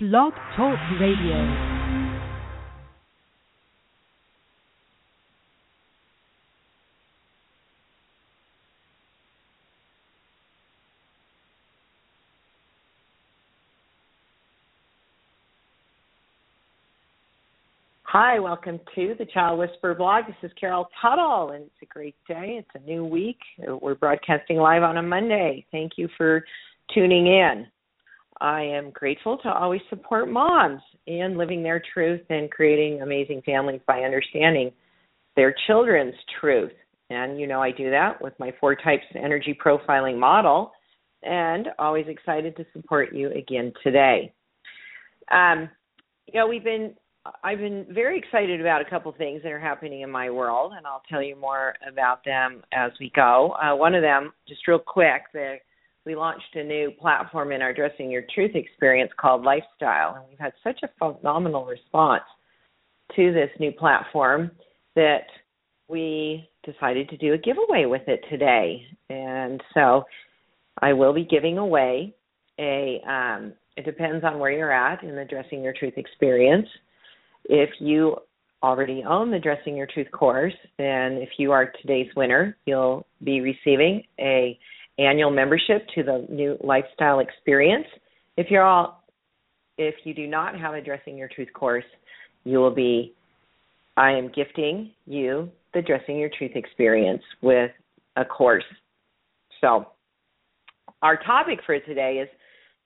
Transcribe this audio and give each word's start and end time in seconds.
Blog 0.00 0.32
Talk 0.54 0.78
Radio. 1.00 1.34
Hi, 18.04 18.38
welcome 18.38 18.78
to 18.94 19.16
the 19.18 19.26
Child 19.34 19.58
Whisperer 19.58 19.96
blog. 19.96 20.26
This 20.28 20.36
is 20.44 20.52
Carol 20.60 20.88
Tuttle, 21.02 21.50
and 21.50 21.64
it's 21.64 21.72
a 21.82 21.86
great 21.86 22.14
day. 22.28 22.60
It's 22.60 22.70
a 22.76 22.88
new 22.88 23.04
week. 23.04 23.40
We're 23.58 23.96
broadcasting 23.96 24.58
live 24.58 24.84
on 24.84 24.98
a 24.98 25.02
Monday. 25.02 25.66
Thank 25.72 25.94
you 25.96 26.08
for 26.16 26.44
tuning 26.94 27.26
in. 27.26 27.66
I 28.40 28.62
am 28.62 28.90
grateful 28.90 29.38
to 29.38 29.52
always 29.52 29.80
support 29.90 30.30
moms 30.30 30.80
in 31.06 31.36
living 31.36 31.62
their 31.62 31.82
truth 31.92 32.22
and 32.30 32.50
creating 32.50 33.02
amazing 33.02 33.42
families 33.44 33.80
by 33.86 34.00
understanding 34.00 34.72
their 35.36 35.54
children's 35.66 36.14
truth. 36.40 36.72
And 37.10 37.40
you 37.40 37.46
know, 37.46 37.62
I 37.62 37.70
do 37.70 37.90
that 37.90 38.20
with 38.20 38.34
my 38.38 38.52
four 38.60 38.74
types 38.74 39.04
energy 39.14 39.56
profiling 39.64 40.18
model, 40.18 40.72
and 41.22 41.68
always 41.78 42.06
excited 42.08 42.56
to 42.56 42.66
support 42.72 43.14
you 43.14 43.30
again 43.30 43.72
today. 43.82 44.32
Um, 45.30 45.68
you 46.26 46.38
know, 46.38 46.46
we've 46.46 46.64
been 46.64 46.94
I've 47.42 47.58
been 47.58 47.86
very 47.90 48.18
excited 48.18 48.60
about 48.60 48.80
a 48.80 48.88
couple 48.88 49.12
things 49.12 49.42
that 49.42 49.52
are 49.52 49.60
happening 49.60 50.02
in 50.02 50.10
my 50.10 50.30
world, 50.30 50.72
and 50.76 50.86
I'll 50.86 51.02
tell 51.08 51.22
you 51.22 51.36
more 51.36 51.74
about 51.86 52.24
them 52.24 52.62
as 52.72 52.92
we 53.00 53.10
go. 53.14 53.54
Uh, 53.62 53.76
one 53.76 53.94
of 53.94 54.02
them, 54.02 54.32
just 54.48 54.66
real 54.66 54.78
quick, 54.78 55.22
the 55.32 55.56
we 56.08 56.16
launched 56.16 56.56
a 56.56 56.64
new 56.64 56.90
platform 56.98 57.52
in 57.52 57.60
our 57.60 57.74
Dressing 57.74 58.10
Your 58.10 58.22
Truth 58.34 58.52
experience 58.54 59.10
called 59.20 59.42
Lifestyle, 59.42 60.14
and 60.14 60.24
we've 60.26 60.38
had 60.38 60.54
such 60.64 60.80
a 60.82 60.88
phenomenal 60.98 61.66
response 61.66 62.22
to 63.14 63.30
this 63.34 63.50
new 63.60 63.72
platform 63.72 64.50
that 64.96 65.26
we 65.86 66.48
decided 66.64 67.10
to 67.10 67.18
do 67.18 67.34
a 67.34 67.38
giveaway 67.38 67.84
with 67.84 68.08
it 68.08 68.24
today. 68.30 68.86
And 69.10 69.62
so 69.74 70.04
I 70.80 70.94
will 70.94 71.12
be 71.12 71.26
giving 71.26 71.58
away 71.58 72.14
a 72.58 73.02
um, 73.06 73.52
it 73.76 73.84
depends 73.84 74.24
on 74.24 74.38
where 74.38 74.50
you're 74.50 74.72
at 74.72 75.04
in 75.04 75.14
the 75.14 75.26
Dressing 75.26 75.62
Your 75.62 75.74
Truth 75.74 75.98
experience. 75.98 76.66
If 77.44 77.68
you 77.80 78.16
already 78.62 79.04
own 79.06 79.30
the 79.30 79.38
Dressing 79.38 79.76
Your 79.76 79.86
Truth 79.86 80.10
course, 80.10 80.56
then 80.78 81.18
if 81.18 81.28
you 81.36 81.52
are 81.52 81.70
today's 81.82 82.08
winner, 82.16 82.56
you'll 82.64 83.06
be 83.22 83.42
receiving 83.42 84.04
a 84.18 84.58
annual 84.98 85.30
membership 85.30 85.86
to 85.94 86.02
the 86.02 86.26
new 86.28 86.56
lifestyle 86.62 87.20
experience. 87.20 87.86
If 88.36 88.50
you're 88.50 88.64
all 88.64 89.04
if 89.78 89.94
you 90.02 90.12
do 90.12 90.26
not 90.26 90.58
have 90.58 90.74
a 90.74 90.82
Dressing 90.82 91.16
Your 91.16 91.28
Truth 91.28 91.52
course, 91.54 91.84
you 92.44 92.58
will 92.58 92.74
be 92.74 93.14
I 93.96 94.12
am 94.12 94.30
gifting 94.34 94.92
you 95.06 95.50
the 95.72 95.82
Dressing 95.82 96.18
Your 96.18 96.30
Truth 96.36 96.52
experience 96.54 97.22
with 97.42 97.70
a 98.16 98.24
course. 98.24 98.64
So, 99.60 99.88
our 101.02 101.16
topic 101.16 101.60
for 101.64 101.78
today 101.80 102.18
is 102.22 102.28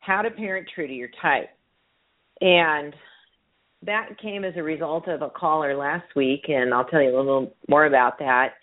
how 0.00 0.20
to 0.22 0.30
parent 0.30 0.68
true 0.74 0.86
to 0.86 0.92
your 0.92 1.08
type. 1.20 1.48
And 2.40 2.94
that 3.84 4.18
came 4.20 4.44
as 4.44 4.54
a 4.56 4.62
result 4.62 5.08
of 5.08 5.22
a 5.22 5.30
caller 5.30 5.76
last 5.76 6.14
week, 6.14 6.44
and 6.48 6.74
I'll 6.74 6.84
tell 6.84 7.02
you 7.02 7.14
a 7.14 7.16
little 7.16 7.54
more 7.68 7.86
about 7.86 8.18
that 8.18 8.54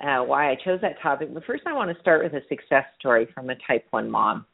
uh, 0.00 0.24
why 0.24 0.50
I 0.50 0.56
chose 0.64 0.80
that 0.82 1.00
topic. 1.02 1.32
But 1.32 1.44
first, 1.44 1.64
I 1.66 1.72
want 1.72 1.94
to 1.94 2.00
start 2.00 2.22
with 2.22 2.32
a 2.32 2.46
success 2.48 2.84
story 2.98 3.28
from 3.34 3.50
a 3.50 3.54
type 3.66 3.86
1 3.90 4.10
mom. 4.10 4.46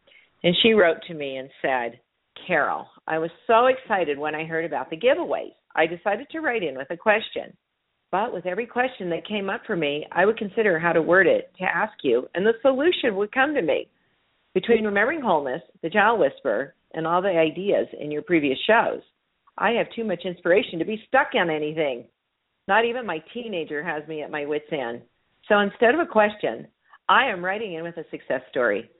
And 0.42 0.54
she 0.62 0.72
wrote 0.72 0.98
to 1.08 1.14
me 1.14 1.36
and 1.36 1.48
said, 1.62 2.00
Carol, 2.46 2.86
I 3.06 3.18
was 3.18 3.30
so 3.46 3.66
excited 3.66 4.18
when 4.18 4.34
I 4.34 4.44
heard 4.44 4.64
about 4.64 4.90
the 4.90 4.96
giveaways. 4.96 5.54
I 5.74 5.86
decided 5.86 6.28
to 6.30 6.40
write 6.40 6.62
in 6.62 6.76
with 6.76 6.90
a 6.90 6.96
question. 6.96 7.56
But 8.12 8.32
with 8.32 8.46
every 8.46 8.66
question 8.66 9.10
that 9.10 9.26
came 9.26 9.50
up 9.50 9.62
for 9.66 9.76
me, 9.76 10.06
I 10.12 10.26
would 10.26 10.38
consider 10.38 10.78
how 10.78 10.92
to 10.92 11.02
word 11.02 11.26
it 11.26 11.50
to 11.58 11.64
ask 11.64 11.92
you, 12.02 12.28
and 12.34 12.46
the 12.46 12.54
solution 12.62 13.16
would 13.16 13.32
come 13.32 13.54
to 13.54 13.62
me. 13.62 13.88
Between 14.54 14.84
remembering 14.84 15.20
wholeness, 15.20 15.62
the 15.82 15.90
child 15.90 16.20
whisper, 16.20 16.74
and 16.94 17.06
all 17.06 17.20
the 17.20 17.28
ideas 17.28 17.86
in 18.00 18.10
your 18.10 18.22
previous 18.22 18.58
shows, 18.66 19.02
I 19.58 19.72
have 19.72 19.86
too 19.94 20.04
much 20.04 20.24
inspiration 20.24 20.78
to 20.78 20.84
be 20.84 21.02
stuck 21.08 21.28
on 21.34 21.50
anything. 21.50 22.04
Not 22.68 22.84
even 22.84 23.06
my 23.06 23.22
teenager 23.34 23.82
has 23.82 24.06
me 24.08 24.22
at 24.22 24.30
my 24.30 24.46
wits' 24.46 24.72
end. 24.72 25.02
So 25.48 25.60
instead 25.60 25.94
of 25.94 26.00
a 26.00 26.06
question, 26.06 26.66
I 27.08 27.26
am 27.26 27.44
writing 27.44 27.74
in 27.74 27.84
with 27.84 27.96
a 27.96 28.04
success 28.10 28.42
story. 28.50 28.90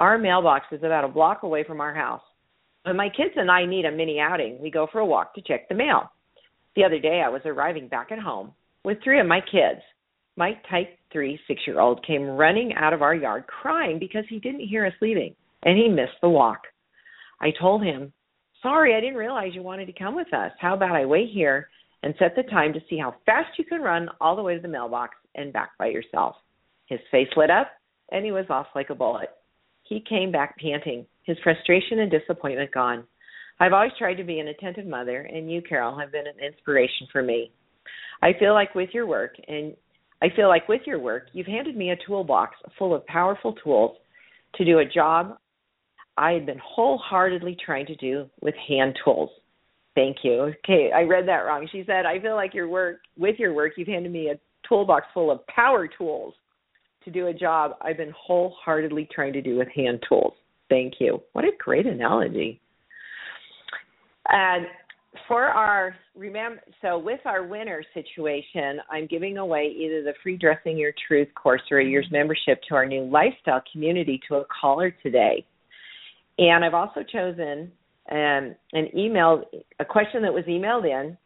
Our 0.00 0.18
mailbox 0.18 0.66
is 0.70 0.82
about 0.82 1.04
a 1.04 1.08
block 1.08 1.42
away 1.42 1.64
from 1.64 1.80
our 1.80 1.94
house. 1.94 2.20
When 2.82 2.96
my 2.96 3.08
kids 3.08 3.32
and 3.36 3.50
I 3.50 3.64
need 3.64 3.86
a 3.86 3.92
mini 3.92 4.20
outing, 4.20 4.60
we 4.60 4.70
go 4.70 4.86
for 4.90 4.98
a 4.98 5.06
walk 5.06 5.34
to 5.34 5.42
check 5.42 5.68
the 5.68 5.74
mail. 5.74 6.10
The 6.76 6.84
other 6.84 6.98
day, 6.98 7.22
I 7.24 7.30
was 7.30 7.40
arriving 7.46 7.88
back 7.88 8.12
at 8.12 8.18
home 8.18 8.52
with 8.84 8.98
three 9.02 9.20
of 9.20 9.26
my 9.26 9.40
kids. 9.40 9.80
My 10.36 10.58
type 10.68 10.98
3 11.12 11.38
six 11.46 11.60
year 11.66 11.80
old 11.80 12.04
came 12.04 12.24
running 12.24 12.74
out 12.74 12.92
of 12.92 13.00
our 13.00 13.14
yard 13.14 13.46
crying 13.46 13.98
because 13.98 14.24
he 14.28 14.40
didn't 14.40 14.68
hear 14.68 14.84
us 14.84 14.92
leaving 15.00 15.34
and 15.62 15.78
he 15.78 15.88
missed 15.88 16.20
the 16.20 16.28
walk. 16.28 16.62
I 17.40 17.52
told 17.58 17.82
him, 17.82 18.12
Sorry, 18.60 18.94
I 18.94 19.00
didn't 19.00 19.16
realize 19.16 19.54
you 19.54 19.62
wanted 19.62 19.86
to 19.86 19.92
come 19.92 20.16
with 20.16 20.32
us. 20.34 20.50
How 20.58 20.74
about 20.74 20.96
I 20.96 21.06
wait 21.06 21.30
here 21.32 21.68
and 22.02 22.14
set 22.18 22.34
the 22.34 22.42
time 22.44 22.72
to 22.72 22.80
see 22.90 22.98
how 22.98 23.14
fast 23.24 23.58
you 23.58 23.64
can 23.64 23.80
run 23.80 24.08
all 24.20 24.34
the 24.34 24.42
way 24.42 24.56
to 24.56 24.60
the 24.60 24.68
mailbox 24.68 25.14
and 25.34 25.52
back 25.52 25.70
by 25.78 25.86
yourself. 25.86 26.36
His 26.86 27.00
face 27.10 27.28
lit 27.36 27.50
up, 27.50 27.68
and 28.10 28.24
he 28.24 28.32
was 28.32 28.46
off 28.50 28.66
like 28.74 28.90
a 28.90 28.94
bullet. 28.94 29.30
He 29.82 30.04
came 30.08 30.32
back 30.32 30.56
panting, 30.58 31.06
his 31.24 31.36
frustration 31.42 32.00
and 32.00 32.10
disappointment 32.10 32.72
gone. 32.72 33.04
I've 33.60 33.72
always 33.72 33.92
tried 33.98 34.14
to 34.14 34.24
be 34.24 34.40
an 34.40 34.48
attentive 34.48 34.86
mother, 34.86 35.20
and 35.20 35.50
you, 35.50 35.62
Carol, 35.62 35.98
have 35.98 36.12
been 36.12 36.26
an 36.26 36.44
inspiration 36.44 37.06
for 37.12 37.22
me. 37.22 37.52
I 38.22 38.32
feel 38.38 38.52
like 38.52 38.74
with 38.74 38.90
your 38.92 39.06
work, 39.06 39.34
and 39.46 39.74
I 40.22 40.28
feel 40.34 40.48
like 40.48 40.68
with 40.68 40.82
your 40.86 40.98
work, 40.98 41.28
you've 41.32 41.46
handed 41.46 41.76
me 41.76 41.90
a 41.90 42.06
toolbox 42.06 42.56
full 42.78 42.94
of 42.94 43.06
powerful 43.06 43.54
tools 43.62 43.96
to 44.56 44.64
do 44.64 44.78
a 44.78 44.84
job 44.84 45.36
I 46.16 46.32
had 46.32 46.46
been 46.46 46.60
wholeheartedly 46.62 47.56
trying 47.64 47.86
to 47.86 47.96
do 47.96 48.26
with 48.40 48.54
hand 48.68 48.96
tools. 49.04 49.30
Thank 49.94 50.18
you. 50.22 50.52
Okay, 50.64 50.90
I 50.94 51.02
read 51.02 51.28
that 51.28 51.42
wrong. 51.44 51.68
She 51.70 51.84
said, 51.86 52.06
I 52.06 52.20
feel 52.20 52.34
like 52.34 52.54
your 52.54 52.68
work 52.68 52.98
with 53.16 53.36
your 53.38 53.52
work, 53.52 53.72
you've 53.76 53.88
handed 53.88 54.12
me 54.12 54.28
a 54.28 54.40
toolbox 54.68 55.06
full 55.14 55.30
of 55.30 55.46
power 55.46 55.88
tools 55.88 56.34
to 57.04 57.10
do 57.10 57.26
a 57.26 57.34
job 57.34 57.72
I've 57.82 57.96
been 57.96 58.12
wholeheartedly 58.16 59.08
trying 59.14 59.32
to 59.34 59.42
do 59.42 59.56
with 59.56 59.68
hand 59.74 60.02
tools. 60.08 60.34
Thank 60.68 60.94
you. 60.98 61.22
What 61.32 61.44
a 61.44 61.50
great 61.58 61.86
analogy. 61.86 62.60
And 64.28 64.66
for 65.28 65.44
our 65.44 65.94
remember 66.16 66.60
so 66.82 66.98
with 66.98 67.20
our 67.24 67.46
winner 67.46 67.82
situation, 67.92 68.80
I'm 68.90 69.06
giving 69.06 69.38
away 69.38 69.74
either 69.76 70.02
the 70.02 70.14
free 70.22 70.36
dressing 70.36 70.76
your 70.76 70.92
truth 71.06 71.28
course 71.34 71.62
or 71.70 71.78
a 71.78 71.84
year's 71.84 72.08
membership 72.10 72.60
to 72.68 72.74
our 72.74 72.86
new 72.86 73.04
lifestyle 73.04 73.62
community 73.70 74.20
to 74.28 74.36
a 74.36 74.44
caller 74.60 74.90
today. 75.02 75.44
And 76.38 76.64
I've 76.64 76.74
also 76.74 77.02
chosen 77.02 77.70
um, 78.10 78.54
an 78.72 78.88
email 78.96 79.44
a 79.78 79.84
question 79.84 80.22
that 80.22 80.32
was 80.32 80.44
emailed 80.44 80.84
in 80.84 81.16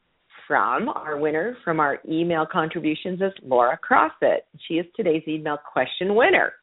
from 0.48 0.88
our 0.88 1.19
winner 1.19 1.56
from 1.62 1.78
our 1.78 1.98
email 2.09 2.47
contributions 2.50 3.20
is 3.20 3.32
Laura 3.44 3.76
Crossett. 3.76 4.47
She 4.66 4.75
is 4.75 4.86
today's 4.97 5.22
email 5.28 5.59
question 5.59 6.14
winner. 6.14 6.54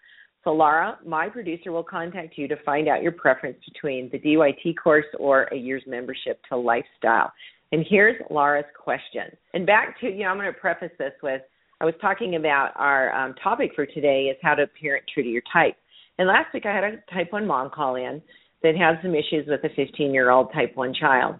So, 0.43 0.51
Laura, 0.51 0.97
my 1.05 1.29
producer 1.29 1.71
will 1.71 1.83
contact 1.83 2.37
you 2.37 2.47
to 2.47 2.55
find 2.65 2.87
out 2.87 3.01
your 3.01 3.11
preference 3.11 3.57
between 3.71 4.09
the 4.11 4.19
DYT 4.19 4.75
course 4.81 5.05
or 5.19 5.43
a 5.45 5.55
year's 5.55 5.83
membership 5.87 6.39
to 6.49 6.57
Lifestyle. 6.57 7.31
And 7.71 7.85
here's 7.87 8.15
Laura's 8.29 8.65
question. 8.79 9.23
And 9.53 9.65
back 9.65 9.99
to, 10.01 10.07
you 10.07 10.23
know, 10.23 10.29
I'm 10.29 10.37
going 10.37 10.51
to 10.51 10.59
preface 10.59 10.91
this 10.99 11.13
with 11.23 11.41
I 11.81 11.85
was 11.85 11.95
talking 11.99 12.35
about 12.35 12.71
our 12.75 13.13
um, 13.13 13.35
topic 13.43 13.71
for 13.75 13.85
today 13.85 14.25
is 14.31 14.37
how 14.41 14.55
to 14.55 14.65
parent 14.81 15.03
true 15.13 15.23
to 15.23 15.29
your 15.29 15.41
type. 15.51 15.75
And 16.17 16.27
last 16.27 16.53
week 16.53 16.65
I 16.65 16.73
had 16.73 16.83
a 16.83 17.13
type 17.13 17.33
1 17.33 17.45
mom 17.45 17.69
call 17.69 17.95
in 17.95 18.21
that 18.63 18.75
had 18.75 18.99
some 19.01 19.13
issues 19.13 19.45
with 19.47 19.63
a 19.63 19.75
15 19.75 20.13
year 20.13 20.29
old 20.29 20.53
type 20.53 20.75
1 20.75 20.93
child. 20.99 21.35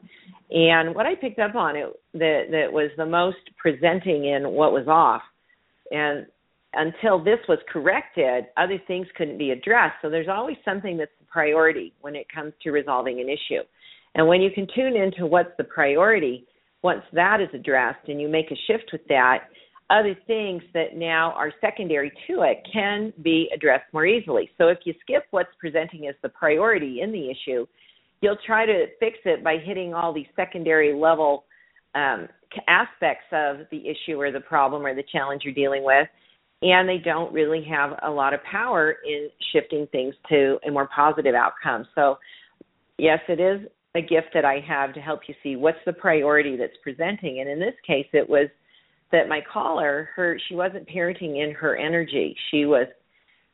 And 0.52 0.94
what 0.94 1.06
I 1.06 1.16
picked 1.16 1.40
up 1.40 1.56
on 1.56 1.76
it 1.76 1.88
that 2.14 2.44
that 2.52 2.72
was 2.72 2.92
the 2.98 3.06
most 3.06 3.38
presenting 3.58 4.26
in 4.26 4.50
what 4.50 4.72
was 4.72 4.88
off, 4.88 5.24
and 5.92 6.26
until 6.76 7.24
this 7.24 7.40
was 7.48 7.60
corrected, 7.72 8.46
other 8.58 8.78
things 8.86 9.08
couldn't 9.18 9.38
be 9.38 9.52
addressed. 9.52 9.96
So 10.02 10.10
there's 10.10 10.28
always 10.28 10.58
something 10.66 10.98
that's 10.98 11.12
the 11.20 11.26
priority 11.26 11.94
when 12.02 12.16
it 12.16 12.28
comes 12.34 12.54
to 12.64 12.72
resolving 12.72 13.22
an 13.22 13.30
issue. 13.30 13.64
And 14.14 14.28
when 14.28 14.42
you 14.42 14.52
can 14.52 14.68
tune 14.76 14.96
into 14.96 15.26
what's 15.26 15.52
the 15.58 15.64
priority, 15.64 16.46
once 16.84 17.04
that 17.14 17.42
is 17.42 17.50
addressed 17.54 18.08
and 18.08 18.22
you 18.22 18.28
make 18.28 18.52
a 18.52 18.56
shift 18.68 18.90
with 18.92 19.06
that, 19.08 19.48
other 19.90 20.18
things 20.28 20.64
that 20.74 20.96
now 20.96 21.32
are 21.34 21.52
secondary 21.62 22.12
to 22.28 22.42
it 22.42 22.66
can 22.72 23.14
be 23.22 23.50
addressed 23.54 23.86
more 23.94 24.06
easily. 24.06 24.50
So 24.58 24.68
if 24.68 24.80
you 24.84 24.94
skip 25.02 25.24
what's 25.32 25.50
presenting 25.60 26.08
as 26.08 26.16
the 26.24 26.30
priority 26.30 27.02
in 27.02 27.12
the 27.12 27.30
issue, 27.30 27.68
you'll 28.26 28.38
try 28.44 28.66
to 28.66 28.88
fix 29.00 29.20
it 29.26 29.44
by 29.44 29.58
hitting 29.64 29.94
all 29.94 30.12
these 30.12 30.26
secondary 30.36 31.00
level 31.00 31.46
um, 31.94 32.28
aspects 32.68 33.26
of 33.32 33.58
the 33.70 33.84
issue 33.88 34.20
or 34.20 34.32
the 34.32 34.40
problem 34.40 34.84
or 34.84 34.96
the 34.96 35.04
challenge 35.12 35.44
you're 35.46 35.54
dealing 35.54 35.84
with, 35.84 36.08
and 36.64 36.90
they 36.90 36.98
don't 36.98 37.32
really 37.32 37.64
have 37.64 37.92
a 38.02 38.10
lot 38.10 38.34
of 38.34 38.40
power 38.44 38.96
in 39.08 39.30
shifting 39.54 39.86
things 39.92 40.16
to 40.28 40.58
a 40.68 40.72
more 40.72 40.90
positive 40.94 41.36
outcome. 41.36 41.86
So, 41.94 42.18
yes, 42.98 43.20
it 43.30 43.40
is 43.40 43.70
a 43.94 44.02
gift 44.02 44.30
that 44.34 44.44
I 44.44 44.60
have 44.68 44.96
to 44.96 45.00
help 45.02 45.22
you 45.28 45.36
see 45.44 45.56
what's 45.56 45.78
the 45.86 45.94
priority 45.94 46.58
that's 46.58 46.74
presenting. 46.82 47.42
And 47.42 47.50
in 47.50 47.60
this 47.60 47.76
case, 47.86 48.08
it 48.12 48.28
was 48.28 48.50
that 49.12 49.30
my 49.30 49.42
caller, 49.54 50.10
her, 50.16 50.40
she 50.48 50.56
wasn't 50.56 50.90
parenting 50.90 51.44
in 51.44 51.54
her 51.54 51.76
energy. 51.76 52.36
She 52.50 52.66
was 52.66 52.88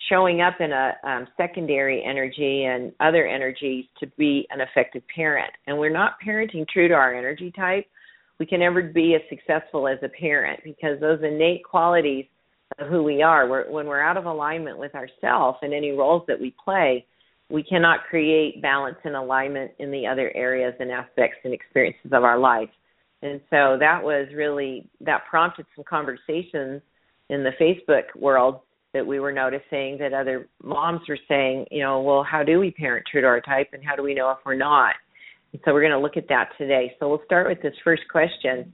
showing 0.10 0.42
up 0.42 0.56
in 0.60 0.72
a 0.72 0.94
um, 1.04 1.28
secondary 1.38 2.04
energy 2.04 2.64
and 2.64 2.92
other 3.00 3.28
energies 3.28 3.86
to 4.00 4.08
be 4.18 4.48
an 4.50 4.62
effective 4.62 5.04
parent. 5.14 5.52
And 5.68 5.78
we're 5.78 5.90
not 5.90 6.14
parenting 6.26 6.68
true 6.68 6.88
to 6.88 6.94
our 6.94 7.14
energy 7.14 7.52
type. 7.56 7.86
We 8.40 8.46
can 8.46 8.60
never 8.60 8.82
be 8.82 9.16
as 9.16 9.22
successful 9.30 9.88
as 9.88 10.00
a 10.02 10.10
parent 10.10 10.62
because 10.64 11.00
those 11.00 11.20
innate 11.24 11.64
qualities 11.64 12.26
of 12.80 12.88
who 12.88 13.04
we 13.04 13.22
are, 13.22 13.48
we're, 13.48 13.70
when 13.70 13.86
we're 13.86 14.02
out 14.02 14.18
of 14.18 14.26
alignment 14.26 14.78
with 14.78 14.96
ourselves 14.96 15.60
and 15.62 15.74
any 15.74 15.92
roles 15.92 16.24
that 16.28 16.40
we 16.40 16.56
play, 16.64 17.06
we 17.50 17.64
cannot 17.64 18.06
create 18.10 18.62
balance 18.62 18.98
and 19.04 19.16
alignment 19.16 19.72
in 19.80 19.92
the 19.92 20.08
other 20.08 20.32
areas 20.36 20.74
and 20.80 20.90
aspects 20.90 21.38
and 21.44 21.54
experiences 21.54 22.12
of 22.14 22.24
our 22.24 22.40
life. 22.40 22.70
And 23.22 23.42
so 23.50 23.78
that 23.80 24.02
was 24.02 24.28
really 24.34 24.90
that 25.02 25.26
prompted 25.30 25.66
some 25.76 25.86
conversations 25.88 26.82
in 27.30 27.44
the 27.44 27.52
Facebook 27.60 28.04
world 28.16 28.62
that 28.94 29.06
we 29.06 29.20
were 29.20 29.32
noticing 29.32 29.98
that 30.00 30.14
other 30.14 30.50
moms 30.64 31.02
were 31.08 31.18
saying, 31.28 31.66
you 31.72 31.82
know, 31.82 32.02
well, 32.02 32.24
how 32.24 32.44
do 32.44 32.60
we 32.60 32.72
parent 32.72 33.06
true 33.10 33.22
to 33.22 33.28
our 33.28 33.42
type 33.42 33.70
and 33.74 33.84
how 33.84 33.96
do 33.96 34.04
we 34.04 34.14
know 34.14 34.30
if 34.32 34.38
we're 34.46 34.56
not? 34.56 34.96
And 35.54 35.62
so 35.64 35.74
we're 35.74 35.82
going 35.82 35.92
to 35.92 36.00
look 36.00 36.18
at 36.18 36.28
that 36.30 36.50
today. 36.58 36.94
So 37.00 37.10
we'll 37.10 37.22
start 37.26 37.48
with 37.48 37.62
this 37.62 37.74
first 37.84 38.04
question 38.12 38.74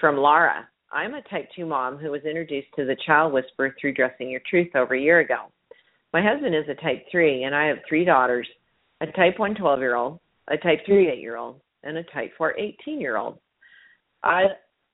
from 0.00 0.16
Laura. 0.16 0.68
I'm 0.92 1.14
a 1.14 1.22
type 1.22 1.48
2 1.54 1.66
mom 1.66 1.98
who 1.98 2.10
was 2.10 2.22
introduced 2.24 2.68
to 2.76 2.84
the 2.84 2.96
child 3.06 3.32
whisperer 3.32 3.74
through 3.80 3.94
Dressing 3.94 4.30
Your 4.30 4.40
Truth 4.48 4.74
over 4.74 4.94
a 4.94 5.00
year 5.00 5.20
ago. 5.20 5.52
My 6.12 6.22
husband 6.22 6.54
is 6.54 6.64
a 6.68 6.82
type 6.82 7.04
3, 7.10 7.44
and 7.44 7.54
I 7.54 7.66
have 7.66 7.78
three 7.88 8.04
daughters 8.04 8.48
a 9.00 9.06
type 9.06 9.38
1 9.38 9.54
12 9.54 9.78
year 9.78 9.96
old, 9.96 10.18
a 10.48 10.56
type 10.56 10.80
3 10.84 11.08
8 11.08 11.18
year 11.20 11.36
old, 11.36 11.60
and 11.84 11.96
a 11.96 12.02
type 12.04 12.32
4 12.36 12.58
18 12.58 13.00
year 13.00 13.16
old. 13.16 13.38
I 14.22 14.44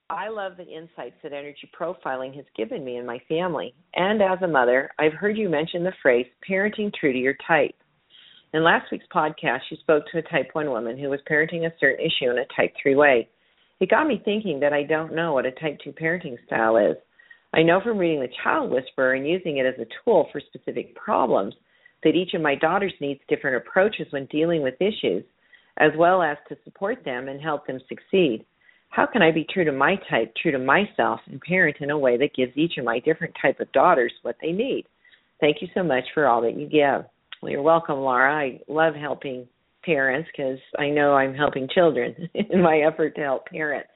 I 0.08 0.28
love 0.28 0.56
the 0.56 0.62
insights 0.62 1.16
that 1.24 1.32
energy 1.32 1.68
profiling 1.78 2.34
has 2.36 2.44
given 2.56 2.84
me 2.84 2.96
and 2.96 3.06
my 3.06 3.20
family. 3.28 3.74
And 3.94 4.22
as 4.22 4.38
a 4.40 4.46
mother, 4.46 4.88
I've 5.00 5.14
heard 5.14 5.36
you 5.36 5.48
mention 5.48 5.82
the 5.82 5.92
phrase 6.00 6.26
parenting 6.48 6.94
true 6.94 7.12
to 7.12 7.18
your 7.18 7.34
type. 7.46 7.74
In 8.54 8.62
last 8.62 8.92
week's 8.92 9.06
podcast, 9.12 9.62
you 9.68 9.76
spoke 9.78 10.04
to 10.12 10.18
a 10.18 10.22
type 10.22 10.50
1 10.52 10.70
woman 10.70 10.96
who 10.96 11.10
was 11.10 11.18
parenting 11.28 11.66
a 11.66 11.74
certain 11.80 12.06
issue 12.06 12.30
in 12.30 12.38
a 12.38 12.46
type 12.56 12.72
3 12.80 12.94
way. 12.94 13.28
It 13.80 13.90
got 13.90 14.06
me 14.06 14.22
thinking 14.24 14.60
that 14.60 14.72
I 14.72 14.84
don't 14.84 15.12
know 15.12 15.32
what 15.32 15.44
a 15.44 15.50
type 15.50 15.78
2 15.82 15.92
parenting 15.92 16.36
style 16.46 16.76
is. 16.76 16.96
I 17.52 17.64
know 17.64 17.80
from 17.80 17.98
reading 17.98 18.20
The 18.20 18.28
Child 18.44 18.70
Whisperer 18.70 19.14
and 19.14 19.26
using 19.26 19.56
it 19.56 19.66
as 19.66 19.74
a 19.80 19.88
tool 20.04 20.28
for 20.30 20.40
specific 20.40 20.94
problems 20.94 21.54
that 22.04 22.14
each 22.14 22.32
of 22.34 22.42
my 22.42 22.54
daughters 22.54 22.94
needs 23.00 23.20
different 23.28 23.56
approaches 23.56 24.06
when 24.10 24.26
dealing 24.26 24.62
with 24.62 24.80
issues, 24.80 25.24
as 25.78 25.90
well 25.98 26.22
as 26.22 26.36
to 26.48 26.56
support 26.62 27.04
them 27.04 27.26
and 27.26 27.40
help 27.40 27.66
them 27.66 27.80
succeed. 27.88 28.46
How 28.90 29.06
can 29.06 29.22
I 29.22 29.30
be 29.30 29.46
true 29.52 29.64
to 29.64 29.72
my 29.72 29.96
type, 30.08 30.32
true 30.40 30.52
to 30.52 30.58
myself, 30.58 31.20
and 31.26 31.40
parent 31.40 31.76
in 31.80 31.90
a 31.90 31.98
way 31.98 32.16
that 32.16 32.34
gives 32.34 32.56
each 32.56 32.78
of 32.78 32.84
my 32.84 32.98
different 33.00 33.34
type 33.40 33.60
of 33.60 33.70
daughters 33.72 34.12
what 34.22 34.36
they 34.40 34.52
need? 34.52 34.86
Thank 35.40 35.58
you 35.60 35.68
so 35.74 35.82
much 35.82 36.04
for 36.14 36.26
all 36.26 36.40
that 36.42 36.58
you 36.58 36.66
give. 36.66 37.04
Well, 37.42 37.52
you're 37.52 37.62
welcome, 37.62 37.96
Laura. 37.96 38.34
I 38.34 38.60
love 38.68 38.94
helping 38.94 39.46
parents 39.84 40.28
because 40.34 40.58
I 40.78 40.88
know 40.88 41.14
I'm 41.14 41.34
helping 41.34 41.68
children 41.68 42.14
in 42.34 42.62
my 42.62 42.78
effort 42.78 43.14
to 43.16 43.20
help 43.22 43.46
parents. 43.46 43.90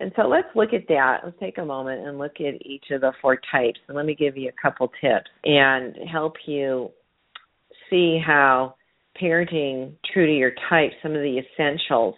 And 0.00 0.12
so 0.16 0.22
let's 0.22 0.48
look 0.54 0.72
at 0.72 0.88
that. 0.88 1.20
Let's 1.24 1.38
take 1.38 1.58
a 1.58 1.64
moment 1.64 2.06
and 2.06 2.18
look 2.18 2.40
at 2.40 2.66
each 2.66 2.84
of 2.90 3.00
the 3.00 3.12
four 3.22 3.38
types. 3.50 3.78
And 3.86 3.96
let 3.96 4.06
me 4.06 4.14
give 4.14 4.36
you 4.36 4.48
a 4.48 4.60
couple 4.60 4.90
tips 5.00 5.30
and 5.44 5.96
help 6.10 6.34
you 6.46 6.90
see 7.88 8.20
how 8.24 8.74
parenting 9.20 9.92
true 10.12 10.26
to 10.26 10.32
your 10.32 10.52
type, 10.68 10.90
some 11.02 11.12
of 11.12 11.20
the 11.20 11.38
essentials. 11.38 12.16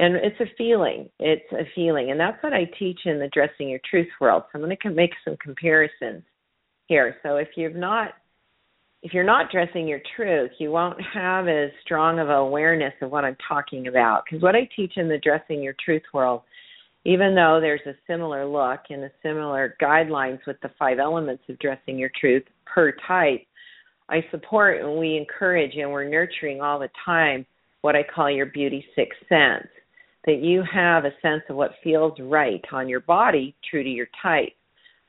And 0.00 0.14
it's 0.16 0.38
a 0.40 0.46
feeling. 0.56 1.08
It's 1.18 1.50
a 1.52 1.64
feeling. 1.74 2.10
And 2.10 2.20
that's 2.20 2.40
what 2.42 2.52
I 2.52 2.70
teach 2.78 3.00
in 3.04 3.18
the 3.18 3.28
Dressing 3.32 3.68
Your 3.68 3.80
Truth 3.90 4.08
world. 4.20 4.44
So 4.44 4.58
I'm 4.58 4.64
going 4.64 4.76
to 4.80 4.90
make 4.90 5.10
some 5.24 5.36
comparisons 5.42 6.22
here. 6.86 7.16
So 7.22 7.36
if 7.36 7.48
you've 7.56 7.76
not 7.76 8.12
if 9.02 9.14
you're 9.14 9.24
not 9.24 9.52
dressing 9.52 9.86
your 9.86 10.00
truth, 10.16 10.50
you 10.58 10.72
won't 10.72 10.98
have 11.14 11.46
as 11.46 11.70
strong 11.84 12.18
of 12.18 12.30
awareness 12.30 12.92
of 13.00 13.12
what 13.12 13.24
I'm 13.24 13.36
talking 13.46 13.86
about. 13.86 14.24
Because 14.24 14.42
what 14.42 14.56
I 14.56 14.68
teach 14.74 14.94
in 14.96 15.08
the 15.08 15.18
Dressing 15.18 15.62
Your 15.62 15.74
Truth 15.84 16.02
world, 16.12 16.42
even 17.04 17.34
though 17.34 17.58
there's 17.60 17.86
a 17.86 17.94
similar 18.08 18.44
look 18.44 18.80
and 18.90 19.04
a 19.04 19.10
similar 19.22 19.76
guidelines 19.80 20.40
with 20.46 20.56
the 20.62 20.70
five 20.78 20.98
elements 20.98 21.44
of 21.48 21.58
dressing 21.60 21.96
your 21.96 22.10
truth 22.20 22.42
per 22.66 22.92
type, 23.06 23.46
I 24.08 24.24
support 24.30 24.80
and 24.80 24.98
we 24.98 25.16
encourage 25.16 25.76
and 25.76 25.92
we're 25.92 26.08
nurturing 26.08 26.60
all 26.60 26.78
the 26.80 26.90
time 27.04 27.46
what 27.82 27.94
I 27.94 28.02
call 28.02 28.28
your 28.28 28.46
beauty 28.46 28.84
sixth 28.96 29.20
sense. 29.28 29.68
That 30.28 30.42
you 30.42 30.62
have 30.70 31.06
a 31.06 31.12
sense 31.22 31.42
of 31.48 31.56
what 31.56 31.70
feels 31.82 32.12
right 32.20 32.62
on 32.70 32.86
your 32.86 33.00
body, 33.00 33.56
true 33.70 33.82
to 33.82 33.88
your 33.88 34.08
type. 34.22 34.52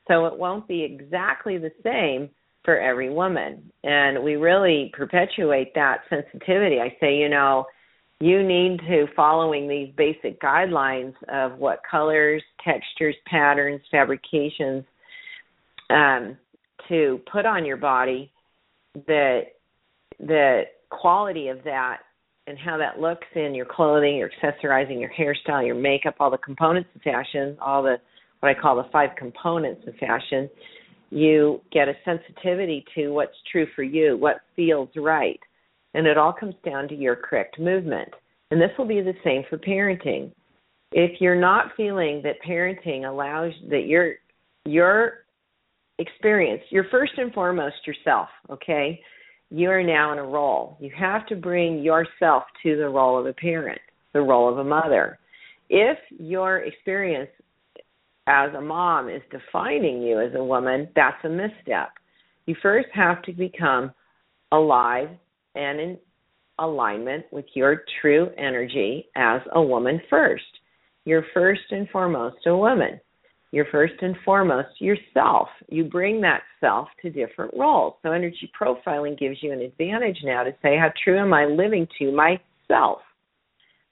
So 0.08 0.24
it 0.24 0.38
won't 0.38 0.66
be 0.66 0.82
exactly 0.82 1.58
the 1.58 1.70
same 1.84 2.30
for 2.64 2.80
every 2.80 3.10
woman. 3.10 3.70
And 3.84 4.24
we 4.24 4.36
really 4.36 4.90
perpetuate 4.96 5.74
that 5.74 5.98
sensitivity. 6.08 6.80
I 6.80 6.96
say, 7.00 7.16
you 7.16 7.28
know, 7.28 7.66
you 8.18 8.42
need 8.42 8.80
to 8.88 9.08
following 9.14 9.68
these 9.68 9.92
basic 9.94 10.40
guidelines 10.40 11.12
of 11.28 11.58
what 11.58 11.80
colors, 11.90 12.42
textures, 12.64 13.16
patterns, 13.26 13.82
fabrications 13.90 14.84
um, 15.90 16.38
to 16.88 17.20
put 17.30 17.44
on 17.44 17.66
your 17.66 17.76
body 17.76 18.32
the 18.94 19.42
the 20.18 20.62
quality 20.88 21.48
of 21.48 21.62
that 21.64 21.98
and 22.50 22.58
how 22.58 22.76
that 22.76 23.00
looks 23.00 23.26
in 23.34 23.54
your 23.54 23.66
clothing, 23.66 24.16
your 24.16 24.30
accessorizing, 24.42 25.00
your 25.00 25.10
hairstyle, 25.10 25.64
your 25.64 25.76
makeup, 25.76 26.16
all 26.20 26.30
the 26.30 26.38
components 26.38 26.90
of 26.94 27.00
fashion, 27.02 27.56
all 27.62 27.82
the 27.82 27.96
what 28.40 28.48
I 28.48 28.60
call 28.60 28.76
the 28.76 28.88
five 28.92 29.10
components 29.18 29.82
of 29.86 29.94
fashion 29.96 30.50
you 31.10 31.60
get 31.72 31.88
a 31.88 31.94
sensitivity 32.04 32.84
to 32.94 33.08
what's 33.08 33.36
true 33.50 33.66
for 33.74 33.82
you, 33.82 34.16
what 34.16 34.40
feels 34.56 34.88
right. 34.96 35.40
And 35.92 36.06
it 36.06 36.16
all 36.16 36.32
comes 36.32 36.54
down 36.64 36.88
to 36.88 36.94
your 36.94 37.16
correct 37.16 37.58
movement. 37.58 38.08
And 38.50 38.60
this 38.60 38.70
will 38.78 38.86
be 38.86 39.00
the 39.00 39.14
same 39.24 39.42
for 39.50 39.58
parenting. 39.58 40.30
If 40.92 41.20
you're 41.20 41.40
not 41.40 41.72
feeling 41.76 42.22
that 42.24 42.36
parenting 42.46 43.08
allows 43.08 43.52
that 43.70 43.86
your 43.86 44.14
your 44.66 45.24
experience, 45.98 46.62
you're 46.70 46.86
first 46.90 47.12
and 47.16 47.32
foremost 47.32 47.86
yourself, 47.86 48.28
okay? 48.48 49.00
You 49.50 49.70
are 49.70 49.82
now 49.82 50.12
in 50.12 50.18
a 50.18 50.24
role. 50.24 50.76
You 50.80 50.90
have 50.96 51.26
to 51.26 51.36
bring 51.36 51.80
yourself 51.80 52.44
to 52.62 52.76
the 52.76 52.88
role 52.88 53.18
of 53.18 53.26
a 53.26 53.32
parent, 53.32 53.80
the 54.12 54.20
role 54.20 54.48
of 54.48 54.58
a 54.58 54.64
mother. 54.64 55.18
If 55.68 55.98
your 56.18 56.58
experience 56.58 57.30
as 58.26 58.54
a 58.54 58.60
mom 58.60 59.08
is 59.08 59.22
defining 59.30 60.02
you 60.02 60.20
as 60.20 60.32
a 60.34 60.44
woman, 60.44 60.88
that's 60.94 61.24
a 61.24 61.28
misstep. 61.28 61.90
You 62.46 62.54
first 62.62 62.88
have 62.94 63.22
to 63.22 63.32
become 63.32 63.92
alive 64.52 65.08
and 65.56 65.80
in 65.80 65.98
alignment 66.60 67.24
with 67.32 67.46
your 67.54 67.82
true 68.00 68.30
energy 68.38 69.08
as 69.16 69.40
a 69.52 69.62
woman 69.62 70.00
first. 70.08 70.44
You're 71.04 71.24
first 71.34 71.62
and 71.70 71.88
foremost 71.88 72.46
a 72.46 72.56
woman. 72.56 73.00
You're 73.52 73.66
first 73.72 73.94
and 74.00 74.14
foremost 74.24 74.80
yourself. 74.80 75.48
You 75.68 75.84
bring 75.84 76.20
that 76.20 76.42
self 76.60 76.88
to 77.02 77.10
different 77.10 77.52
roles. 77.56 77.94
So, 78.02 78.12
energy 78.12 78.50
profiling 78.58 79.18
gives 79.18 79.42
you 79.42 79.52
an 79.52 79.60
advantage 79.60 80.18
now 80.22 80.44
to 80.44 80.52
say, 80.62 80.76
How 80.76 80.92
true 81.02 81.18
am 81.18 81.34
I 81.34 81.46
living 81.46 81.86
to 81.98 82.12
myself? 82.12 83.00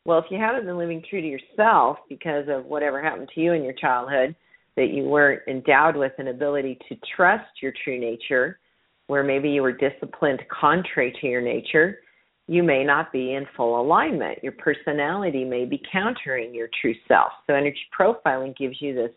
Well, 0.05 0.19
if 0.19 0.27
you 0.31 0.39
haven't 0.39 0.65
been 0.65 0.79
living 0.79 1.03
true 1.09 1.21
to 1.21 1.27
yourself 1.27 1.99
because 2.09 2.45
of 2.49 2.67
whatever 2.67 3.03
happened 3.03 3.29
to 3.35 3.41
you 3.41 3.53
in 3.53 3.65
your 3.65 3.75
childhood, 3.75 4.35
that 4.77 4.91
you 4.91 5.03
weren't 5.05 5.43
endowed 5.49 5.97
with 5.97 6.13
an 6.19 6.29
ability 6.29 6.79
to 6.89 6.97
trust 7.17 7.51
your 7.61 7.73
true 7.83 7.99
nature, 7.99 8.61
where 9.09 9.25
maybe 9.25 9.51
you 9.51 9.61
were 9.61 9.73
disciplined 9.73 10.41
contrary 10.49 11.13
to 11.21 11.27
your 11.27 11.41
nature, 11.41 11.99
you 12.47 12.63
may 12.63 12.85
not 12.85 13.13
be 13.13 13.35
in 13.35 13.45
full 13.57 13.81
alignment. 13.81 14.39
Your 14.43 14.53
personality 14.53 15.45
may 15.45 15.65
be 15.65 15.83
countering 15.91 16.55
your 16.55 16.69
true 16.81 16.95
self. 17.09 17.33
So, 17.49 17.55
energy 17.55 17.77
profiling 17.99 18.57
gives 18.57 18.81
you 18.81 18.95
this 18.95 19.11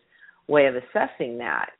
way 0.48 0.66
of 0.66 0.74
assessing 0.76 1.38
that. 1.38 1.70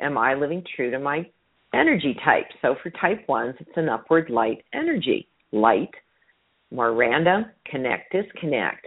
Am 0.00 0.16
I 0.16 0.34
living 0.34 0.62
true 0.76 0.90
to 0.90 0.98
my 0.98 1.28
energy 1.74 2.16
type? 2.24 2.46
So, 2.62 2.76
for 2.82 2.90
type 2.90 3.28
ones, 3.28 3.54
it's 3.58 3.76
an 3.76 3.88
upward 3.88 4.30
light 4.30 4.64
energy. 4.72 5.28
Light 5.52 5.90
more 6.70 6.94
random, 6.94 7.46
connect, 7.66 8.12
disconnect. 8.12 8.86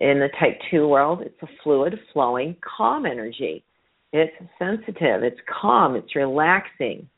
In 0.00 0.18
the 0.18 0.28
type 0.38 0.58
2 0.70 0.86
world, 0.86 1.22
it's 1.22 1.42
a 1.42 1.48
fluid, 1.62 1.98
flowing, 2.12 2.56
calm 2.76 3.06
energy. 3.06 3.64
It's 4.12 4.34
sensitive, 4.58 5.22
it's 5.22 5.40
calm, 5.60 5.96
it's 5.96 6.14
relaxing. 6.14 7.08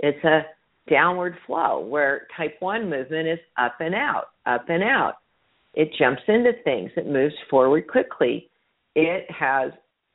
It's 0.00 0.22
a 0.24 0.42
downward 0.90 1.36
flow 1.46 1.80
where 1.80 2.26
type 2.36 2.56
1 2.60 2.90
movement 2.90 3.28
is 3.28 3.38
up 3.58 3.76
and 3.80 3.94
out, 3.94 4.30
up 4.46 4.68
and 4.68 4.82
out. 4.82 5.18
It 5.74 5.90
jumps 5.98 6.22
into 6.26 6.52
things, 6.64 6.90
it 6.96 7.06
moves 7.06 7.34
forward 7.48 7.86
quickly. 7.86 8.50
It 8.94 9.30
has 9.30 9.72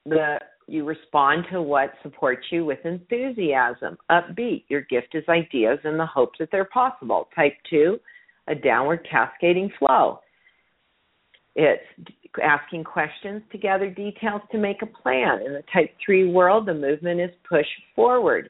the 0.07 0.39
you 0.69 0.83
respond 0.83 1.45
to 1.51 1.61
what 1.61 1.93
supports 2.03 2.45
you 2.51 2.65
with 2.65 2.79
enthusiasm, 2.83 3.97
upbeat. 4.11 4.65
Your 4.67 4.81
gift 4.81 5.15
is 5.15 5.23
ideas 5.29 5.79
and 5.85 5.97
the 5.97 6.05
hope 6.05 6.31
that 6.39 6.49
they're 6.51 6.65
possible. 6.65 7.29
Type 7.33 7.53
2, 7.69 7.97
a 8.47 8.55
downward 8.55 9.07
cascading 9.09 9.71
flow. 9.79 10.19
It's 11.55 11.81
asking 12.43 12.83
questions 12.83 13.41
to 13.51 13.57
gather 13.57 13.89
details 13.89 14.41
to 14.51 14.57
make 14.57 14.81
a 14.81 14.85
plan. 14.85 15.41
In 15.45 15.53
the 15.53 15.63
type 15.73 15.95
3 16.05 16.31
world, 16.31 16.67
the 16.67 16.73
movement 16.73 17.21
is 17.21 17.31
push 17.49 17.65
forward, 17.95 18.49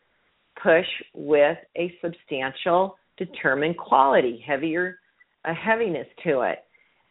push 0.61 0.87
with 1.13 1.57
a 1.77 1.93
substantial, 2.01 2.97
determined 3.17 3.77
quality, 3.77 4.43
heavier, 4.45 4.99
a 5.45 5.53
heaviness 5.53 6.07
to 6.23 6.41
it. 6.41 6.63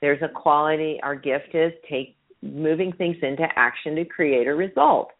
There's 0.02 0.20
a 0.22 0.28
quality, 0.28 0.98
our 1.02 1.14
gift 1.14 1.54
is 1.54 1.72
take 1.88 2.16
moving 2.42 2.92
things 2.92 3.16
into 3.22 3.46
action 3.56 3.94
to 3.96 4.04
create 4.04 4.46
a 4.46 4.54
result. 4.54 5.10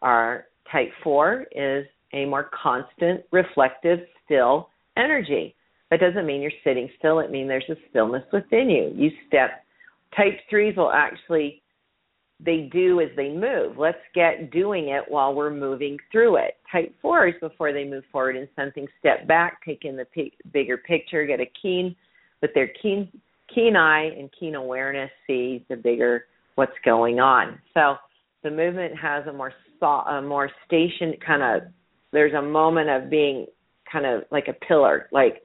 Our 0.00 0.46
type 0.70 0.90
4 1.02 1.46
is 1.52 1.86
a 2.12 2.24
more 2.24 2.50
constant, 2.62 3.22
reflective, 3.30 4.00
still 4.24 4.68
energy. 4.96 5.54
That 5.90 6.00
doesn't 6.00 6.26
mean 6.26 6.40
you're 6.40 6.50
sitting 6.64 6.88
still, 6.98 7.20
it 7.20 7.30
means 7.30 7.48
there's 7.48 7.64
a 7.68 7.76
stillness 7.90 8.24
within 8.32 8.70
you. 8.70 8.92
You 8.94 9.10
step 9.26 9.64
type 10.16 10.38
3s 10.50 10.76
will 10.76 10.90
actually 10.90 11.62
they 12.44 12.68
do 12.72 13.00
as 13.00 13.08
they 13.14 13.28
move. 13.28 13.78
Let's 13.78 13.98
get 14.14 14.50
doing 14.50 14.88
it 14.88 15.04
while 15.06 15.32
we're 15.32 15.50
moving 15.50 15.96
through 16.10 16.36
it. 16.36 16.56
Type 16.70 16.92
4s 17.02 17.38
before 17.40 17.72
they 17.72 17.84
move 17.84 18.04
forward 18.10 18.36
in 18.36 18.48
something 18.56 18.88
step 18.98 19.28
back, 19.28 19.64
take 19.64 19.84
in 19.84 19.96
the 19.96 20.06
p- 20.06 20.32
bigger 20.52 20.76
picture, 20.76 21.24
get 21.24 21.40
a 21.40 21.50
keen 21.60 21.94
with 22.40 22.52
their 22.54 22.68
keen 22.82 23.08
keen 23.54 23.76
eye 23.76 24.10
and 24.18 24.30
keen 24.38 24.54
awareness 24.54 25.10
see 25.26 25.64
the 25.68 25.76
bigger 25.76 26.26
what's 26.54 26.72
going 26.84 27.20
on. 27.20 27.58
So 27.74 27.96
the 28.42 28.50
movement 28.50 28.94
has 29.00 29.26
a 29.26 29.32
more 29.32 29.52
a 29.82 30.22
more 30.22 30.48
station 30.64 31.14
kind 31.26 31.42
of 31.42 31.68
there's 32.12 32.34
a 32.34 32.42
moment 32.42 32.88
of 32.88 33.10
being 33.10 33.46
kind 33.90 34.06
of 34.06 34.22
like 34.30 34.48
a 34.48 34.52
pillar, 34.52 35.08
like 35.12 35.42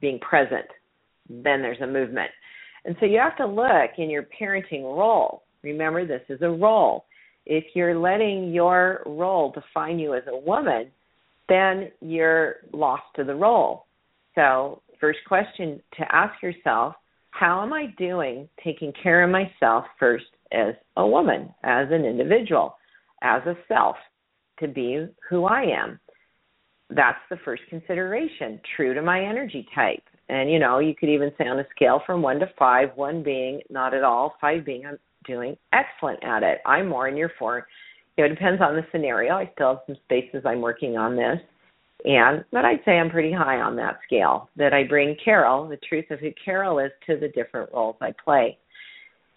being 0.00 0.18
present. 0.18 0.66
Then 1.28 1.62
there's 1.62 1.80
a 1.80 1.86
movement. 1.86 2.30
And 2.84 2.96
so 3.00 3.06
you 3.06 3.18
have 3.18 3.36
to 3.36 3.46
look 3.46 3.90
in 3.98 4.10
your 4.10 4.26
parenting 4.40 4.82
role. 4.82 5.42
Remember, 5.62 6.06
this 6.06 6.22
is 6.28 6.40
a 6.42 6.48
role. 6.48 7.04
If 7.46 7.64
you're 7.74 7.98
letting 7.98 8.52
your 8.52 9.02
role 9.06 9.52
define 9.52 9.98
you 9.98 10.14
as 10.14 10.22
a 10.28 10.36
woman, 10.36 10.90
then 11.48 11.90
you're 12.00 12.56
lost 12.72 13.04
to 13.16 13.24
the 13.24 13.34
role. 13.34 13.86
So, 14.34 14.82
first 15.00 15.20
question 15.26 15.80
to 15.96 16.04
ask 16.14 16.42
yourself 16.42 16.94
how 17.30 17.62
am 17.62 17.72
I 17.72 17.86
doing 17.98 18.48
taking 18.64 18.92
care 19.00 19.22
of 19.22 19.30
myself 19.30 19.84
first 19.98 20.24
as 20.52 20.74
a 20.96 21.06
woman, 21.06 21.52
as 21.64 21.88
an 21.90 22.04
individual, 22.04 22.76
as 23.22 23.42
a 23.46 23.54
self, 23.66 23.96
to 24.60 24.68
be 24.68 25.06
who 25.28 25.44
I 25.44 25.62
am? 25.62 26.00
That's 26.90 27.18
the 27.30 27.36
first 27.44 27.62
consideration, 27.68 28.60
true 28.76 28.94
to 28.94 29.02
my 29.02 29.22
energy 29.22 29.66
type. 29.74 30.02
And 30.28 30.50
you 30.50 30.58
know, 30.58 30.78
you 30.78 30.94
could 30.94 31.08
even 31.08 31.32
say 31.38 31.46
on 31.46 31.58
a 31.58 31.66
scale 31.74 32.02
from 32.06 32.22
one 32.22 32.38
to 32.40 32.46
five, 32.58 32.90
one 32.94 33.22
being 33.22 33.60
not 33.70 33.94
at 33.94 34.04
all, 34.04 34.34
five 34.40 34.64
being 34.64 34.86
I'm 34.86 34.98
doing 35.26 35.56
excellent 35.72 36.22
at 36.24 36.42
it. 36.42 36.58
I'm 36.66 36.88
more 36.88 37.08
in 37.08 37.16
your 37.16 37.30
four. 37.38 37.66
You 38.16 38.24
know, 38.24 38.30
it 38.30 38.34
depends 38.34 38.60
on 38.60 38.74
the 38.74 38.86
scenario. 38.90 39.34
I 39.34 39.50
still 39.54 39.74
have 39.74 39.82
some 39.86 39.96
spaces 40.04 40.42
I'm 40.44 40.60
working 40.60 40.96
on 40.96 41.16
this. 41.16 41.38
And 42.04 42.44
but 42.52 42.64
I'd 42.64 42.80
say 42.84 42.92
I'm 42.92 43.10
pretty 43.10 43.32
high 43.32 43.60
on 43.60 43.76
that 43.76 43.98
scale. 44.06 44.48
That 44.56 44.72
I 44.72 44.84
bring 44.84 45.16
Carol, 45.22 45.68
the 45.68 45.78
truth 45.88 46.06
of 46.10 46.20
who 46.20 46.30
Carol 46.42 46.78
is, 46.78 46.90
to 47.06 47.16
the 47.16 47.28
different 47.28 47.70
roles 47.72 47.96
I 48.00 48.12
play. 48.24 48.58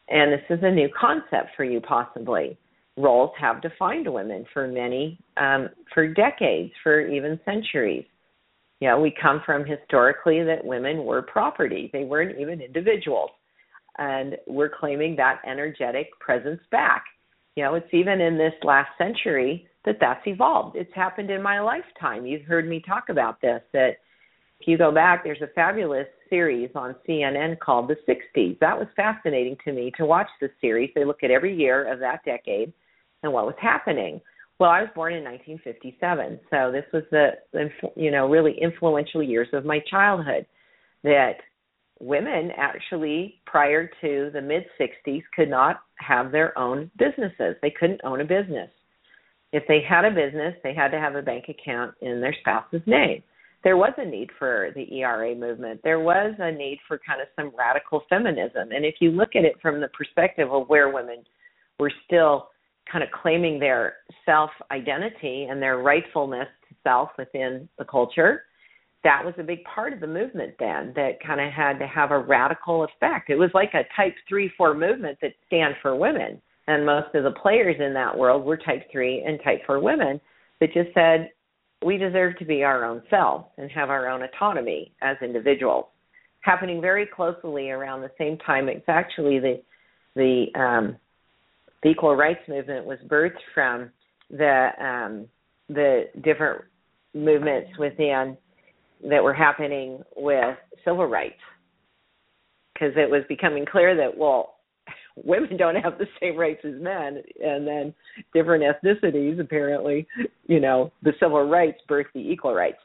And 0.10 0.34
this 0.34 0.44
is 0.50 0.60
a 0.64 0.72
new 0.72 0.90
concept 1.00 1.52
for 1.56 1.64
you, 1.64 1.80
possibly. 1.80 2.58
Roles 2.98 3.32
have 3.40 3.62
defined 3.62 4.12
women 4.12 4.46
for 4.54 4.68
many, 4.68 5.18
um, 5.38 5.70
for 5.94 6.08
decades, 6.08 6.72
for 6.84 7.02
even 7.02 7.40
centuries. 7.46 8.06
You 8.82 8.90
know, 8.90 9.00
we 9.00 9.14
come 9.22 9.42
from 9.46 9.66
historically 9.66 10.44
that 10.44 10.66
women 10.66 11.06
were 11.06 11.22
property; 11.22 11.90
they 11.94 12.04
weren't 12.04 12.38
even 12.40 12.62
individuals, 12.62 13.30
and 13.98 14.38
we're 14.48 14.70
claiming 14.70 15.16
that 15.16 15.40
energetic 15.46 16.08
presence 16.20 16.62
back. 16.72 17.06
You 17.56 17.64
know, 17.64 17.76
it's 17.76 17.94
even 17.94 18.20
in 18.20 18.38
this 18.38 18.54
last 18.64 18.90
century 18.98 19.68
that 19.86 19.98
that's 20.00 20.26
evolved. 20.26 20.76
It's 20.76 20.94
happened 20.94 21.30
in 21.30 21.42
my 21.42 21.62
lifetime. 21.62 22.26
You've 22.26 22.46
heard 22.46 22.68
me 22.68 22.82
talk 22.86 23.10
about 23.10 23.40
this. 23.42 23.62
That 23.72 23.98
if 24.60 24.68
you 24.68 24.78
go 24.78 24.92
back, 24.92 25.24
there's 25.24 25.42
a 25.42 25.54
fabulous 25.56 26.08
series 26.32 26.72
on 26.74 26.96
CNN 27.08 27.60
called 27.60 27.88
The 27.88 27.98
60s. 28.10 28.58
That 28.60 28.76
was 28.76 28.88
fascinating 28.96 29.56
to 29.66 29.72
me 29.72 29.92
to 29.98 30.06
watch 30.08 30.30
the 30.42 30.50
series. 30.60 30.90
They 30.96 31.06
look 31.06 31.24
at 31.24 31.30
every 31.30 31.56
year 31.56 31.92
of 31.92 32.00
that 32.00 32.26
decade 32.26 32.74
and 33.22 33.32
what 33.32 33.46
was 33.46 33.56
happening. 33.62 34.20
Well, 34.60 34.72
I 34.72 34.82
was 34.82 34.90
born 34.96 35.14
in 35.14 35.24
1957, 35.24 36.40
so 36.50 36.72
this 36.72 36.86
was 36.92 37.04
the, 37.12 37.70
you 37.96 38.10
know 38.10 38.28
really 38.28 38.56
influential 38.60 39.22
years 39.22 39.50
of 39.54 39.66
my 39.66 39.80
childhood. 39.90 40.48
That 41.04 41.38
women 42.00 42.52
actually 42.58 43.42
prior 43.46 43.90
to 44.02 44.32
the 44.34 44.42
mid 44.42 44.64
60s 44.80 45.22
could 45.36 45.50
not 45.50 45.82
have 45.98 46.32
their 46.32 46.58
own 46.58 46.90
businesses. 46.98 47.56
They 47.62 47.74
couldn't 47.78 48.02
own 48.04 48.22
a 48.22 48.26
business 48.26 48.70
if 49.54 49.64
they 49.68 49.82
had 49.88 50.06
a 50.06 50.12
business, 50.12 50.56
they 50.64 50.74
had 50.74 50.90
to 50.90 51.00
have 51.00 51.16
a 51.16 51.22
bank 51.22 51.46
account 51.50 51.94
in 52.02 52.22
their 52.22 52.36
spouse's 52.40 52.82
name. 52.86 53.22
There 53.64 53.78
was 53.78 53.94
a 53.98 54.06
need 54.06 54.30
for 54.40 54.72
the 54.76 54.92
ERA 55.00 55.36
movement. 55.36 55.82
There 55.84 56.00
was 56.00 56.34
a 56.40 56.52
need 56.52 56.80
for 56.88 57.00
kind 57.06 57.22
of 57.22 57.28
some 57.36 57.52
radical 57.58 58.04
feminism. 58.10 58.72
And 58.72 58.86
if 58.86 58.96
you 59.00 59.12
look 59.12 59.36
at 59.36 59.46
it 59.46 59.56
from 59.62 59.80
the 59.80 59.90
perspective 59.90 60.52
of 60.52 60.68
where 60.68 60.90
women 60.90 61.24
were 61.80 61.92
still 62.06 62.50
kind 62.92 63.04
of 63.04 63.10
claiming 63.12 63.60
their 63.60 63.98
self 64.26 64.50
identity 64.72 65.48
and 65.50 65.62
their 65.62 65.78
rightfulness 65.78 66.48
to 66.70 66.76
self 66.84 67.10
within 67.18 67.70
the 67.78 67.86
culture, 67.86 68.44
that 69.04 69.24
was 69.24 69.34
a 69.38 69.44
big 69.44 69.64
part 69.64 69.94
of 69.94 70.00
the 70.00 70.08
movement 70.08 70.54
then 70.60 70.94
that 70.96 71.24
kind 71.26 71.42
of 71.42 71.52
had 71.52 71.80
to 71.80 71.88
have 71.88 72.12
a 72.12 72.20
radical 72.20 72.84
effect. 72.84 73.30
It 73.30 73.36
was 73.36 73.50
like 73.54 73.74
a 73.74 73.84
type 73.96 74.16
3 74.28 74.52
4 74.58 74.74
movement 74.74 75.18
that 75.22 75.34
stand 75.48 75.76
for 75.82 75.96
women 75.96 76.42
and 76.68 76.86
most 76.86 77.14
of 77.16 77.24
the 77.24 77.32
players 77.32 77.76
in 77.80 77.94
that 77.94 78.18
world 78.18 78.46
were 78.46 78.58
type 78.58 78.84
3 78.92 79.24
and 79.26 79.40
type 79.44 79.62
4 79.66 79.80
women 79.80 80.20
that 80.60 80.74
just 80.74 80.94
said 80.94 81.30
we 81.84 81.98
deserve 81.98 82.38
to 82.38 82.46
be 82.46 82.64
our 82.64 82.86
own 82.86 83.02
selves 83.10 83.46
and 83.58 83.70
have 83.72 83.90
our 83.90 84.10
own 84.10 84.22
autonomy 84.24 84.94
as 85.02 85.18
individuals. 85.22 85.86
Happening 86.42 86.82
very 86.82 87.06
closely 87.06 87.70
around 87.70 88.02
the 88.02 88.12
same 88.18 88.38
time 88.40 88.68
it's 88.68 88.86
actually 88.88 89.40
the 89.40 89.62
the 90.16 90.46
um 90.60 90.98
the 91.84 91.90
equal 91.90 92.16
rights 92.16 92.42
movement 92.48 92.86
was 92.86 92.98
birthed 93.08 93.32
from 93.54 93.92
the 94.30 94.70
um 94.80 95.28
the 95.70 96.06
different 96.24 96.64
movements 97.14 97.70
within 97.78 98.38
that 99.10 99.24
were 99.24 99.34
happening 99.34 100.02
with 100.16 100.58
civil 100.86 101.06
rights. 101.06 101.40
Because 102.74 102.94
it 102.96 103.10
was 103.10 103.24
becoming 103.30 103.66
clear 103.66 103.96
that 103.98 104.18
well 104.18 104.56
women 105.16 105.58
don't 105.58 105.76
have 105.76 105.98
the 105.98 106.08
same 106.20 106.38
rights 106.38 106.62
as 106.64 106.74
men 106.80 107.22
and 107.44 107.68
then 107.68 107.94
different 108.34 108.64
ethnicities 108.64 109.40
apparently 109.40 110.08
you 110.48 110.60
know 110.60 110.92
the 111.04 111.14
civil 111.20 111.44
rights 111.44 111.80
birth 111.88 112.08
the 112.14 112.20
equal 112.20 112.54
rights. 112.54 112.80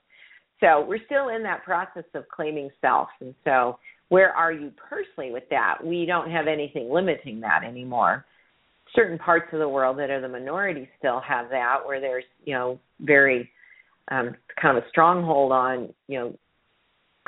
So 0.61 0.87
we're 0.89 1.05
still 1.05 1.29
in 1.29 1.43
that 1.43 1.65
process 1.65 2.05
of 2.15 2.25
claiming 2.29 2.71
self 2.81 3.09
and 3.21 3.35
so 3.45 3.79
where 4.09 4.33
are 4.33 4.53
you 4.53 4.73
personally 4.89 5.33
with 5.33 5.49
that? 5.51 5.79
We 5.85 6.07
don't 6.07 6.31
have 6.31 6.47
anything 6.47 6.91
limiting 6.91 7.41
that 7.41 7.65
anymore. 7.65 8.25
Certain 8.95 9.19
parts 9.19 9.47
of 9.53 9.59
the 9.59 9.69
world 9.69 9.99
that 9.99 10.11
are 10.11 10.21
the 10.21 10.29
minority 10.29 10.89
still 10.99 11.21
have 11.21 11.49
that 11.51 11.79
where 11.85 12.01
there's 12.01 12.25
you 12.45 12.55
know 12.55 12.79
very 13.01 13.51
um 14.11 14.35
kind 14.61 14.77
of 14.77 14.85
a 14.85 14.89
stronghold 14.89 15.53
on 15.53 15.93
you 16.09 16.19
know 16.19 16.39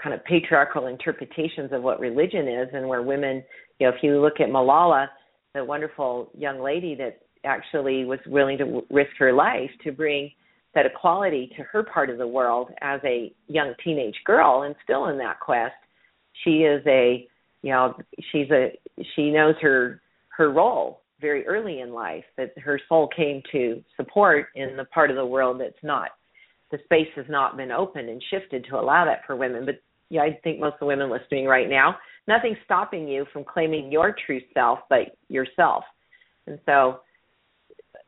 kind 0.02 0.14
of 0.14 0.24
patriarchal 0.24 0.86
interpretations 0.86 1.72
of 1.72 1.82
what 1.82 2.00
religion 2.00 2.46
is 2.46 2.68
and 2.72 2.88
where 2.88 3.02
women 3.02 3.42
you 3.78 3.86
know, 3.86 3.94
if 3.94 4.02
you 4.02 4.20
look 4.20 4.40
at 4.40 4.48
Malala, 4.48 5.08
the 5.54 5.64
wonderful 5.64 6.30
young 6.36 6.60
lady 6.60 6.94
that 6.96 7.20
actually 7.44 8.04
was 8.04 8.18
willing 8.26 8.58
to 8.58 8.82
risk 8.90 9.10
her 9.18 9.32
life 9.32 9.70
to 9.84 9.92
bring 9.92 10.30
that 10.74 10.86
equality 10.86 11.50
to 11.56 11.62
her 11.62 11.82
part 11.82 12.10
of 12.10 12.18
the 12.18 12.26
world 12.26 12.70
as 12.82 13.00
a 13.04 13.32
young 13.46 13.74
teenage 13.82 14.16
girl 14.24 14.62
and 14.62 14.74
still 14.84 15.06
in 15.06 15.16
that 15.16 15.40
quest 15.40 15.74
she 16.44 16.58
is 16.58 16.82
a 16.86 17.26
you 17.62 17.72
know 17.72 17.94
she's 18.30 18.50
a 18.50 18.76
she 19.14 19.30
knows 19.30 19.54
her 19.60 20.00
her 20.28 20.50
role 20.50 21.02
very 21.20 21.46
early 21.46 21.80
in 21.80 21.92
life 21.92 22.24
that 22.36 22.52
her 22.58 22.78
soul 22.88 23.08
came 23.16 23.40
to 23.50 23.82
support 23.96 24.48
in 24.56 24.76
the 24.76 24.84
part 24.86 25.10
of 25.10 25.16
the 25.16 25.24
world 25.24 25.60
that's 25.60 25.82
not 25.82 26.10
the 26.70 26.78
space 26.84 27.08
has 27.16 27.26
not 27.28 27.56
been 27.56 27.72
opened 27.72 28.08
and 28.08 28.22
shifted 28.30 28.66
to 28.68 28.78
allow 28.78 29.04
that 29.04 29.22
for 29.26 29.36
women. 29.36 29.64
But 29.64 29.76
yeah 30.10 30.22
i 30.22 30.38
think 30.42 30.60
most 30.60 30.74
of 30.74 30.80
the 30.80 30.86
women 30.86 31.10
listening 31.10 31.46
right 31.46 31.68
now 31.68 31.96
nothing's 32.28 32.58
stopping 32.64 33.08
you 33.08 33.24
from 33.32 33.42
claiming 33.42 33.90
your 33.90 34.14
true 34.26 34.40
self, 34.54 34.80
but 34.88 35.16
yourself. 35.28 35.82
And 36.46 36.60
so 36.66 37.00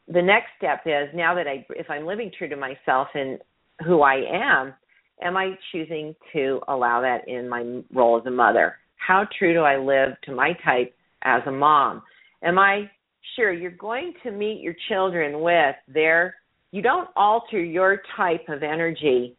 the 0.06 0.22
next 0.22 0.50
step 0.58 0.82
is 0.86 1.08
now 1.14 1.34
that 1.34 1.48
I, 1.48 1.66
if 1.70 1.90
I'm 1.90 2.06
living 2.06 2.30
true 2.36 2.48
to 2.48 2.56
myself 2.56 3.08
and 3.14 3.38
who 3.84 4.02
I 4.02 4.22
am, 4.30 4.74
am 5.22 5.36
I 5.36 5.54
choosing 5.72 6.14
to 6.34 6.60
allow 6.68 7.00
that 7.00 7.26
in 7.26 7.48
my 7.48 7.82
role 7.92 8.20
as 8.20 8.26
a 8.26 8.30
mother? 8.30 8.76
How 8.96 9.26
true 9.38 9.54
do 9.54 9.60
I 9.60 9.78
live 9.78 10.10
to 10.24 10.32
my 10.32 10.52
type 10.64 10.94
as 11.24 11.42
a 11.46 11.50
mom? 11.50 12.02
Am 12.42 12.58
I 12.58 12.90
sure 13.36 13.52
you're 13.52 13.70
going 13.70 14.12
to 14.22 14.30
meet 14.30 14.60
your 14.60 14.74
children 14.88 15.40
with 15.40 15.76
their, 15.88 16.34
you 16.72 16.82
don't 16.82 17.08
alter 17.16 17.62
your 17.62 18.02
type 18.16 18.48
of 18.48 18.62
energy 18.62 19.36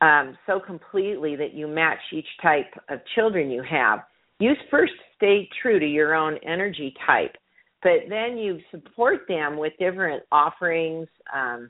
um, 0.00 0.36
so 0.46 0.60
completely 0.60 1.36
that 1.36 1.54
you 1.54 1.66
match 1.68 1.98
each 2.12 2.28
type 2.42 2.72
of 2.88 3.00
children 3.14 3.50
you 3.50 3.62
have 3.62 4.00
you 4.40 4.54
first 4.70 4.94
stay 5.16 5.48
true 5.62 5.78
to 5.78 5.86
your 5.86 6.14
own 6.14 6.38
energy 6.44 6.94
type. 7.06 7.36
But 7.82 8.08
then 8.08 8.36
you 8.36 8.58
support 8.70 9.20
them 9.28 9.56
with 9.56 9.74
different 9.78 10.22
offerings, 10.32 11.06
um, 11.32 11.68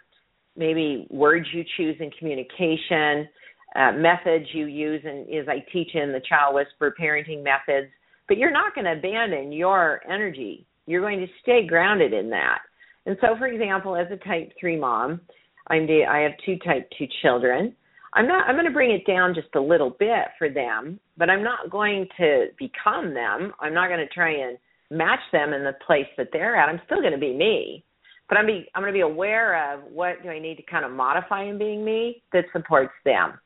maybe 0.56 1.06
words 1.10 1.46
you 1.52 1.64
choose 1.76 1.96
in 2.00 2.10
communication, 2.18 3.28
uh, 3.76 3.92
methods 3.92 4.46
you 4.52 4.66
use, 4.66 5.02
and 5.04 5.28
as 5.34 5.48
I 5.48 5.64
teach 5.72 5.94
in 5.94 6.12
the 6.12 6.22
Child 6.28 6.54
Whisper 6.54 6.94
parenting 6.98 7.42
methods. 7.42 7.92
But 8.28 8.38
you're 8.38 8.52
not 8.52 8.74
going 8.74 8.84
to 8.84 8.92
abandon 8.92 9.52
your 9.52 10.00
energy. 10.08 10.66
You're 10.86 11.02
going 11.02 11.20
to 11.20 11.26
stay 11.42 11.66
grounded 11.66 12.12
in 12.12 12.30
that. 12.30 12.58
And 13.06 13.16
so, 13.20 13.36
for 13.36 13.46
example, 13.46 13.96
as 13.96 14.06
a 14.12 14.16
Type 14.16 14.52
Three 14.58 14.78
mom, 14.78 15.20
I'm 15.68 15.86
the, 15.86 16.04
I 16.08 16.20
have 16.20 16.32
two 16.44 16.56
Type 16.58 16.88
Two 16.96 17.06
children. 17.22 17.74
I'm 18.12 18.26
not 18.26 18.48
I'm 18.48 18.56
going 18.56 18.66
to 18.66 18.72
bring 18.72 18.90
it 18.90 19.06
down 19.06 19.34
just 19.34 19.54
a 19.54 19.60
little 19.60 19.90
bit 19.90 20.28
for 20.38 20.48
them, 20.48 20.98
but 21.16 21.30
I'm 21.30 21.44
not 21.44 21.70
going 21.70 22.08
to 22.18 22.46
become 22.58 23.14
them. 23.14 23.52
I'm 23.60 23.74
not 23.74 23.88
going 23.88 24.00
to 24.00 24.12
try 24.12 24.32
and 24.32 24.58
match 24.90 25.20
them 25.32 25.52
in 25.52 25.62
the 25.62 25.74
place 25.86 26.06
that 26.16 26.28
they're 26.32 26.56
at. 26.56 26.68
I'm 26.68 26.80
still 26.86 27.00
going 27.00 27.12
to 27.12 27.18
be 27.18 27.32
me. 27.32 27.84
But 28.28 28.38
I'm 28.38 28.46
be 28.46 28.66
I'm 28.74 28.82
going 28.82 28.92
to 28.92 28.96
be 28.96 29.02
aware 29.02 29.74
of 29.74 29.84
what 29.92 30.22
do 30.22 30.28
I 30.28 30.38
need 30.38 30.56
to 30.56 30.62
kind 30.62 30.84
of 30.84 30.92
modify 30.92 31.44
in 31.44 31.58
being 31.58 31.84
me 31.84 32.22
that 32.32 32.44
supports 32.52 32.92
them. 33.04 33.38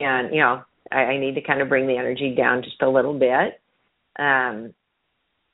And 0.00 0.32
you 0.32 0.40
know, 0.40 0.62
I, 0.92 0.96
I 0.96 1.18
need 1.18 1.34
to 1.34 1.42
kind 1.42 1.60
of 1.60 1.68
bring 1.68 1.86
the 1.86 1.96
energy 1.96 2.34
down 2.36 2.62
just 2.62 2.82
a 2.82 2.88
little 2.88 3.18
bit. 3.18 3.60
Um 4.18 4.74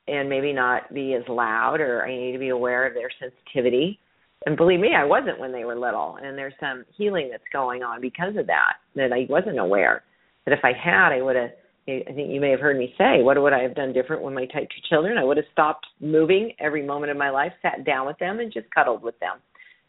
and 0.07 0.29
maybe 0.29 0.53
not 0.53 0.93
be 0.93 1.15
as 1.15 1.27
loud 1.27 1.81
or 1.81 2.05
I 2.05 2.15
need 2.15 2.33
to 2.33 2.37
be 2.37 2.49
aware 2.49 2.85
of 2.85 2.93
their 2.93 3.09
sensitivity 3.19 3.99
and 4.45 4.57
believe 4.57 4.79
me, 4.79 4.93
I 4.95 5.03
wasn't 5.03 5.39
when 5.39 5.51
they 5.51 5.65
were 5.65 5.77
little, 5.77 6.17
and 6.21 6.37
there's 6.37 6.53
some 6.59 6.85
healing 6.95 7.29
that's 7.31 7.43
going 7.51 7.83
on 7.83 8.01
because 8.01 8.35
of 8.37 8.47
that 8.47 8.73
that 8.95 9.11
I 9.11 9.25
wasn't 9.29 9.59
aware. 9.59 10.03
That 10.45 10.53
if 10.53 10.63
I 10.63 10.73
had, 10.73 11.11
I 11.11 11.21
would 11.21 11.35
have. 11.35 11.51
I 11.87 12.01
think 12.15 12.31
you 12.31 12.41
may 12.41 12.49
have 12.49 12.59
heard 12.59 12.79
me 12.79 12.95
say, 12.97 13.21
"What 13.21 13.39
would 13.39 13.53
I 13.53 13.61
have 13.61 13.75
done 13.75 13.93
different 13.93 14.23
when 14.23 14.33
my 14.33 14.45
type 14.47 14.67
two 14.69 14.81
children?" 14.89 15.19
I 15.19 15.23
would 15.23 15.37
have 15.37 15.45
stopped 15.51 15.85
moving 15.99 16.53
every 16.59 16.83
moment 16.83 17.11
of 17.11 17.17
my 17.17 17.29
life, 17.29 17.53
sat 17.61 17.83
down 17.83 18.07
with 18.07 18.17
them, 18.17 18.39
and 18.39 18.51
just 18.51 18.69
cuddled 18.71 19.03
with 19.03 19.19
them, 19.19 19.37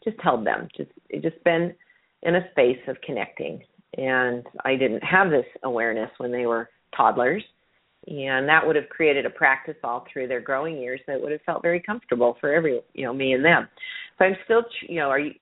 just 0.03 0.17
held 0.21 0.45
them, 0.45 0.67
just 0.77 0.91
just 1.21 1.43
been 1.43 1.73
in 2.23 2.35
a 2.35 2.51
space 2.51 2.79
of 2.87 3.01
connecting. 3.01 3.63
And 3.97 4.45
I 4.63 4.75
didn't 4.75 5.03
have 5.03 5.31
this 5.31 5.45
awareness 5.63 6.11
when 6.17 6.31
they 6.31 6.45
were 6.45 6.69
toddlers, 6.95 7.43
and 8.07 8.47
that 8.47 8.65
would 8.65 8.75
have 8.75 8.89
created 8.89 9.25
a 9.25 9.29
practice 9.29 9.75
all 9.83 10.05
through 10.11 10.27
their 10.27 10.41
growing 10.41 10.77
years 10.77 11.01
that 11.07 11.21
would 11.21 11.31
have 11.31 11.41
felt 11.41 11.61
very 11.61 11.79
comfortable 11.79 12.37
for 12.39 12.53
every 12.53 12.81
you 12.93 13.05
know 13.05 13.13
me 13.13 13.33
and 13.33 13.43
them. 13.43 13.67
So 14.17 14.25
i'm 14.25 14.35
still 14.45 14.63
you 14.87 14.99
know 14.99 15.09
are 15.09 15.19
you 15.19 15.33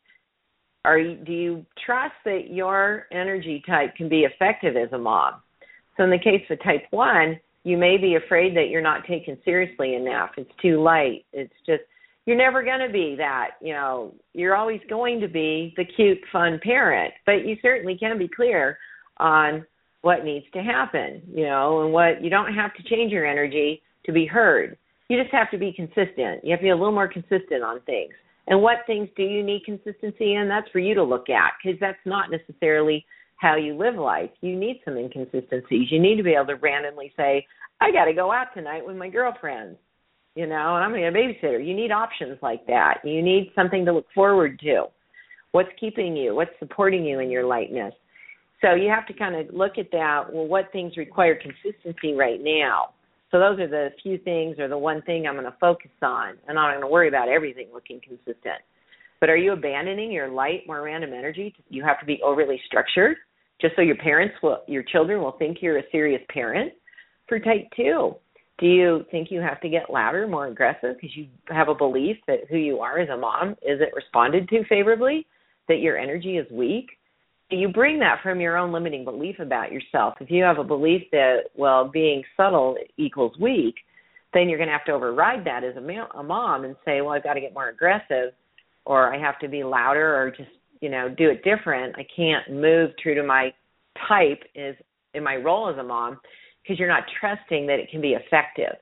are 0.83 0.99
you 0.99 1.15
do 1.15 1.31
you 1.31 1.65
trust 1.85 2.15
that 2.25 2.49
your 2.49 3.07
energy 3.11 3.63
type 3.67 3.95
can 3.95 4.09
be 4.09 4.21
effective 4.21 4.75
as 4.75 4.91
a 4.93 4.97
mom 4.97 5.35
so 5.97 6.03
in 6.03 6.09
the 6.09 6.19
case 6.19 6.43
of 6.49 6.61
type 6.63 6.83
1 6.91 7.39
you 7.65 7.77
may 7.77 7.97
be 7.97 8.15
afraid 8.15 8.55
that 8.55 8.69
you're 8.69 8.79
not 8.79 9.05
taken 9.07 9.37
seriously 9.43 9.95
enough. 9.95 10.29
It's 10.37 10.51
too 10.61 10.81
light. 10.81 11.25
It's 11.33 11.51
just 11.65 11.81
you're 12.25 12.37
never 12.37 12.63
going 12.63 12.79
to 12.79 12.93
be 12.93 13.15
that 13.17 13.51
you 13.59 13.73
know. 13.73 14.13
You're 14.33 14.55
always 14.55 14.79
going 14.87 15.19
to 15.19 15.27
be 15.27 15.73
the 15.75 15.83
cute 15.83 16.19
fun 16.31 16.59
parent. 16.63 17.13
But 17.25 17.45
you 17.45 17.57
certainly 17.61 17.97
can 17.97 18.17
be 18.17 18.29
clear 18.29 18.77
on 19.17 19.65
what 20.05 20.23
needs 20.23 20.45
to 20.53 20.61
happen, 20.61 21.19
you 21.33 21.45
know, 21.45 21.81
and 21.81 21.91
what 21.91 22.23
you 22.23 22.29
don't 22.29 22.53
have 22.53 22.75
to 22.75 22.83
change 22.83 23.11
your 23.11 23.25
energy 23.25 23.81
to 24.05 24.11
be 24.11 24.23
heard. 24.23 24.77
You 25.09 25.19
just 25.19 25.33
have 25.33 25.49
to 25.49 25.57
be 25.57 25.73
consistent. 25.73 26.43
You 26.43 26.51
have 26.51 26.59
to 26.59 26.65
be 26.65 26.69
a 26.69 26.75
little 26.75 26.91
more 26.91 27.07
consistent 27.07 27.63
on 27.63 27.81
things. 27.87 28.13
And 28.45 28.61
what 28.61 28.85
things 28.85 29.09
do 29.17 29.23
you 29.23 29.41
need 29.41 29.65
consistency 29.65 30.35
in? 30.35 30.47
That's 30.47 30.69
for 30.69 30.77
you 30.77 30.93
to 30.93 31.03
look 31.03 31.31
at 31.31 31.53
because 31.57 31.79
that's 31.79 31.97
not 32.05 32.29
necessarily 32.29 33.03
how 33.37 33.55
you 33.55 33.75
live 33.75 33.95
life. 33.95 34.29
You 34.41 34.55
need 34.55 34.79
some 34.85 34.95
inconsistencies. 34.95 35.87
You 35.89 35.99
need 35.99 36.17
to 36.17 36.23
be 36.23 36.35
able 36.35 36.53
to 36.53 36.55
randomly 36.57 37.11
say, 37.17 37.43
I 37.81 37.91
got 37.91 38.05
to 38.05 38.13
go 38.13 38.31
out 38.31 38.53
tonight 38.53 38.85
with 38.85 38.97
my 38.97 39.09
girlfriends, 39.09 39.79
you 40.35 40.45
know, 40.45 40.75
and 40.75 40.83
I'm 40.83 40.91
going 40.91 41.11
to 41.11 41.19
babysitter. 41.19 41.65
You 41.65 41.73
need 41.73 41.89
options 41.89 42.37
like 42.43 42.67
that. 42.67 42.99
You 43.03 43.23
need 43.23 43.51
something 43.55 43.85
to 43.85 43.91
look 43.93 44.05
forward 44.13 44.59
to. 44.59 44.83
What's 45.51 45.69
keeping 45.79 46.15
you? 46.15 46.35
What's 46.35 46.51
supporting 46.59 47.03
you 47.03 47.21
in 47.21 47.31
your 47.31 47.47
lightness? 47.47 47.95
So 48.61 48.73
you 48.73 48.89
have 48.89 49.05
to 49.07 49.13
kind 49.13 49.35
of 49.35 49.53
look 49.53 49.77
at 49.77 49.91
that. 49.91 50.23
Well, 50.31 50.47
what 50.47 50.71
things 50.71 50.97
require 50.97 51.35
consistency 51.39 52.13
right 52.13 52.39
now? 52.41 52.89
So 53.31 53.39
those 53.39 53.59
are 53.59 53.67
the 53.67 53.89
few 54.01 54.17
things 54.19 54.59
or 54.59 54.67
the 54.67 54.77
one 54.77 55.01
thing 55.01 55.27
I'm 55.27 55.33
going 55.33 55.45
to 55.45 55.57
focus 55.59 55.91
on. 56.01 56.35
I'm 56.47 56.55
not 56.55 56.71
going 56.71 56.81
to 56.81 56.87
worry 56.87 57.07
about 57.07 57.27
everything 57.27 57.67
looking 57.73 57.99
consistent. 57.99 58.61
But 59.19 59.29
are 59.29 59.37
you 59.37 59.53
abandoning 59.53 60.11
your 60.11 60.29
light, 60.29 60.61
more 60.67 60.81
random 60.81 61.11
energy? 61.13 61.53
You 61.69 61.83
have 61.83 61.99
to 61.99 62.05
be 62.05 62.19
overly 62.23 62.59
structured 62.65 63.17
just 63.61 63.75
so 63.75 63.81
your 63.81 63.95
parents 63.97 64.35
will, 64.43 64.59
your 64.67 64.83
children 64.83 65.21
will 65.21 65.33
think 65.33 65.57
you're 65.61 65.79
a 65.79 65.89
serious 65.91 66.21
parent. 66.29 66.73
For 67.27 67.39
type 67.39 67.67
two, 67.75 68.15
do 68.59 68.67
you 68.67 69.05
think 69.11 69.31
you 69.31 69.41
have 69.41 69.59
to 69.61 69.69
get 69.69 69.89
louder, 69.89 70.27
more 70.27 70.47
aggressive 70.47 70.95
because 70.95 71.15
you 71.15 71.27
have 71.49 71.67
a 71.67 71.75
belief 71.75 72.17
that 72.27 72.41
who 72.49 72.57
you 72.57 72.79
are 72.79 72.99
as 72.99 73.09
a 73.09 73.17
mom 73.17 73.55
isn't 73.61 73.93
responded 73.95 74.47
to 74.49 74.63
favorably, 74.69 75.25
that 75.67 75.79
your 75.79 75.97
energy 75.97 76.37
is 76.37 76.49
weak? 76.51 76.91
You 77.49 77.67
bring 77.69 77.99
that 77.99 78.21
from 78.23 78.39
your 78.39 78.57
own 78.57 78.71
limiting 78.71 79.03
belief 79.03 79.39
about 79.39 79.71
yourself. 79.71 80.15
If 80.19 80.31
you 80.31 80.43
have 80.43 80.57
a 80.57 80.63
belief 80.63 81.03
that 81.11 81.43
well 81.55 81.87
being 81.87 82.23
subtle 82.35 82.75
equals 82.97 83.33
weak, 83.39 83.75
then 84.33 84.49
you're 84.49 84.57
going 84.57 84.67
to 84.67 84.73
have 84.73 84.85
to 84.85 84.91
override 84.91 85.45
that 85.45 85.63
as 85.63 85.77
a, 85.77 85.81
ma- 85.81 86.19
a 86.19 86.23
mom 86.23 86.65
and 86.65 86.75
say, 86.83 87.01
well, 87.01 87.11
I've 87.11 87.23
got 87.23 87.35
to 87.35 87.41
get 87.41 87.53
more 87.53 87.69
aggressive, 87.69 88.33
or 88.85 89.13
I 89.13 89.19
have 89.19 89.39
to 89.39 89.47
be 89.47 89.63
louder, 89.63 90.15
or 90.15 90.31
just 90.31 90.49
you 90.81 90.89
know 90.89 91.07
do 91.09 91.29
it 91.29 91.43
different. 91.43 91.95
I 91.97 92.05
can't 92.15 92.51
move 92.51 92.91
true 93.01 93.15
to 93.15 93.23
my 93.23 93.53
type 94.07 94.43
is 94.55 94.75
in 95.13 95.23
my 95.23 95.35
role 95.35 95.69
as 95.69 95.77
a 95.77 95.83
mom 95.83 96.19
because 96.61 96.79
you're 96.79 96.89
not 96.89 97.03
trusting 97.19 97.67
that 97.67 97.79
it 97.79 97.89
can 97.91 98.01
be 98.01 98.13
effective 98.13 98.75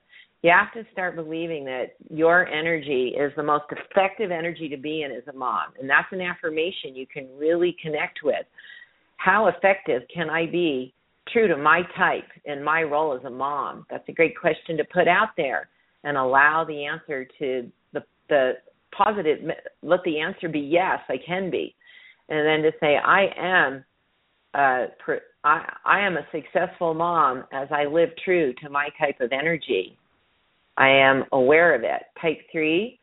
you 0.44 0.50
have 0.50 0.74
to 0.74 0.84
start 0.92 1.16
believing 1.16 1.64
that 1.64 1.94
your 2.10 2.46
energy 2.46 3.14
is 3.18 3.32
the 3.34 3.42
most 3.42 3.64
effective 3.70 4.30
energy 4.30 4.68
to 4.68 4.76
be 4.76 5.00
in 5.00 5.10
as 5.10 5.22
a 5.26 5.32
mom. 5.32 5.72
And 5.80 5.88
that's 5.88 6.12
an 6.12 6.20
affirmation 6.20 6.94
you 6.94 7.06
can 7.06 7.26
really 7.38 7.74
connect 7.82 8.18
with. 8.22 8.44
How 9.16 9.46
effective 9.46 10.02
can 10.14 10.28
I 10.28 10.44
be 10.44 10.92
true 11.32 11.48
to 11.48 11.56
my 11.56 11.80
type 11.96 12.28
and 12.44 12.62
my 12.62 12.82
role 12.82 13.16
as 13.16 13.24
a 13.24 13.30
mom? 13.30 13.86
That's 13.88 14.06
a 14.10 14.12
great 14.12 14.38
question 14.38 14.76
to 14.76 14.84
put 14.92 15.08
out 15.08 15.30
there 15.34 15.70
and 16.04 16.18
allow 16.18 16.62
the 16.68 16.84
answer 16.84 17.26
to 17.38 17.72
the 17.94 18.02
the 18.28 18.52
positive 18.94 19.38
let 19.82 20.00
the 20.04 20.20
answer 20.20 20.50
be 20.50 20.60
yes, 20.60 20.98
I 21.08 21.16
can 21.26 21.50
be. 21.50 21.74
And 22.28 22.46
then 22.46 22.70
to 22.70 22.76
say 22.80 22.98
I 22.98 23.28
am 23.38 23.84
uh 24.52 24.88
I 25.42 25.72
I 25.86 26.00
am 26.00 26.18
a 26.18 26.26
successful 26.30 26.92
mom 26.92 27.44
as 27.50 27.68
I 27.70 27.86
live 27.86 28.10
true 28.22 28.52
to 28.62 28.68
my 28.68 28.90
type 29.00 29.22
of 29.22 29.32
energy 29.32 29.96
I 30.76 30.88
am 30.88 31.24
aware 31.32 31.74
of 31.74 31.82
it. 31.82 32.02
Type 32.20 32.38
three, 32.50 32.98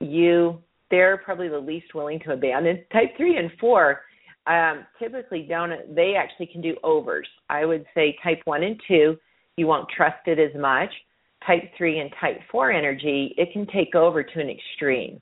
you 0.00 0.58
they're 0.90 1.16
probably 1.16 1.48
the 1.48 1.58
least 1.58 1.94
willing 1.94 2.20
to 2.20 2.32
abandon. 2.32 2.84
Type 2.92 3.16
three 3.16 3.38
and 3.38 3.50
four 3.58 4.02
um, 4.46 4.84
typically 4.98 5.46
don't. 5.48 5.72
They 5.94 6.14
actually 6.16 6.46
can 6.46 6.60
do 6.60 6.76
overs. 6.84 7.26
I 7.48 7.64
would 7.64 7.86
say 7.94 8.16
type 8.22 8.40
one 8.44 8.62
and 8.62 8.80
two, 8.86 9.16
you 9.56 9.66
won't 9.66 9.88
trust 9.96 10.26
it 10.26 10.38
as 10.38 10.54
much. 10.60 10.90
Type 11.46 11.62
three 11.76 11.98
and 11.98 12.10
type 12.20 12.40
four 12.50 12.70
energy, 12.70 13.34
it 13.36 13.52
can 13.52 13.66
take 13.66 13.94
over 13.94 14.22
to 14.22 14.40
an 14.40 14.48
extreme, 14.48 15.20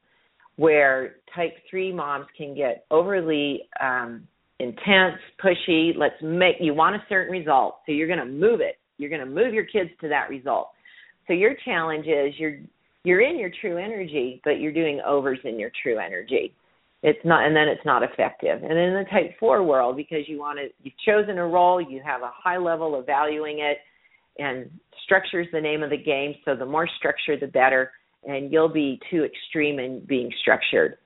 where 0.57 1.17
type 1.35 1.55
three 1.71 1.93
moms 1.93 2.27
can 2.37 2.55
get 2.55 2.85
overly 2.91 3.63
um, 3.81 4.27
intense, 4.59 5.17
pushy. 5.43 5.93
Let's 5.97 6.21
make 6.21 6.57
you 6.61 6.75
want 6.75 6.97
a 6.97 7.05
certain 7.09 7.33
result, 7.33 7.77
so 7.87 7.93
you're 7.93 8.09
going 8.09 8.19
to 8.19 8.27
move 8.27 8.61
it. 8.61 8.77
You're 8.99 9.09
going 9.09 9.25
to 9.25 9.27
move 9.27 9.55
your 9.55 9.65
kids 9.65 9.89
to 10.03 10.09
that 10.09 10.29
result 10.29 10.69
so 11.27 11.33
your 11.33 11.55
challenge 11.65 12.07
is 12.07 12.35
you're 12.39 12.59
you're 13.05 13.23
in 13.23 13.39
your 13.39 13.51
true 13.61 13.79
energy, 13.79 14.41
but 14.45 14.61
you're 14.61 14.73
doing 14.73 15.01
overs 15.07 15.39
in 15.45 15.59
your 15.59 15.71
true 15.83 15.99
energy. 15.99 16.55
It's 17.03 17.19
not, 17.25 17.47
and 17.47 17.57
then 17.57 17.67
it's 17.67 17.85
not 17.87 18.03
effective. 18.03 18.63
And 18.63 18.79
in 18.79 18.93
the 18.93 19.07
type 19.11 19.35
four 19.41 19.63
world, 19.63 19.97
because 19.97 20.29
you 20.29 20.39
want 20.39 20.59
to, 20.59 20.69
you've 20.83 20.99
chosen 21.07 21.39
a 21.39 21.47
role, 21.47 21.81
you 21.81 22.03
have 22.05 22.21
a 22.21 22.31
high 22.35 22.59
level 22.59 22.99
of 22.99 23.07
valuing 23.07 23.61
it, 23.61 23.79
and 24.39 24.71
structure 25.03 25.41
is 25.41 25.49
the 25.51 25.61
name 25.61 25.83
of 25.83 25.91
the 25.91 25.97
game. 25.97 26.35
So 26.45 26.55
the 26.55 26.67
more 26.67 26.87
structure, 26.99 27.39
the 27.39 27.47
better. 27.47 27.93
And 28.25 28.53
you'll 28.53 28.69
be 28.69 29.01
too 29.11 29.25
extreme 29.25 29.79
in 29.79 30.05
being 30.07 30.31
structured, 30.43 30.99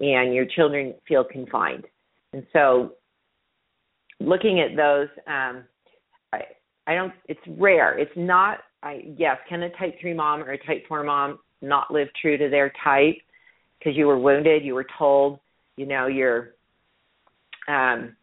and 0.00 0.34
your 0.34 0.44
children 0.44 0.92
feel 1.08 1.24
confined. 1.24 1.84
And 2.34 2.46
so, 2.52 2.92
looking 4.20 4.60
at 4.60 4.76
those, 4.76 5.08
um, 5.26 5.64
I, 6.30 6.42
I 6.86 6.94
don't. 6.94 7.14
It's 7.26 7.40
rare. 7.58 7.98
It's 7.98 8.12
not 8.16 8.58
I 8.82 9.02
yes, 9.16 9.38
can 9.48 9.62
a 9.62 9.70
type 9.70 9.96
three 10.00 10.14
mom 10.14 10.42
or 10.42 10.52
a 10.52 10.66
type 10.66 10.84
four 10.88 11.02
mom 11.02 11.38
not 11.60 11.90
live 11.90 12.08
true 12.20 12.38
to 12.38 12.48
their 12.48 12.72
type 12.84 13.16
because 13.78 13.96
you 13.96 14.06
were 14.06 14.18
wounded, 14.18 14.64
you 14.64 14.74
were 14.74 14.86
told, 14.98 15.40
you 15.76 15.86
know, 15.86 16.06
you're 16.06 16.54
um 17.66 18.14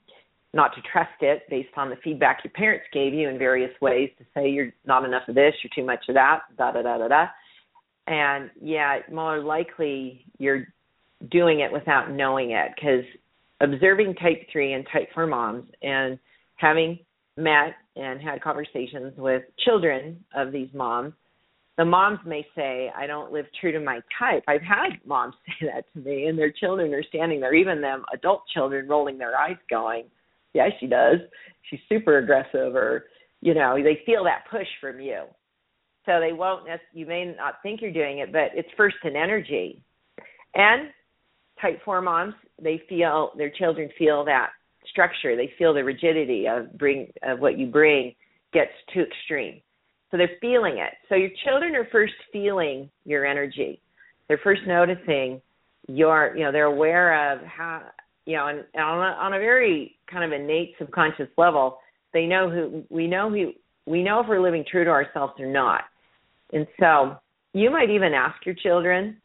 not 0.53 0.73
to 0.73 0.81
trust 0.91 1.11
it 1.21 1.43
based 1.49 1.69
on 1.75 1.89
the 1.89 1.97
feedback 1.97 2.39
your 2.43 2.51
parents 2.51 2.85
gave 2.93 3.13
you 3.13 3.27
in 3.27 3.37
various 3.37 3.71
ways 3.81 4.09
to 4.17 4.23
say 4.33 4.49
you're 4.49 4.71
not 4.85 5.03
enough 5.03 5.27
of 5.27 5.35
this, 5.35 5.53
you're 5.61 5.71
too 5.75 5.85
much 5.85 6.05
of 6.07 6.15
that, 6.15 6.41
da 6.57 6.71
da 6.71 6.81
da 6.81 6.97
da 6.97 7.07
da. 7.09 7.25
And 8.07 8.49
yeah, 8.61 8.99
more 9.11 9.39
likely 9.39 10.25
you're 10.37 10.67
doing 11.29 11.59
it 11.59 11.71
without 11.71 12.11
knowing 12.11 12.51
it 12.51 12.71
because 12.75 13.03
observing 13.59 14.15
type 14.15 14.47
three 14.51 14.73
and 14.73 14.85
type 14.91 15.09
four 15.13 15.27
moms 15.27 15.65
and 15.81 16.17
having 16.55 16.99
met 17.37 17.75
and 17.95 18.21
had 18.21 18.41
conversations 18.41 19.13
with 19.17 19.43
children 19.63 20.23
of 20.35 20.51
these 20.51 20.69
moms, 20.73 21.13
the 21.77 21.85
moms 21.85 22.19
may 22.25 22.45
say, 22.55 22.91
I 22.95 23.05
don't 23.05 23.33
live 23.33 23.45
true 23.59 23.71
to 23.71 23.79
my 23.79 23.99
type. 24.17 24.43
I've 24.47 24.61
had 24.61 24.99
moms 25.05 25.35
say 25.45 25.67
that 25.73 25.85
to 25.93 25.99
me, 25.99 26.27
and 26.27 26.37
their 26.37 26.51
children 26.51 26.93
are 26.93 27.03
standing 27.03 27.39
there, 27.39 27.53
even 27.53 27.81
them 27.81 28.05
adult 28.13 28.43
children 28.53 28.87
rolling 28.87 29.17
their 29.17 29.37
eyes, 29.37 29.57
going, 29.69 30.05
Yeah, 30.53 30.69
she 30.79 30.87
does. 30.87 31.19
She's 31.69 31.79
super 31.89 32.19
aggressive, 32.19 32.75
or, 32.75 33.05
you 33.41 33.53
know, 33.53 33.75
they 33.81 34.01
feel 34.05 34.23
that 34.23 34.45
push 34.49 34.67
from 34.79 34.99
you. 34.99 35.23
So 36.05 36.19
they 36.19 36.33
won't, 36.33 36.67
you 36.93 37.05
may 37.05 37.25
not 37.25 37.55
think 37.63 37.81
you're 37.81 37.91
doing 37.91 38.19
it, 38.19 38.31
but 38.31 38.51
it's 38.53 38.69
first 38.77 38.97
in 39.03 39.15
energy. 39.15 39.81
And 40.53 40.89
type 41.59 41.81
4 41.83 42.01
moms, 42.01 42.35
they 42.61 42.81
feel, 42.87 43.31
their 43.37 43.49
children 43.49 43.89
feel 43.97 44.23
that 44.25 44.51
structure. 44.95 45.35
They 45.35 45.51
feel 45.57 45.73
the 45.73 45.83
rigidity 45.83 46.47
of 46.47 46.77
bring 46.77 47.11
of 47.23 47.39
what 47.39 47.59
you 47.59 47.67
bring 47.67 48.15
gets 48.53 48.71
too 48.93 49.01
extreme 49.01 49.61
so 50.15 50.17
they're 50.17 50.37
feeling 50.39 50.77
it. 50.77 50.93
So 51.09 51.15
your 51.15 51.31
children 51.43 51.75
are 51.75 51.87
first 51.91 52.13
feeling 52.31 52.89
your 53.03 53.25
energy. 53.25 53.81
They're 54.29 54.39
first 54.41 54.61
noticing 54.65 55.41
your, 55.89 56.33
you 56.37 56.43
know, 56.43 56.53
they're 56.53 56.65
aware 56.65 57.33
of 57.33 57.41
how, 57.45 57.81
you 58.25 58.37
know, 58.37 58.47
and, 58.47 58.63
and 58.73 58.83
on, 58.83 58.99
a, 58.99 59.11
on 59.17 59.33
a 59.33 59.39
very 59.39 59.97
kind 60.09 60.23
of 60.23 60.31
innate 60.39 60.73
subconscious 60.79 61.27
level, 61.37 61.79
they 62.13 62.25
know 62.25 62.49
who 62.49 62.83
we 62.89 63.07
know 63.07 63.29
who 63.29 63.51
we 63.85 64.03
know 64.03 64.21
if 64.21 64.27
we're 64.27 64.41
living 64.41 64.63
true 64.69 64.85
to 64.85 64.89
ourselves 64.89 65.33
or 65.37 65.47
not. 65.47 65.81
And 66.53 66.65
so 66.79 67.17
you 67.53 67.69
might 67.69 67.89
even 67.89 68.13
ask 68.13 68.45
your 68.45 68.55
children. 68.55 69.17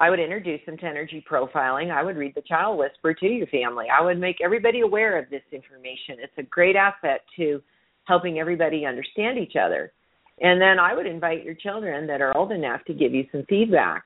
I 0.00 0.10
would 0.10 0.20
introduce 0.20 0.60
them 0.64 0.76
to 0.78 0.86
energy 0.86 1.24
profiling. 1.28 1.90
I 1.90 2.04
would 2.04 2.16
read 2.16 2.34
the 2.34 2.42
child 2.42 2.78
whisper 2.78 3.14
to 3.14 3.26
your 3.26 3.48
family. 3.48 3.86
I 3.90 4.04
would 4.04 4.18
make 4.18 4.36
everybody 4.42 4.80
aware 4.80 5.18
of 5.18 5.28
this 5.28 5.42
information. 5.50 6.22
It's 6.22 6.38
a 6.38 6.44
great 6.44 6.76
asset 6.76 7.22
to 7.36 7.60
helping 8.04 8.38
everybody 8.38 8.86
understand 8.86 9.38
each 9.38 9.54
other. 9.60 9.92
And 10.40 10.60
then 10.60 10.78
I 10.78 10.94
would 10.94 11.06
invite 11.06 11.44
your 11.44 11.54
children 11.54 12.06
that 12.06 12.20
are 12.20 12.36
old 12.36 12.52
enough 12.52 12.84
to 12.86 12.94
give 12.94 13.12
you 13.12 13.24
some 13.32 13.44
feedback 13.48 14.04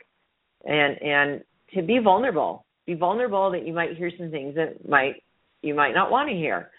and 0.64 1.00
and 1.02 1.42
to 1.74 1.83
be 1.83 1.98
vulnerable. 1.98 2.64
Be 2.87 2.94
vulnerable 2.94 3.50
that 3.50 3.66
you 3.66 3.72
might 3.72 3.96
hear 3.96 4.11
some 4.16 4.31
things 4.31 4.55
that 4.55 4.88
might 4.88 5.22
you 5.61 5.74
might 5.74 5.94
not 5.94 6.11
want 6.11 6.31
to 6.31 6.35
hear. 6.35 6.70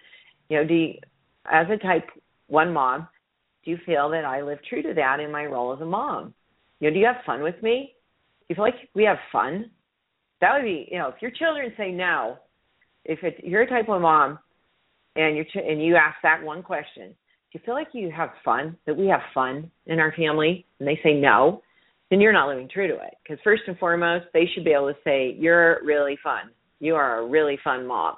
You 0.49 0.57
know, 0.57 0.67
do 0.67 0.73
you, 0.73 0.93
as 1.45 1.67
a 1.69 1.77
type 1.77 2.09
one 2.47 2.73
mom, 2.73 3.07
do 3.63 3.71
you 3.71 3.77
feel 3.85 4.09
that 4.09 4.25
I 4.25 4.41
live 4.41 4.59
true 4.67 4.81
to 4.81 4.93
that 4.95 5.19
in 5.19 5.31
my 5.31 5.45
role 5.45 5.73
as 5.73 5.81
a 5.81 5.85
mom? 5.85 6.33
You 6.79 6.89
know, 6.89 6.93
do 6.95 6.99
you 6.99 7.05
have 7.05 7.23
fun 7.25 7.43
with 7.43 7.61
me? 7.61 7.93
Feel 8.55 8.63
like 8.63 8.89
we 8.93 9.03
have 9.05 9.17
fun? 9.31 9.71
That 10.41 10.53
would 10.53 10.63
be, 10.63 10.87
you 10.91 10.97
know, 10.97 11.07
if 11.07 11.21
your 11.21 11.31
children 11.31 11.71
say 11.77 11.91
no, 11.91 12.37
if 13.05 13.19
it's, 13.23 13.37
you're 13.43 13.61
a 13.61 13.69
type 13.69 13.87
one 13.87 14.01
mom 14.01 14.39
and 15.15 15.37
you 15.37 15.45
and 15.55 15.83
you 15.83 15.95
ask 15.95 16.15
that 16.23 16.43
one 16.43 16.63
question, 16.63 17.09
do 17.09 17.59
you 17.59 17.61
feel 17.65 17.75
like 17.75 17.89
you 17.93 18.11
have 18.11 18.31
fun, 18.43 18.77
that 18.85 18.97
we 18.97 19.07
have 19.07 19.21
fun 19.33 19.69
in 19.85 19.99
our 19.99 20.13
family, 20.13 20.65
and 20.79 20.87
they 20.87 20.99
say 21.03 21.13
no, 21.13 21.61
then 22.09 22.19
you're 22.21 22.33
not 22.33 22.47
living 22.47 22.69
true 22.69 22.87
to 22.87 22.93
it. 22.95 23.15
Because 23.23 23.41
first 23.43 23.63
and 23.67 23.77
foremost, 23.77 24.25
they 24.33 24.47
should 24.53 24.63
be 24.63 24.71
able 24.71 24.87
to 24.87 24.99
say, 25.03 25.35
You're 25.39 25.79
really 25.83 26.17
fun. 26.23 26.51
You 26.79 26.95
are 26.95 27.19
a 27.19 27.27
really 27.27 27.57
fun 27.63 27.87
mom. 27.87 28.17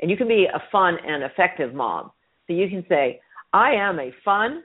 And 0.00 0.10
you 0.10 0.16
can 0.16 0.28
be 0.28 0.46
a 0.52 0.62
fun 0.70 0.96
and 1.06 1.22
effective 1.22 1.74
mom. 1.74 2.10
So 2.46 2.54
you 2.54 2.68
can 2.68 2.84
say, 2.88 3.20
I 3.52 3.72
am 3.72 3.98
a 3.98 4.12
fun 4.24 4.62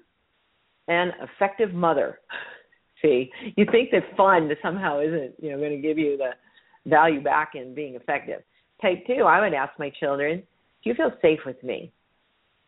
and 0.88 1.12
effective 1.22 1.74
mother. 1.74 2.20
See, 3.02 3.32
you 3.56 3.66
think 3.72 3.92
that 3.92 4.04
fun 4.16 4.50
somehow 4.62 5.00
isn't, 5.00 5.36
you 5.42 5.52
know, 5.52 5.58
going 5.58 5.72
to 5.72 5.88
give 5.88 5.98
you 5.98 6.18
the 6.18 6.32
value 6.90 7.22
back 7.22 7.52
in 7.54 7.76
being 7.76 7.96
effective. 7.96 8.42
Type 8.82 9.06
two, 9.06 9.24
I 9.24 9.40
would 9.42 9.54
ask 9.54 9.78
my 9.78 9.92
children, 10.00 10.40
do 10.84 10.90
you 10.90 10.96
feel 10.96 11.12
safe 11.22 11.40
with 11.46 11.62
me? 11.64 11.92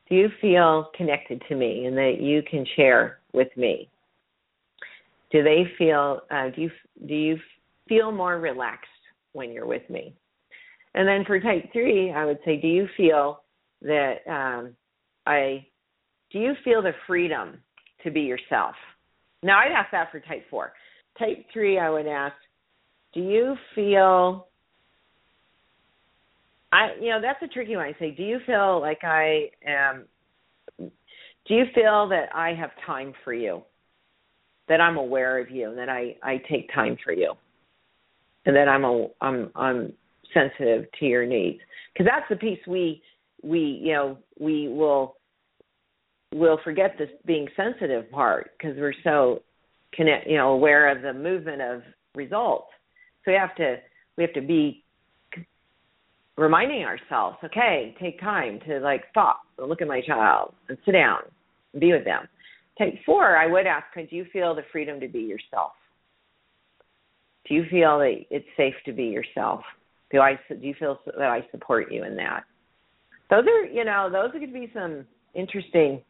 do 0.09 0.15
you 0.15 0.29
feel 0.41 0.89
connected 0.95 1.41
to 1.47 1.55
me 1.55 1.85
and 1.85 1.95
that 1.95 2.17
you 2.19 2.41
can 2.49 2.65
share 2.75 3.19
with 3.31 3.49
me? 3.55 3.89
Do 5.31 5.43
they 5.43 5.71
feel 5.77 6.21
uh, 6.31 6.49
do 6.49 6.61
you 6.63 6.71
do 7.07 7.13
you 7.13 7.37
feel 7.87 8.11
more 8.11 8.39
relaxed 8.39 8.87
when 9.33 9.51
you're 9.51 9.67
with 9.67 9.87
me? 9.89 10.15
And 10.95 11.07
then 11.07 11.23
for 11.25 11.39
type 11.39 11.71
three, 11.71 12.11
I 12.11 12.25
would 12.25 12.39
say, 12.43 12.59
do 12.59 12.67
you 12.67 12.87
feel 12.97 13.43
that 13.83 14.15
um, 14.27 14.75
I 15.27 15.67
do 16.31 16.39
you 16.39 16.53
feel 16.63 16.81
the 16.81 16.93
freedom 17.05 17.59
to 18.03 18.09
be 18.09 18.21
yourself? 18.21 18.75
Now 19.43 19.59
I'd 19.59 19.71
ask 19.71 19.91
that 19.91 20.11
for 20.11 20.19
type 20.19 20.43
four. 20.49 20.73
Type 21.17 21.45
three, 21.53 21.79
I 21.79 21.89
would 21.89 22.07
ask, 22.07 22.35
do 23.13 23.21
you 23.21 23.55
feel 23.75 24.47
I 26.71 26.89
you 27.01 27.09
know 27.09 27.19
that's 27.21 27.41
a 27.41 27.47
tricky 27.47 27.75
one. 27.75 27.85
I 27.85 27.95
say, 27.99 28.11
do 28.11 28.23
you 28.23 28.39
feel 28.45 28.79
like 28.79 28.99
I 29.03 29.49
am? 29.65 30.05
Do 30.77 31.55
you 31.55 31.65
feel 31.73 32.07
that 32.09 32.27
I 32.33 32.53
have 32.53 32.71
time 32.85 33.13
for 33.23 33.33
you? 33.33 33.63
That 34.67 34.79
I'm 34.79 34.97
aware 34.97 35.39
of 35.39 35.49
you, 35.49 35.69
and 35.69 35.77
that 35.77 35.89
I 35.89 36.15
I 36.21 36.41
take 36.49 36.71
time 36.73 36.97
for 37.03 37.11
you, 37.11 37.33
and 38.45 38.55
that 38.55 38.67
I'm 38.67 38.83
a 38.83 39.07
I'm 39.21 39.49
I'm 39.55 39.93
sensitive 40.33 40.85
to 40.99 41.05
your 41.05 41.25
needs 41.25 41.59
because 41.91 42.07
that's 42.07 42.29
the 42.29 42.35
piece 42.35 42.59
we 42.67 43.01
we 43.41 43.59
you 43.81 43.93
know 43.93 44.17
we 44.39 44.67
will 44.67 45.15
will 46.33 46.59
forget 46.63 46.95
this 46.97 47.09
being 47.25 47.47
sensitive 47.55 48.09
part 48.11 48.51
because 48.57 48.77
we're 48.77 48.93
so 49.03 49.41
connect 49.93 50.27
you 50.27 50.37
know 50.37 50.51
aware 50.51 50.89
of 50.95 51.01
the 51.01 51.13
movement 51.13 51.61
of 51.61 51.81
results 52.15 52.67
so 53.25 53.31
we 53.31 53.37
have 53.37 53.55
to 53.55 53.77
we 54.17 54.23
have 54.23 54.33
to 54.33 54.41
be 54.41 54.83
reminding 56.39 56.83
ourselves, 56.83 57.37
okay, 57.43 57.95
take 58.01 58.19
time 58.19 58.59
to 58.65 58.79
like 58.79 59.03
stop 59.11 59.41
and 59.57 59.67
look 59.67 59.81
at 59.81 59.87
my 59.87 60.01
child 60.01 60.53
and 60.69 60.77
sit 60.85 60.93
down 60.93 61.19
and 61.73 61.81
be 61.81 61.91
with 61.91 62.05
them. 62.05 62.27
Type 62.77 62.95
four, 63.05 63.35
I 63.35 63.45
would 63.45 63.67
ask, 63.67 63.85
do 63.93 64.15
you 64.15 64.25
feel 64.31 64.55
the 64.55 64.61
freedom 64.71 64.99
to 65.01 65.07
be 65.07 65.19
yourself? 65.19 65.73
Do 67.47 67.55
you 67.55 67.65
feel 67.69 67.99
that 67.99 68.21
it's 68.29 68.45
safe 68.55 68.75
to 68.85 68.93
be 68.93 69.05
yourself? 69.05 69.61
Do 70.11 70.21
I 70.21 70.39
do 70.49 70.65
you 70.65 70.73
feel 70.79 70.99
that 71.05 71.27
I 71.27 71.45
support 71.51 71.91
you 71.91 72.03
in 72.05 72.15
that? 72.15 72.43
Those 73.29 73.43
are, 73.45 73.65
you 73.65 73.83
know, 73.83 74.09
those 74.11 74.31
could 74.31 74.53
be 74.53 74.71
some 74.73 75.05
interesting 75.35 76.01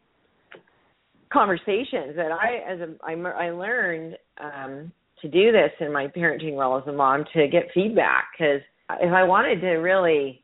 conversations 1.31 2.15
that 2.15 2.31
I, 2.31 2.71
as 2.71 2.79
a, 2.79 2.95
I, 3.03 3.13
I 3.13 3.51
learned 3.51 4.17
um, 4.41 4.91
to 5.21 5.27
do 5.27 5.51
this 5.51 5.71
in 5.79 5.91
my 5.91 6.07
parenting 6.07 6.57
role 6.57 6.77
as 6.77 6.87
a 6.87 6.91
mom 6.91 7.25
to 7.33 7.47
get 7.47 7.67
feedback 7.73 8.29
because 8.37 8.61
if 9.01 9.13
I 9.13 9.23
wanted 9.23 9.61
to 9.61 9.73
really 9.73 10.43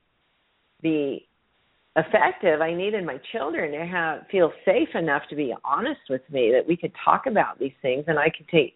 be 0.81 1.27
effective, 1.95 2.61
I 2.61 2.73
needed 2.73 3.05
my 3.05 3.19
children 3.31 3.71
to 3.71 3.85
have 3.85 4.27
feel 4.29 4.51
safe 4.65 4.89
enough 4.95 5.23
to 5.29 5.35
be 5.35 5.53
honest 5.63 6.01
with 6.09 6.21
me 6.29 6.51
that 6.53 6.67
we 6.67 6.75
could 6.75 6.91
talk 7.03 7.25
about 7.25 7.57
these 7.57 7.71
things 7.81 8.03
and 8.07 8.19
I 8.19 8.29
could 8.29 8.47
take 8.49 8.75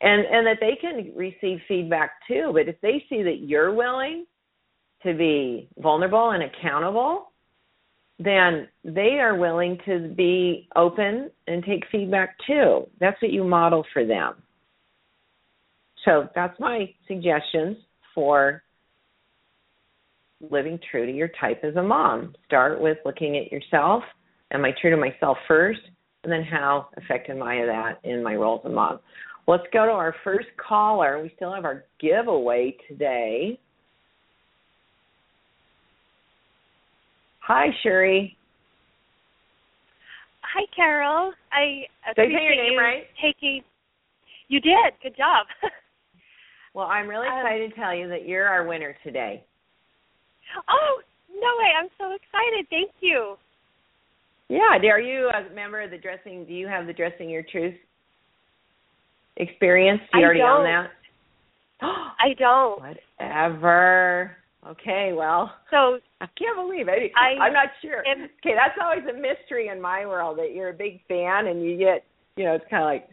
and 0.00 0.24
and 0.26 0.46
that 0.46 0.58
they 0.60 0.76
can 0.80 1.12
receive 1.16 1.58
feedback 1.66 2.12
too. 2.28 2.50
But 2.52 2.68
if 2.68 2.80
they 2.80 3.04
see 3.08 3.22
that 3.22 3.40
you're 3.40 3.72
willing 3.72 4.26
to 5.02 5.14
be 5.14 5.68
vulnerable 5.78 6.30
and 6.30 6.42
accountable, 6.42 7.30
then 8.18 8.68
they 8.84 9.18
are 9.20 9.36
willing 9.36 9.78
to 9.86 10.12
be 10.16 10.68
open 10.76 11.30
and 11.46 11.64
take 11.64 11.84
feedback 11.90 12.36
too. 12.46 12.86
That's 13.00 13.20
what 13.20 13.32
you 13.32 13.44
model 13.44 13.84
for 13.92 14.06
them. 14.06 14.34
So 16.04 16.28
that's 16.34 16.58
my 16.60 16.92
suggestions 17.08 17.76
for 18.14 18.62
living 20.50 20.78
true 20.90 21.06
to 21.06 21.12
your 21.12 21.30
type 21.40 21.64
as 21.64 21.76
a 21.76 21.82
mom. 21.82 22.34
Start 22.46 22.80
with 22.80 22.98
looking 23.04 23.36
at 23.36 23.50
yourself. 23.50 24.02
Am 24.52 24.64
I 24.64 24.72
true 24.80 24.90
to 24.90 24.96
myself 24.96 25.38
first? 25.48 25.80
And 26.22 26.32
then 26.32 26.42
how 26.42 26.88
effective 26.96 27.36
am 27.36 27.42
I 27.42 27.60
at 27.60 27.66
that 27.66 28.08
in 28.08 28.22
my 28.22 28.34
role 28.34 28.60
as 28.64 28.70
a 28.70 28.74
mom? 28.74 29.00
Let's 29.46 29.64
go 29.72 29.84
to 29.84 29.92
our 29.92 30.14
first 30.24 30.48
caller. 30.56 31.22
We 31.22 31.32
still 31.36 31.52
have 31.52 31.64
our 31.64 31.84
giveaway 32.00 32.76
today. 32.88 33.60
Hi, 37.46 37.66
Sherry. 37.82 38.38
Hi, 40.40 40.64
Carol. 40.74 41.32
I 41.52 41.84
appreciate 42.10 42.30
Did 42.30 42.36
I 42.36 42.38
say 42.38 42.44
your 42.44 42.64
name 42.64 42.72
you 42.72 42.78
right? 42.78 43.04
taking. 43.20 43.62
You 44.48 44.60
did. 44.60 44.94
Good 45.02 45.14
job. 45.14 45.46
well, 46.74 46.86
I'm 46.86 47.06
really 47.06 47.28
um, 47.28 47.38
excited 47.40 47.64
um, 47.64 47.70
to 47.70 47.76
tell 47.76 47.94
you 47.94 48.08
that 48.08 48.26
you're 48.26 48.48
our 48.48 48.66
winner 48.66 48.96
today. 49.04 49.44
Oh, 50.70 51.02
no 51.28 51.48
way. 51.58 51.68
I'm 51.78 51.90
so 51.98 52.14
excited. 52.14 52.66
Thank 52.70 52.92
you. 53.00 53.36
Yeah. 54.48 54.78
Are 54.90 55.00
you 55.00 55.28
a 55.28 55.54
member 55.54 55.82
of 55.82 55.90
the 55.90 55.98
dressing? 55.98 56.46
Do 56.46 56.54
you 56.54 56.66
have 56.66 56.86
the 56.86 56.94
dressing 56.94 57.28
your 57.28 57.42
truth 57.42 57.74
experience? 59.36 60.00
Do 60.12 60.20
you 60.20 60.24
I 60.24 60.26
already 60.26 60.40
don't. 60.40 60.60
own 60.60 60.64
that? 60.64 60.90
I 61.82 62.34
don't. 62.38 62.80
Whatever. 62.80 64.36
Okay, 64.66 65.12
well, 65.14 65.52
so 65.70 65.98
I 66.20 66.26
can't 66.38 66.56
believe 66.56 66.88
it. 66.88 67.12
I, 67.16 67.38
I'm 67.38 67.52
not 67.52 67.68
sure. 67.82 68.02
Am, 68.06 68.22
okay, 68.22 68.54
that's 68.56 68.78
always 68.82 69.04
a 69.08 69.12
mystery 69.12 69.68
in 69.68 69.80
my 69.80 70.06
world 70.06 70.38
that 70.38 70.52
you're 70.54 70.70
a 70.70 70.72
big 70.74 71.00
fan 71.06 71.48
and 71.48 71.62
you 71.62 71.76
get, 71.76 72.04
you 72.36 72.44
know, 72.44 72.54
it's 72.54 72.64
kind 72.70 72.82
of 72.82 72.88
like, 72.88 73.08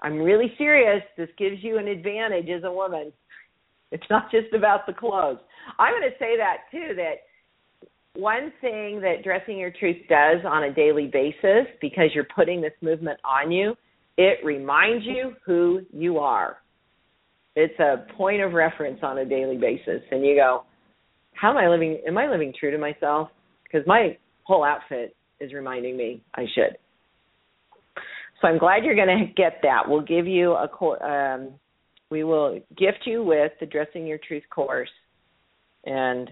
I'm 0.00 0.18
really 0.18 0.52
serious. 0.56 1.02
This 1.16 1.28
gives 1.36 1.62
you 1.62 1.78
an 1.78 1.86
advantage 1.86 2.48
as 2.48 2.64
a 2.64 2.72
woman. 2.72 3.12
It's 3.92 4.08
not 4.08 4.30
just 4.30 4.52
about 4.54 4.86
the 4.86 4.94
clothes. 4.94 5.38
I'm 5.78 5.92
going 5.92 6.10
to 6.10 6.18
say 6.18 6.36
that 6.38 6.64
too. 6.70 6.94
That 6.96 7.24
one 8.18 8.50
thing 8.62 9.00
that 9.02 9.22
dressing 9.22 9.58
your 9.58 9.70
truth 9.70 9.98
does 10.08 10.44
on 10.46 10.64
a 10.64 10.72
daily 10.72 11.10
basis, 11.12 11.66
because 11.82 12.10
you're 12.14 12.28
putting 12.34 12.62
this 12.62 12.72
movement 12.80 13.20
on 13.22 13.52
you, 13.52 13.76
It 14.16 14.38
reminds 14.44 15.04
you 15.04 15.34
who 15.44 15.82
you 15.92 16.18
are. 16.18 16.56
It's 17.54 17.78
a 17.78 18.06
point 18.16 18.42
of 18.42 18.52
reference 18.52 19.00
on 19.02 19.18
a 19.18 19.24
daily 19.24 19.56
basis, 19.56 20.02
and 20.10 20.24
you 20.24 20.34
go, 20.36 20.64
"How 21.40 21.50
am 21.50 21.56
I 21.56 21.68
living? 21.68 22.00
Am 22.06 22.18
I 22.18 22.28
living 22.28 22.52
true 22.58 22.70
to 22.70 22.78
myself?" 22.78 23.30
Because 23.64 23.86
my 23.86 24.16
whole 24.44 24.64
outfit 24.64 25.14
is 25.40 25.52
reminding 25.52 25.96
me 25.96 26.22
I 26.34 26.44
should. 26.54 26.76
So 28.40 28.48
I'm 28.48 28.58
glad 28.58 28.84
you're 28.84 28.94
going 28.94 29.08
to 29.08 29.32
get 29.34 29.60
that. 29.62 29.88
We'll 29.88 30.02
give 30.02 30.26
you 30.26 30.52
a 30.52 30.68
um, 31.04 31.54
we 32.10 32.22
will 32.22 32.60
gift 32.76 33.04
you 33.04 33.24
with 33.24 33.52
the 33.60 33.66
Dressing 33.66 34.06
Your 34.06 34.18
Truth 34.18 34.44
course 34.50 34.90
and 35.84 36.30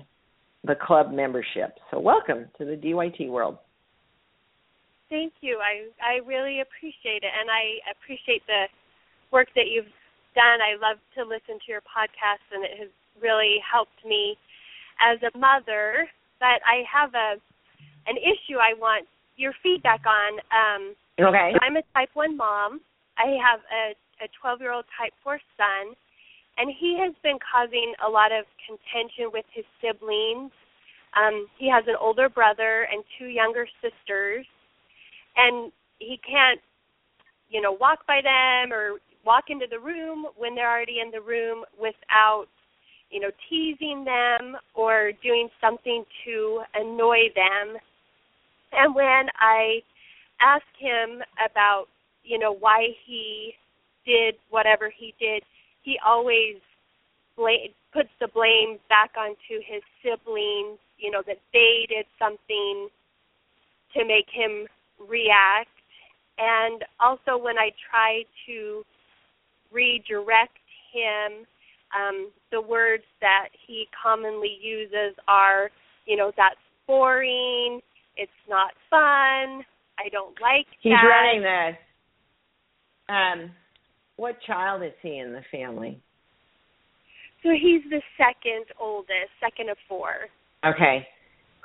the 0.64 0.74
club 0.74 1.12
membership. 1.12 1.76
So 1.90 1.98
welcome 1.98 2.46
to 2.58 2.64
the 2.64 2.76
DYT 2.76 3.28
world. 3.28 3.58
Thank 5.10 5.32
you. 5.40 5.58
I 5.60 5.88
I 6.02 6.26
really 6.26 6.60
appreciate 6.60 7.22
it, 7.22 7.32
and 7.32 7.50
I 7.50 7.78
appreciate 7.92 8.42
the 8.46 8.66
work 9.30 9.48
that 9.54 9.68
you've 9.70 9.92
done. 10.34 10.58
I 10.60 10.74
love 10.80 10.98
to 11.16 11.22
listen 11.22 11.60
to 11.60 11.68
your 11.68 11.82
podcast, 11.82 12.44
and 12.52 12.64
it 12.64 12.78
has 12.78 12.88
really 13.20 13.58
helped 13.60 14.04
me 14.06 14.36
as 15.00 15.18
a 15.22 15.37
mother. 15.37 16.09
But 16.40 16.61
I 16.66 16.85
have 16.90 17.14
a 17.14 17.40
an 18.07 18.16
issue 18.18 18.59
I 18.61 18.74
want 18.76 19.07
your 19.37 19.52
feedback 19.62 20.02
on. 20.07 20.38
Um, 20.52 20.94
okay. 21.18 21.52
I'm 21.62 21.76
a 21.76 21.83
type 21.94 22.11
1 22.12 22.37
mom. 22.37 22.80
I 23.16 23.37
have 23.40 23.61
a 23.72 23.94
a 24.22 24.28
12 24.40 24.61
year 24.61 24.72
old 24.72 24.85
type 24.98 25.12
4 25.22 25.40
son, 25.57 25.94
and 26.59 26.72
he 26.78 26.98
has 27.00 27.14
been 27.22 27.38
causing 27.42 27.94
a 28.04 28.09
lot 28.09 28.30
of 28.33 28.44
contention 28.66 29.30
with 29.33 29.44
his 29.52 29.64
siblings. 29.80 30.52
Um, 31.14 31.46
he 31.59 31.68
has 31.70 31.85
an 31.87 31.96
older 32.00 32.28
brother 32.28 32.87
and 32.90 33.02
two 33.18 33.26
younger 33.26 33.66
sisters, 33.83 34.46
and 35.37 35.72
he 35.98 36.18
can't, 36.26 36.61
you 37.48 37.61
know, 37.61 37.72
walk 37.72 38.07
by 38.07 38.20
them 38.22 38.72
or 38.72 38.98
walk 39.24 39.44
into 39.48 39.66
the 39.70 39.78
room 39.78 40.26
when 40.37 40.54
they're 40.54 40.70
already 40.70 41.00
in 41.00 41.11
the 41.11 41.20
room 41.20 41.64
without, 41.78 42.46
you 43.14 43.20
know, 43.20 43.31
teasing 43.48 44.05
them 44.05 44.57
or 44.74 45.12
doing 45.22 45.48
something 45.61 46.05
to 46.24 46.62
annoy 46.74 47.29
them. 47.37 47.77
And 48.72 48.92
when 48.92 49.29
I 49.40 49.79
ask 50.40 50.64
him 50.77 51.22
about, 51.38 51.85
you 52.24 52.40
know, 52.40 52.53
why 52.53 52.88
he 53.07 53.55
did 54.05 54.35
whatever 54.50 54.90
he 54.90 55.14
did, 55.20 55.44
he 55.85 55.96
always 56.05 56.57
blame, 57.37 57.68
puts 57.92 58.09
the 58.20 58.27
blame 58.35 58.79
back 58.88 59.12
onto 59.16 59.62
his 59.64 59.83
siblings, 60.03 60.81
you 60.98 61.12
know, 61.12 61.22
that 61.24 61.38
they 61.53 61.87
did 61.88 62.07
something 62.18 62.88
to 63.96 64.05
make 64.05 64.27
him 64.29 64.66
react. 64.98 65.70
And 66.37 66.83
also 66.98 67.40
when 67.40 67.59
I 67.59 67.70
try 67.88 68.24
to 68.48 68.83
redirect 69.70 70.59
him, 70.92 71.46
um, 71.94 72.30
the 72.50 72.61
words 72.61 73.04
that 73.20 73.48
he 73.66 73.87
commonly 74.02 74.59
uses 74.61 75.16
are, 75.28 75.70
you 76.07 76.16
know, 76.16 76.33
that's 76.37 76.57
boring, 76.87 77.80
it's 78.16 78.30
not 78.48 78.72
fun, 78.90 79.64
I 79.98 80.09
don't 80.11 80.35
like 80.40 80.66
He's 80.80 80.92
that. 80.92 81.07
running 81.07 81.42
this. 81.42 81.78
Um, 83.09 83.50
what 84.16 84.40
child 84.46 84.83
is 84.83 84.92
he 85.02 85.18
in 85.18 85.33
the 85.33 85.42
family? 85.50 86.00
So 87.42 87.50
he's 87.50 87.83
the 87.90 88.00
second 88.16 88.64
oldest, 88.80 89.30
second 89.40 89.68
of 89.70 89.76
four. 89.88 90.12
Okay. 90.64 91.07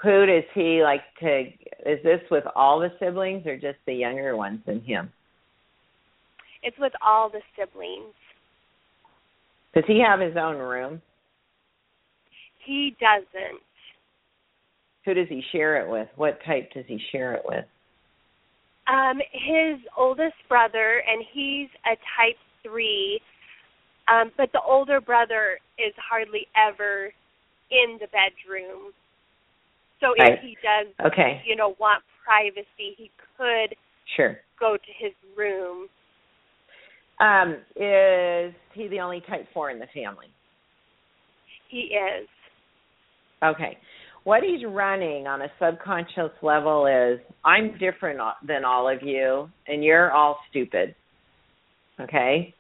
Who 0.03 0.25
does 0.25 0.43
he 0.53 0.81
like 0.83 1.01
to? 1.21 1.41
Is 1.85 2.03
this 2.03 2.21
with 2.29 2.43
all 2.55 2.79
the 2.79 2.89
siblings 2.99 3.45
or 3.45 3.55
just 3.55 3.77
the 3.85 3.93
younger 3.93 4.35
ones 4.35 4.59
in 4.67 4.81
him? 4.81 5.11
It's 6.63 6.77
with 6.79 6.93
all 7.05 7.29
the 7.29 7.41
siblings. 7.57 8.13
Does 9.73 9.83
he 9.87 9.99
have 9.99 10.19
his 10.19 10.35
own 10.35 10.57
room? 10.57 11.01
He 12.65 12.95
doesn't. 12.99 13.61
Who 15.05 15.13
does 15.13 15.27
he 15.29 15.43
share 15.51 15.81
it 15.81 15.89
with? 15.89 16.07
What 16.15 16.39
type 16.45 16.71
does 16.73 16.85
he 16.87 16.99
share 17.11 17.33
it 17.33 17.43
with? 17.45 17.65
Um, 18.87 19.19
his 19.31 19.79
oldest 19.97 20.35
brother, 20.47 21.03
and 21.07 21.23
he's 21.31 21.69
a 21.85 21.95
type 22.17 22.37
three. 22.63 23.21
Um, 24.07 24.31
but 24.37 24.51
the 24.51 24.61
older 24.61 24.99
brother 24.99 25.59
is 25.77 25.93
hardly 25.97 26.47
ever 26.57 27.11
in 27.71 27.97
the 27.99 28.07
bedroom. 28.07 28.91
So 29.99 30.13
if 30.15 30.19
Right. 30.19 30.39
he 30.39 30.57
does, 30.63 30.87
Okay. 31.05 31.41
you 31.45 31.55
know, 31.55 31.75
want 31.79 32.03
privacy, 32.23 32.95
he 32.97 33.11
could 33.37 33.75
Sure. 34.05 34.41
go 34.59 34.77
to 34.77 34.93
his 34.93 35.13
room. 35.35 35.89
Um, 37.19 37.57
is 37.75 38.53
he 38.73 38.87
the 38.87 38.99
only 39.01 39.21
type 39.27 39.45
four 39.53 39.69
in 39.71 39.79
the 39.79 39.87
family? 39.93 40.27
He 41.69 41.91
is. 41.93 42.27
Okay. 43.43 43.77
What 44.23 44.43
he's 44.43 44.65
running 44.65 45.27
on 45.27 45.41
a 45.41 45.47
subconscious 45.59 46.31
level 46.41 46.85
is 46.85 47.19
I'm 47.43 47.77
different 47.77 48.19
than 48.45 48.65
all 48.65 48.89
of 48.89 49.01
you, 49.01 49.49
and 49.67 49.83
you're 49.83 50.11
all 50.11 50.37
stupid. 50.49 50.95
Okay? 51.99 52.53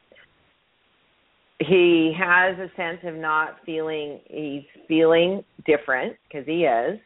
He 1.59 2.13
has 2.17 2.57
a 2.57 2.71
sense 2.77 2.99
of 3.03 3.15
not 3.15 3.57
feeling, 3.65 4.19
he's 4.29 4.63
feeling 4.87 5.43
different 5.65 6.15
because 6.27 6.45
he 6.45 6.63
is. 6.63 6.99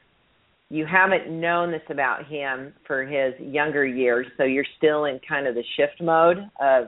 You 0.69 0.85
haven't 0.85 1.29
known 1.29 1.71
this 1.71 1.81
about 1.89 2.25
him 2.27 2.73
for 2.85 3.03
his 3.03 3.33
younger 3.39 3.85
years, 3.85 4.27
so 4.37 4.43
you're 4.43 4.65
still 4.77 5.05
in 5.05 5.19
kind 5.27 5.47
of 5.47 5.55
the 5.55 5.63
shift 5.75 6.01
mode 6.01 6.37
of 6.59 6.85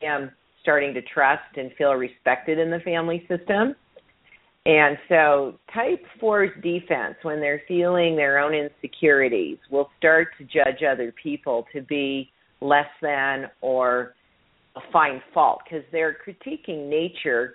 him 0.00 0.30
starting 0.62 0.94
to 0.94 1.02
trust 1.02 1.56
and 1.56 1.70
feel 1.78 1.92
respected 1.92 2.58
in 2.58 2.70
the 2.70 2.80
family 2.80 3.24
system. 3.28 3.74
And 4.66 4.98
so, 5.08 5.60
type 5.72 6.02
four's 6.18 6.50
defense, 6.60 7.14
when 7.22 7.38
they're 7.38 7.62
feeling 7.68 8.16
their 8.16 8.40
own 8.40 8.52
insecurities, 8.52 9.58
will 9.70 9.88
start 9.96 10.28
to 10.38 10.44
judge 10.44 10.82
other 10.82 11.14
people 11.22 11.66
to 11.72 11.82
be 11.82 12.32
less 12.60 12.88
than 13.00 13.46
or 13.60 14.14
find 14.92 15.20
fault 15.32 15.60
because 15.64 15.84
their 15.92 16.16
critiquing 16.26 16.88
nature, 16.88 17.54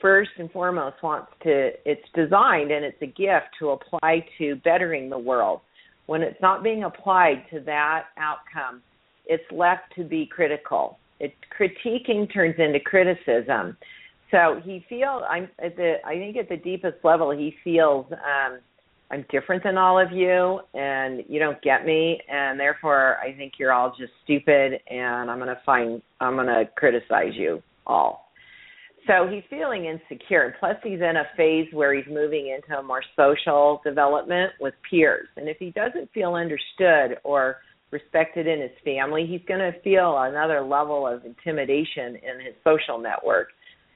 first 0.00 0.30
and 0.38 0.50
foremost, 0.52 0.96
wants 1.02 1.32
to, 1.42 1.70
it's 1.84 2.08
designed 2.14 2.70
and 2.70 2.84
it's 2.84 3.02
a 3.02 3.06
gift 3.06 3.48
to 3.58 3.70
apply 3.70 4.24
to 4.38 4.54
bettering 4.64 5.10
the 5.10 5.18
world. 5.18 5.60
When 6.06 6.22
it's 6.22 6.40
not 6.40 6.62
being 6.62 6.84
applied 6.84 7.44
to 7.52 7.58
that 7.60 8.04
outcome, 8.18 8.82
it's 9.26 9.42
left 9.50 9.94
to 9.96 10.04
be 10.04 10.26
critical. 10.26 10.98
It, 11.18 11.34
critiquing 11.58 12.32
turns 12.32 12.56
into 12.58 12.80
criticism 12.80 13.76
so 14.30 14.60
he 14.64 14.84
feels 14.88 15.22
I'm 15.28 15.48
at 15.62 15.76
the 15.76 15.96
I 16.04 16.14
think 16.14 16.36
at 16.36 16.48
the 16.48 16.56
deepest 16.56 16.96
level 17.04 17.30
he 17.30 17.54
feels 17.62 18.06
um 18.12 18.58
I'm 19.10 19.24
different 19.30 19.62
than 19.62 19.78
all 19.78 19.98
of 20.00 20.10
you 20.10 20.60
and 20.74 21.22
you 21.28 21.38
don't 21.38 21.60
get 21.62 21.86
me 21.86 22.20
and 22.28 22.58
therefore 22.58 23.18
I 23.18 23.32
think 23.36 23.54
you're 23.58 23.72
all 23.72 23.94
just 23.98 24.12
stupid 24.24 24.80
and 24.90 25.30
I'm 25.30 25.38
going 25.38 25.48
to 25.48 25.60
find 25.64 26.02
I'm 26.20 26.34
going 26.34 26.48
to 26.48 26.64
criticize 26.76 27.34
you 27.34 27.62
all. 27.86 28.26
So 29.06 29.28
he's 29.30 29.44
feeling 29.48 29.84
insecure. 29.84 30.56
Plus 30.58 30.74
he's 30.82 31.00
in 31.00 31.14
a 31.16 31.24
phase 31.36 31.68
where 31.72 31.94
he's 31.94 32.12
moving 32.12 32.48
into 32.48 32.80
a 32.80 32.82
more 32.82 33.02
social 33.14 33.80
development 33.84 34.52
with 34.60 34.74
peers. 34.90 35.28
And 35.36 35.48
if 35.48 35.58
he 35.58 35.70
doesn't 35.70 36.12
feel 36.12 36.34
understood 36.34 37.18
or 37.22 37.58
respected 37.90 38.46
in 38.46 38.60
his 38.60 38.70
family, 38.84 39.26
he's 39.26 39.42
going 39.46 39.60
to 39.60 39.78
feel 39.80 40.16
another 40.18 40.60
level 40.60 41.06
of 41.06 41.24
intimidation 41.24 42.16
in 42.16 42.44
his 42.44 42.54
social 42.64 42.98
network. 42.98 43.48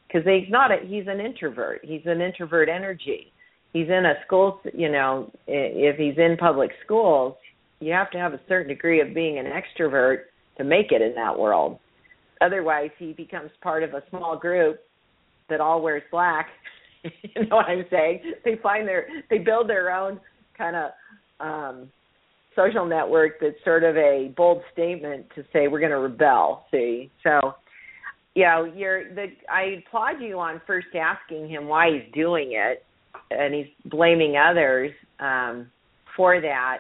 Because 0.07 0.26
he's 0.26 0.50
not 0.50 0.72
a 0.72 0.76
he's 0.85 1.07
an 1.07 1.20
introvert. 1.20 1.81
He's 1.85 2.03
an 2.05 2.20
introvert 2.20 2.68
energy. 2.68 3.33
He's 3.72 3.88
in 3.88 4.05
a 4.07 4.14
school 4.26 4.61
you 4.74 4.90
know 4.90 5.31
if 5.46 5.96
he's 5.96 6.18
in 6.18 6.37
public 6.37 6.70
schools 6.85 7.37
you 7.79 7.92
have 7.92 8.11
to 8.11 8.18
have 8.18 8.35
a 8.35 8.40
certain 8.48 8.68
degree 8.68 9.00
of 9.00 9.14
being 9.14 9.38
an 9.38 9.46
extrovert 9.46 10.24
to 10.59 10.64
make 10.64 10.90
it 10.90 11.00
in 11.00 11.14
that 11.14 11.38
world. 11.38 11.79
Otherwise 12.40 12.90
he 12.98 13.12
becomes 13.12 13.50
part 13.62 13.83
of 13.83 13.94
a 13.94 14.03
small 14.11 14.37
group 14.37 14.81
that 15.48 15.61
all 15.61 15.83
wears 15.83 16.03
black. 16.11 16.48
You 17.03 17.46
know 17.46 17.57
what 17.57 17.64
i'm 17.64 17.87
saying? 17.88 18.20
They 18.44 18.57
find 18.62 18.87
their 18.87 19.07
they 19.31 19.38
build 19.38 19.70
their 19.70 19.90
own 19.90 20.20
kind 20.59 20.76
of 20.76 20.90
um 21.40 21.88
social 22.57 22.85
network 22.85 23.41
that's 23.41 23.57
sort 23.65 23.85
of 23.85 23.97
a 23.97 24.33
bold 24.37 24.63
statement 24.73 25.27
to 25.35 25.43
say 25.53 25.69
we're 25.69 25.81
going 25.81 25.91
to 25.91 25.99
rebel 25.99 26.67
see 26.71 27.11
so 27.23 27.55
you 28.35 28.45
know, 28.45 28.65
you're 28.77 29.13
the 29.15 29.27
I 29.51 29.83
applaud 29.87 30.21
you 30.21 30.39
on 30.39 30.61
first 30.67 30.89
asking 30.95 31.49
him 31.49 31.67
why 31.67 31.91
he's 31.91 32.13
doing 32.15 32.53
it 32.53 32.85
and 33.31 33.55
he's 33.55 33.67
blaming 33.85 34.37
others 34.37 34.93
um 35.19 35.67
for 36.17 36.41
that. 36.41 36.79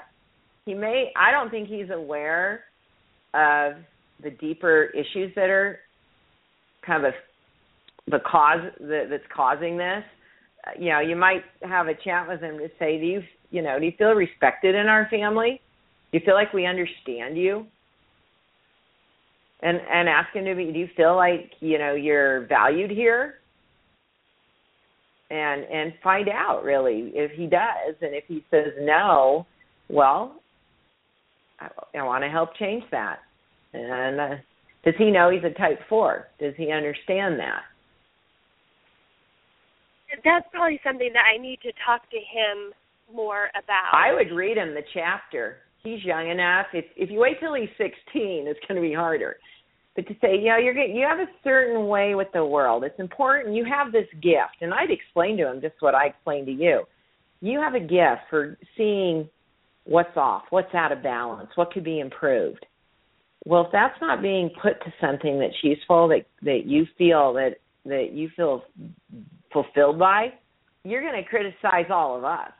He 0.64 0.74
may 0.74 1.12
I 1.16 1.32
don't 1.32 1.50
think 1.50 1.68
he's 1.68 1.90
aware 1.90 2.64
of 3.34 3.74
the 4.22 4.30
deeper 4.30 4.84
issues 4.94 5.32
that 5.34 5.50
are 5.50 5.80
kind 6.86 7.04
of 7.04 7.14
the 8.06 8.20
cause 8.20 8.60
that, 8.80 9.06
that's 9.10 9.22
causing 9.34 9.76
this. 9.76 10.04
You 10.78 10.90
know, 10.90 11.00
you 11.00 11.16
might 11.16 11.42
have 11.62 11.86
a 11.88 11.94
chat 11.94 12.28
with 12.28 12.40
him 12.40 12.58
to 12.58 12.68
say, 12.78 12.98
"Do 12.98 13.06
you, 13.06 13.22
you 13.50 13.62
know, 13.62 13.78
do 13.78 13.86
you 13.86 13.92
feel 13.98 14.12
respected 14.12 14.74
in 14.74 14.86
our 14.86 15.08
family? 15.10 15.60
Do 16.12 16.18
you 16.18 16.24
feel 16.24 16.34
like 16.34 16.52
we 16.52 16.66
understand 16.66 17.36
you?" 17.36 17.66
and 19.62 19.80
and 19.90 20.08
ask 20.08 20.34
him 20.34 20.44
to 20.44 20.54
be 20.54 20.72
do 20.72 20.78
you 20.78 20.88
feel 20.96 21.16
like 21.16 21.52
you 21.60 21.78
know 21.78 21.94
you're 21.94 22.46
valued 22.46 22.90
here? 22.90 23.34
And 25.30 25.64
and 25.64 25.92
find 26.02 26.28
out 26.28 26.64
really 26.64 27.12
if 27.14 27.32
he 27.32 27.46
does. 27.46 27.94
And 28.00 28.14
if 28.14 28.24
he 28.26 28.44
says 28.50 28.72
no 28.80 29.46
well 29.88 30.36
i, 31.60 31.68
I 31.98 32.02
want 32.02 32.24
to 32.24 32.30
help 32.30 32.56
change 32.56 32.84
that. 32.90 33.18
And 33.72 34.20
uh, 34.20 34.34
does 34.84 34.94
he 34.98 35.10
know 35.10 35.30
he's 35.30 35.44
a 35.44 35.56
type 35.58 35.78
4 35.88 36.26
does 36.40 36.54
he 36.56 36.72
understand 36.72 37.38
that? 37.38 37.62
That's 40.24 40.46
probably 40.50 40.80
something 40.82 41.10
that 41.12 41.22
I 41.32 41.40
need 41.40 41.60
to 41.62 41.70
talk 41.86 42.02
to 42.10 42.16
him 42.16 42.72
more 43.14 43.48
about. 43.50 43.92
I 43.92 44.12
would 44.12 44.34
read 44.34 44.56
him 44.56 44.74
the 44.74 44.82
chapter. 44.94 45.58
He's 45.82 46.04
young 46.04 46.28
enough. 46.28 46.66
If 46.72 46.84
if 46.96 47.10
you 47.10 47.20
wait 47.20 47.40
till 47.40 47.54
he's 47.54 47.70
16, 47.78 47.92
it's 48.46 48.60
going 48.68 48.80
to 48.80 48.86
be 48.86 48.94
harder. 48.94 49.36
But 49.96 50.06
to 50.06 50.14
say, 50.20 50.36
you 50.36 50.48
know, 50.48 50.56
you're 50.56 50.76
you 50.76 51.06
have 51.06 51.18
a 51.18 51.30
certain 51.42 51.88
way 51.88 52.14
with 52.14 52.28
the 52.32 52.44
world. 52.44 52.84
It's 52.84 52.98
important. 52.98 53.54
You 53.54 53.64
have 53.64 53.92
this 53.92 54.06
gift, 54.22 54.60
and 54.60 54.72
I'd 54.72 54.90
explain 54.90 55.36
to 55.38 55.50
him 55.50 55.60
just 55.60 55.74
what 55.80 55.94
I 55.94 56.06
explained 56.06 56.46
to 56.46 56.52
you. 56.52 56.84
You 57.40 57.60
have 57.60 57.74
a 57.74 57.80
gift 57.80 58.22
for 58.28 58.56
seeing 58.76 59.28
what's 59.84 60.16
off, 60.16 60.44
what's 60.50 60.74
out 60.74 60.92
of 60.92 61.02
balance, 61.02 61.50
what 61.54 61.72
could 61.72 61.84
be 61.84 62.00
improved. 62.00 62.64
Well, 63.44 63.62
if 63.62 63.72
that's 63.72 63.98
not 64.00 64.22
being 64.22 64.50
put 64.62 64.82
to 64.84 64.92
something 65.00 65.40
that's 65.40 65.62
useful, 65.62 66.08
that 66.08 66.26
that 66.42 66.66
you 66.66 66.86
feel 66.96 67.32
that 67.34 67.56
that 67.86 68.12
you 68.12 68.30
feel 68.36 68.62
fulfilled 69.52 69.98
by, 69.98 70.32
you're 70.84 71.02
going 71.02 71.22
to 71.22 71.28
criticize 71.28 71.90
all 71.90 72.16
of 72.16 72.24
us. 72.24 72.52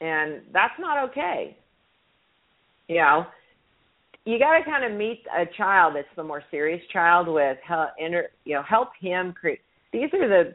And 0.00 0.42
that's 0.52 0.74
not 0.78 1.10
okay. 1.10 1.56
You 2.88 2.96
know, 2.96 3.26
you 4.24 4.38
got 4.38 4.58
to 4.58 4.64
kind 4.64 4.90
of 4.90 4.98
meet 4.98 5.22
a 5.36 5.44
child 5.56 5.94
that's 5.96 6.08
the 6.16 6.24
more 6.24 6.42
serious 6.50 6.82
child 6.92 7.28
with 7.28 7.58
help, 7.66 7.90
you 7.98 8.54
know, 8.54 8.62
help 8.62 8.88
him 9.00 9.32
create. 9.32 9.60
These 9.92 10.10
are 10.12 10.28
the 10.28 10.54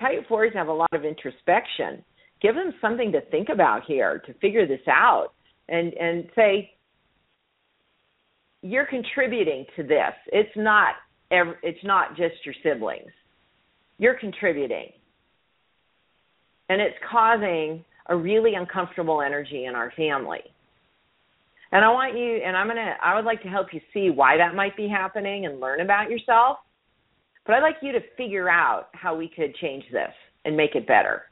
type 0.00 0.26
fours 0.28 0.52
have 0.54 0.68
a 0.68 0.72
lot 0.72 0.92
of 0.92 1.04
introspection. 1.04 2.04
Give 2.40 2.54
them 2.54 2.72
something 2.80 3.12
to 3.12 3.20
think 3.30 3.48
about 3.48 3.82
here 3.86 4.22
to 4.26 4.34
figure 4.34 4.66
this 4.66 4.86
out, 4.88 5.30
and 5.68 5.92
and 5.94 6.28
say 6.36 6.70
you're 8.62 8.86
contributing 8.86 9.64
to 9.76 9.82
this. 9.82 10.14
It's 10.32 10.56
not 10.56 10.94
it's 11.30 11.84
not 11.84 12.16
just 12.16 12.34
your 12.44 12.54
siblings. 12.62 13.10
You're 13.98 14.18
contributing. 14.18 14.92
And 16.68 16.80
it's 16.80 16.96
causing 17.10 17.84
a 18.08 18.16
really 18.16 18.54
uncomfortable 18.54 19.22
energy 19.22 19.64
in 19.66 19.74
our 19.74 19.92
family. 19.96 20.40
And 21.70 21.84
I 21.84 21.90
want 21.90 22.16
you 22.16 22.40
and 22.44 22.56
I'm 22.56 22.66
going 22.66 22.76
to 22.76 22.94
I 23.02 23.14
would 23.14 23.24
like 23.24 23.42
to 23.42 23.48
help 23.48 23.68
you 23.72 23.80
see 23.92 24.10
why 24.10 24.36
that 24.38 24.54
might 24.54 24.76
be 24.76 24.88
happening 24.88 25.46
and 25.46 25.60
learn 25.60 25.80
about 25.80 26.10
yourself. 26.10 26.58
But 27.46 27.56
I'd 27.56 27.62
like 27.62 27.76
you 27.82 27.92
to 27.92 28.00
figure 28.16 28.48
out 28.48 28.88
how 28.92 29.16
we 29.16 29.28
could 29.28 29.54
change 29.56 29.84
this 29.92 30.12
and 30.44 30.56
make 30.56 30.74
it 30.74 30.86
better. 30.86 31.24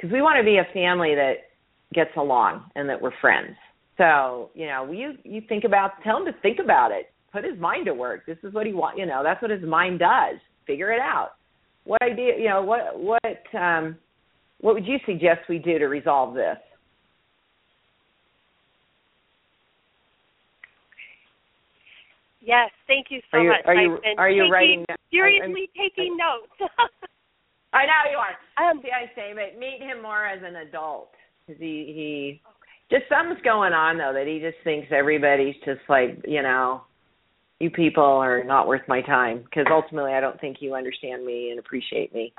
Cuz 0.00 0.10
we 0.12 0.22
want 0.22 0.38
to 0.38 0.44
be 0.44 0.58
a 0.58 0.72
family 0.72 1.14
that 1.16 1.50
gets 1.92 2.16
along 2.16 2.70
and 2.76 2.88
that 2.88 3.00
we're 3.00 3.16
friends. 3.20 3.56
So, 3.96 4.50
you 4.54 4.66
know, 4.66 4.92
you 4.92 5.18
you 5.24 5.40
think 5.48 5.64
about 5.64 6.00
tell 6.04 6.18
him 6.18 6.26
to 6.26 6.40
think 6.40 6.60
about 6.60 6.92
it 6.92 7.10
put 7.32 7.44
his 7.44 7.58
mind 7.58 7.86
to 7.86 7.94
work. 7.94 8.26
This 8.26 8.38
is 8.42 8.52
what 8.54 8.66
he 8.66 8.72
want. 8.72 8.98
You 8.98 9.06
know, 9.06 9.22
that's 9.22 9.40
what 9.42 9.50
his 9.50 9.62
mind 9.62 9.98
does. 9.98 10.36
Figure 10.66 10.92
it 10.92 11.00
out. 11.00 11.32
What 11.84 12.02
idea? 12.02 12.38
You 12.38 12.48
know, 12.48 12.62
what 12.62 12.98
what 12.98 13.54
um, 13.54 13.96
what 14.60 14.74
would 14.74 14.86
you 14.86 14.98
suggest 15.06 15.40
we 15.48 15.58
do 15.58 15.78
to 15.78 15.86
resolve 15.86 16.34
this? 16.34 16.58
Yes, 22.40 22.70
thank 22.86 23.06
you 23.10 23.20
so 23.30 23.38
are 23.38 23.42
you, 23.42 23.50
much. 23.50 23.60
Are 23.66 23.74
you 23.74 23.98
are 24.16 24.30
you 24.30 24.42
taking, 24.44 24.52
writing? 24.52 24.84
Seriously, 25.10 25.68
taking 25.76 26.16
notes. 26.16 26.72
I 27.74 27.84
know 27.84 28.10
you 28.10 28.16
are. 28.16 28.70
Um, 28.70 28.80
See, 28.82 28.88
I 28.88 29.14
say, 29.14 29.34
but 29.34 29.58
meet 29.58 29.80
him 29.82 30.02
more 30.02 30.26
as 30.26 30.40
an 30.42 30.56
adult 30.56 31.10
because 31.46 31.60
he 31.60 31.92
he 31.94 32.40
okay. 32.46 33.00
just 33.00 33.08
something's 33.10 33.42
going 33.42 33.74
on 33.74 33.98
though 33.98 34.12
that 34.14 34.26
he 34.26 34.38
just 34.40 34.56
thinks 34.64 34.88
everybody's 34.90 35.56
just 35.64 35.80
like 35.90 36.24
you 36.26 36.42
know 36.42 36.82
you 37.60 37.70
people 37.70 38.02
are 38.02 38.42
not 38.44 38.66
worth 38.66 38.82
my 38.88 39.02
time 39.02 39.44
because 39.44 39.66
ultimately 39.70 40.12
I 40.12 40.20
don't 40.20 40.40
think 40.40 40.58
you 40.60 40.74
understand 40.74 41.26
me 41.26 41.50
and 41.50 41.58
appreciate 41.58 42.14
me. 42.14 42.32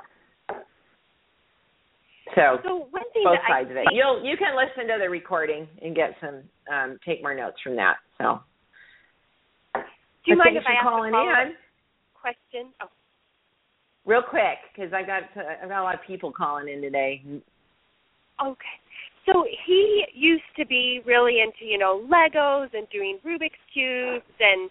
So, 2.34 2.58
so 2.62 2.86
one 2.90 3.02
thing 3.12 3.24
both 3.24 3.38
sides 3.48 3.68
I 3.68 3.72
of 3.72 3.76
it. 3.76 3.86
You'll 3.92 4.24
you 4.24 4.36
can 4.36 4.56
listen 4.56 4.86
to 4.88 4.98
the 5.00 5.08
recording 5.08 5.66
and 5.82 5.94
get 5.94 6.14
some 6.20 6.42
um 6.72 6.98
take 7.06 7.22
more 7.22 7.34
notes 7.34 7.58
from 7.62 7.76
that. 7.76 7.96
So 8.18 8.40
Do 9.74 9.80
you 10.26 10.36
but 10.36 10.44
mind 10.44 10.56
if 10.56 10.64
I 10.66 10.78
ask 10.78 10.88
calling 10.88 11.14
a 11.14 11.18
in? 11.18 11.54
question? 12.14 12.72
Oh. 12.82 12.86
Real 14.06 14.22
quick, 14.22 14.58
because 14.74 14.92
I 14.92 15.02
got 15.02 15.22
I've 15.62 15.68
got 15.68 15.80
a 15.80 15.84
lot 15.84 15.94
of 15.94 16.00
people 16.06 16.32
calling 16.32 16.68
in 16.68 16.80
today. 16.80 17.22
Okay. 18.40 18.76
So 19.26 19.44
he 19.66 20.04
used 20.14 20.48
to 20.56 20.66
be 20.66 21.02
really 21.04 21.40
into, 21.40 21.70
you 21.70 21.78
know, 21.78 22.06
Legos 22.10 22.68
and 22.72 22.88
doing 22.90 23.18
Rubik's 23.24 23.60
cubes 23.72 24.24
and 24.40 24.70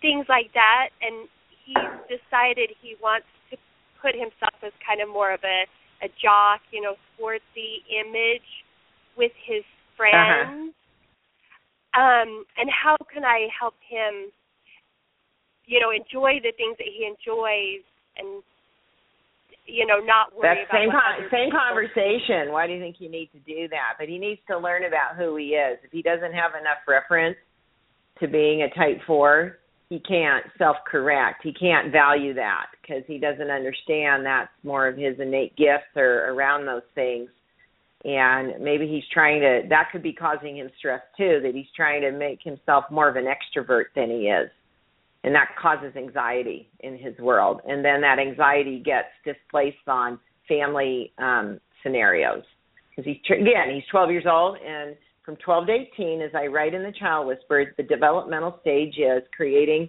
things 0.00 0.26
like 0.28 0.52
that 0.54 0.88
and 1.00 1.28
he 1.64 1.74
decided 2.10 2.70
he 2.82 2.96
wants 3.02 3.26
to 3.50 3.56
put 4.00 4.14
himself 4.14 4.54
as 4.66 4.72
kind 4.86 5.00
of 5.00 5.08
more 5.08 5.32
of 5.32 5.40
a 5.44 5.64
a 6.02 6.08
jock, 6.20 6.60
you 6.70 6.80
know, 6.80 6.94
sportsy 7.14 7.82
image 7.88 8.46
with 9.16 9.32
his 9.46 9.62
friends. 9.96 10.72
Uh-huh. 11.94 12.02
Um 12.02 12.44
and 12.56 12.68
how 12.70 12.96
can 13.12 13.24
I 13.24 13.48
help 13.58 13.74
him 13.88 14.32
you 15.66 15.80
know 15.80 15.90
enjoy 15.90 16.40
the 16.42 16.52
things 16.56 16.76
that 16.78 16.88
he 16.88 17.06
enjoys 17.06 17.84
and 18.16 18.42
you 19.66 19.86
know 19.86 20.00
not 20.00 20.34
worry 20.34 20.66
That's 20.66 20.68
about 20.68 20.80
same 20.80 20.90
con- 20.90 21.28
same 21.30 21.50
people. 21.50 21.60
conversation. 21.60 22.52
Why 22.52 22.66
do 22.66 22.72
you 22.74 22.80
think 22.80 22.96
you 22.98 23.10
need 23.10 23.30
to 23.32 23.40
do 23.40 23.68
that? 23.68 23.94
But 23.98 24.08
he 24.08 24.18
needs 24.18 24.40
to 24.50 24.58
learn 24.58 24.84
about 24.84 25.16
who 25.16 25.36
he 25.36 25.54
is. 25.54 25.78
If 25.84 25.92
he 25.92 26.02
doesn't 26.02 26.32
have 26.34 26.52
enough 26.58 26.82
reference 26.88 27.36
to 28.20 28.28
being 28.28 28.62
a 28.62 28.70
type 28.74 29.00
4, 29.06 29.58
he 29.92 30.00
can't 30.00 30.46
self 30.56 30.78
correct. 30.90 31.42
He 31.42 31.52
can't 31.52 31.92
value 31.92 32.32
that 32.32 32.68
because 32.80 33.02
he 33.06 33.18
doesn't 33.18 33.50
understand 33.50 34.24
that's 34.24 34.48
more 34.62 34.88
of 34.88 34.96
his 34.96 35.20
innate 35.20 35.54
gifts 35.54 35.94
or 35.94 36.32
around 36.32 36.64
those 36.64 36.88
things. 36.94 37.28
And 38.02 38.54
maybe 38.64 38.88
he's 38.88 39.04
trying 39.12 39.40
to, 39.42 39.68
that 39.68 39.90
could 39.92 40.02
be 40.02 40.14
causing 40.14 40.56
him 40.56 40.70
stress 40.78 41.02
too, 41.14 41.40
that 41.42 41.52
he's 41.54 41.66
trying 41.76 42.00
to 42.00 42.10
make 42.10 42.38
himself 42.42 42.84
more 42.90 43.06
of 43.06 43.16
an 43.16 43.26
extrovert 43.26 43.84
than 43.94 44.08
he 44.08 44.28
is. 44.28 44.48
And 45.24 45.34
that 45.34 45.48
causes 45.60 45.94
anxiety 45.94 46.70
in 46.80 46.96
his 46.96 47.16
world. 47.18 47.60
And 47.68 47.84
then 47.84 48.00
that 48.00 48.18
anxiety 48.18 48.78
gets 48.78 49.08
displaced 49.26 49.86
on 49.86 50.18
family 50.48 51.12
um, 51.18 51.60
scenarios. 51.82 52.44
Because 52.96 53.12
he's, 53.12 53.20
again, 53.30 53.74
he's 53.74 53.84
12 53.90 54.10
years 54.10 54.24
old 54.26 54.56
and 54.56 54.96
from 55.24 55.36
12 55.36 55.66
to 55.66 55.72
18, 55.72 56.22
as 56.22 56.30
I 56.34 56.46
write 56.46 56.74
in 56.74 56.82
the 56.82 56.92
Child 56.98 57.28
Whisperers, 57.28 57.68
the 57.76 57.84
developmental 57.84 58.58
stage 58.60 58.94
is 58.98 59.22
creating 59.36 59.88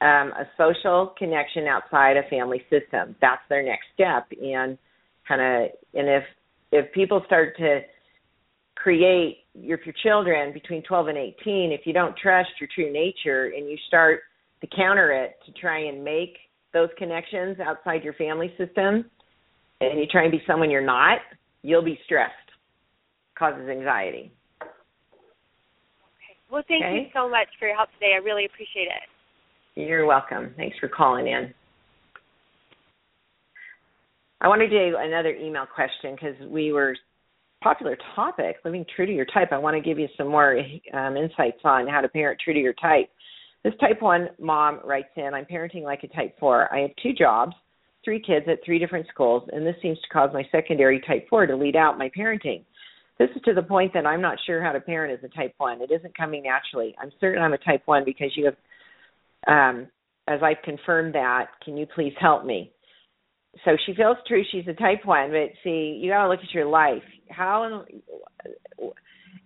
um, 0.00 0.32
a 0.38 0.46
social 0.56 1.14
connection 1.18 1.66
outside 1.66 2.16
a 2.16 2.28
family 2.30 2.62
system. 2.70 3.16
That's 3.20 3.42
their 3.48 3.64
next 3.64 3.86
step, 3.94 4.26
and 4.30 4.78
kind 5.26 5.40
of, 5.40 5.70
and 5.94 6.08
if 6.08 6.22
if 6.70 6.92
people 6.92 7.22
start 7.26 7.56
to 7.56 7.80
create 8.76 9.38
your 9.54 9.80
your 9.84 9.94
children 10.04 10.52
between 10.52 10.82
12 10.84 11.08
and 11.08 11.18
18, 11.18 11.72
if 11.72 11.80
you 11.84 11.92
don't 11.92 12.16
trust 12.16 12.50
your 12.60 12.68
true 12.72 12.92
nature 12.92 13.52
and 13.56 13.68
you 13.68 13.76
start 13.88 14.20
to 14.60 14.68
counter 14.68 15.10
it 15.10 15.38
to 15.46 15.52
try 15.60 15.86
and 15.86 16.04
make 16.04 16.36
those 16.72 16.88
connections 16.96 17.58
outside 17.58 18.04
your 18.04 18.12
family 18.14 18.52
system, 18.56 19.04
and 19.80 19.98
you 19.98 20.06
try 20.06 20.22
and 20.22 20.32
be 20.32 20.42
someone 20.46 20.70
you're 20.70 20.80
not, 20.84 21.18
you'll 21.62 21.84
be 21.84 21.98
stressed. 22.04 22.34
Causes 23.36 23.68
anxiety. 23.68 24.32
Well, 26.50 26.62
thank 26.66 26.84
okay. 26.84 26.94
you 26.94 27.06
so 27.12 27.28
much 27.28 27.48
for 27.58 27.66
your 27.66 27.76
help 27.76 27.90
today. 27.94 28.12
I 28.14 28.24
really 28.24 28.46
appreciate 28.46 28.88
it. 28.88 29.80
You're 29.80 30.06
welcome. 30.06 30.54
Thanks 30.56 30.76
for 30.78 30.88
calling 30.88 31.28
in. 31.28 31.52
I 34.40 34.48
want 34.48 34.60
to 34.60 34.68
do 34.68 34.96
another 34.98 35.34
email 35.34 35.66
question 35.66 36.14
because 36.14 36.36
we 36.48 36.72
were 36.72 36.96
popular 37.62 37.96
topic, 38.14 38.56
living 38.64 38.84
true 38.94 39.06
to 39.06 39.12
your 39.12 39.26
type. 39.26 39.48
I 39.52 39.58
want 39.58 39.76
to 39.76 39.80
give 39.80 39.98
you 39.98 40.08
some 40.16 40.28
more 40.28 40.58
um, 40.94 41.16
insights 41.16 41.58
on 41.64 41.86
how 41.86 42.00
to 42.00 42.08
parent 42.08 42.40
true 42.42 42.54
to 42.54 42.60
your 42.60 42.74
type. 42.74 43.08
This 43.64 43.74
type 43.80 44.00
one 44.00 44.28
mom 44.38 44.80
writes 44.84 45.08
in, 45.16 45.34
I'm 45.34 45.44
parenting 45.44 45.82
like 45.82 46.04
a 46.04 46.08
type 46.08 46.38
four. 46.38 46.72
I 46.72 46.80
have 46.80 46.90
two 47.02 47.12
jobs, 47.12 47.54
three 48.04 48.20
kids 48.20 48.46
at 48.48 48.58
three 48.64 48.78
different 48.78 49.06
schools, 49.12 49.48
and 49.52 49.66
this 49.66 49.74
seems 49.82 50.00
to 50.00 50.08
cause 50.08 50.30
my 50.32 50.44
secondary 50.52 51.00
type 51.00 51.26
four 51.28 51.46
to 51.46 51.56
lead 51.56 51.74
out 51.74 51.98
my 51.98 52.10
parenting. 52.16 52.64
This 53.18 53.30
is 53.34 53.42
to 53.46 53.54
the 53.54 53.62
point 53.62 53.92
that 53.94 54.06
I'm 54.06 54.20
not 54.20 54.38
sure 54.46 54.62
how 54.62 54.72
to 54.72 54.80
parent 54.80 55.12
as 55.12 55.28
a 55.28 55.34
type 55.34 55.54
one. 55.58 55.82
It 55.82 55.90
isn't 55.90 56.16
coming 56.16 56.44
naturally. 56.44 56.94
I'm 57.00 57.10
certain 57.20 57.42
I'm 57.42 57.52
a 57.52 57.58
type 57.58 57.82
one 57.86 58.04
because 58.04 58.30
you 58.36 58.46
have, 58.46 58.56
um, 59.48 59.88
as 60.28 60.40
I've 60.42 60.62
confirmed 60.64 61.14
that. 61.14 61.46
Can 61.64 61.76
you 61.76 61.86
please 61.94 62.12
help 62.20 62.44
me? 62.44 62.72
So 63.64 63.72
she 63.86 63.94
feels 63.94 64.18
true 64.26 64.44
she's 64.52 64.68
a 64.68 64.74
type 64.74 65.04
one, 65.04 65.30
but 65.30 65.50
see, 65.64 65.98
you 66.00 66.10
got 66.10 66.24
to 66.24 66.28
look 66.28 66.40
at 66.40 66.54
your 66.54 66.66
life. 66.66 67.02
How 67.28 67.84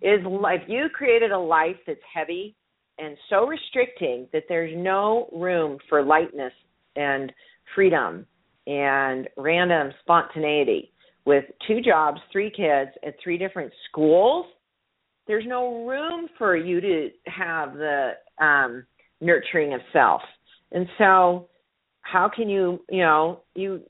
is 0.03 0.21
if 0.23 0.61
you 0.67 0.87
created 0.93 1.31
a 1.31 1.39
life 1.39 1.77
that's 1.87 1.99
heavy 2.13 2.55
and 2.99 3.17
so 3.29 3.47
restricting 3.47 4.27
that 4.33 4.43
there's 4.47 4.73
no 4.75 5.29
room 5.33 5.79
for 5.89 6.03
lightness 6.03 6.53
and 6.95 7.33
freedom 7.73 8.27
and 8.67 9.27
random 9.35 9.91
spontaneity 10.01 10.92
with 11.25 11.45
two 11.67 11.81
jobs, 11.81 12.19
three 12.31 12.49
kids 12.49 12.91
at 13.05 13.15
three 13.23 13.37
different 13.37 13.71
schools, 13.89 14.45
there's 15.27 15.45
no 15.47 15.85
room 15.85 16.27
for 16.37 16.55
you 16.55 16.81
to 16.81 17.09
have 17.27 17.73
the 17.73 18.11
um 18.41 18.85
nurturing 19.21 19.73
of 19.73 19.81
self. 19.93 20.21
And 20.71 20.87
so 20.97 21.47
how 22.01 22.29
can 22.33 22.49
you, 22.49 22.83
you 22.89 23.01
know, 23.01 23.41
you 23.55 23.81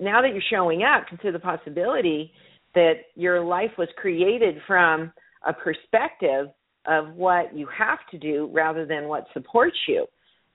now 0.00 0.22
that 0.22 0.32
you're 0.32 0.42
showing 0.50 0.82
up, 0.82 1.06
consider 1.08 1.32
the 1.32 1.38
possibility 1.38 2.32
that 2.74 2.94
your 3.14 3.42
life 3.44 3.70
was 3.78 3.88
created 3.96 4.56
from 4.66 5.12
a 5.46 5.52
perspective 5.52 6.48
of 6.86 7.14
what 7.14 7.56
you 7.56 7.66
have 7.76 7.98
to 8.10 8.18
do 8.18 8.50
rather 8.52 8.86
than 8.86 9.08
what 9.08 9.26
supports 9.32 9.76
you. 9.88 10.06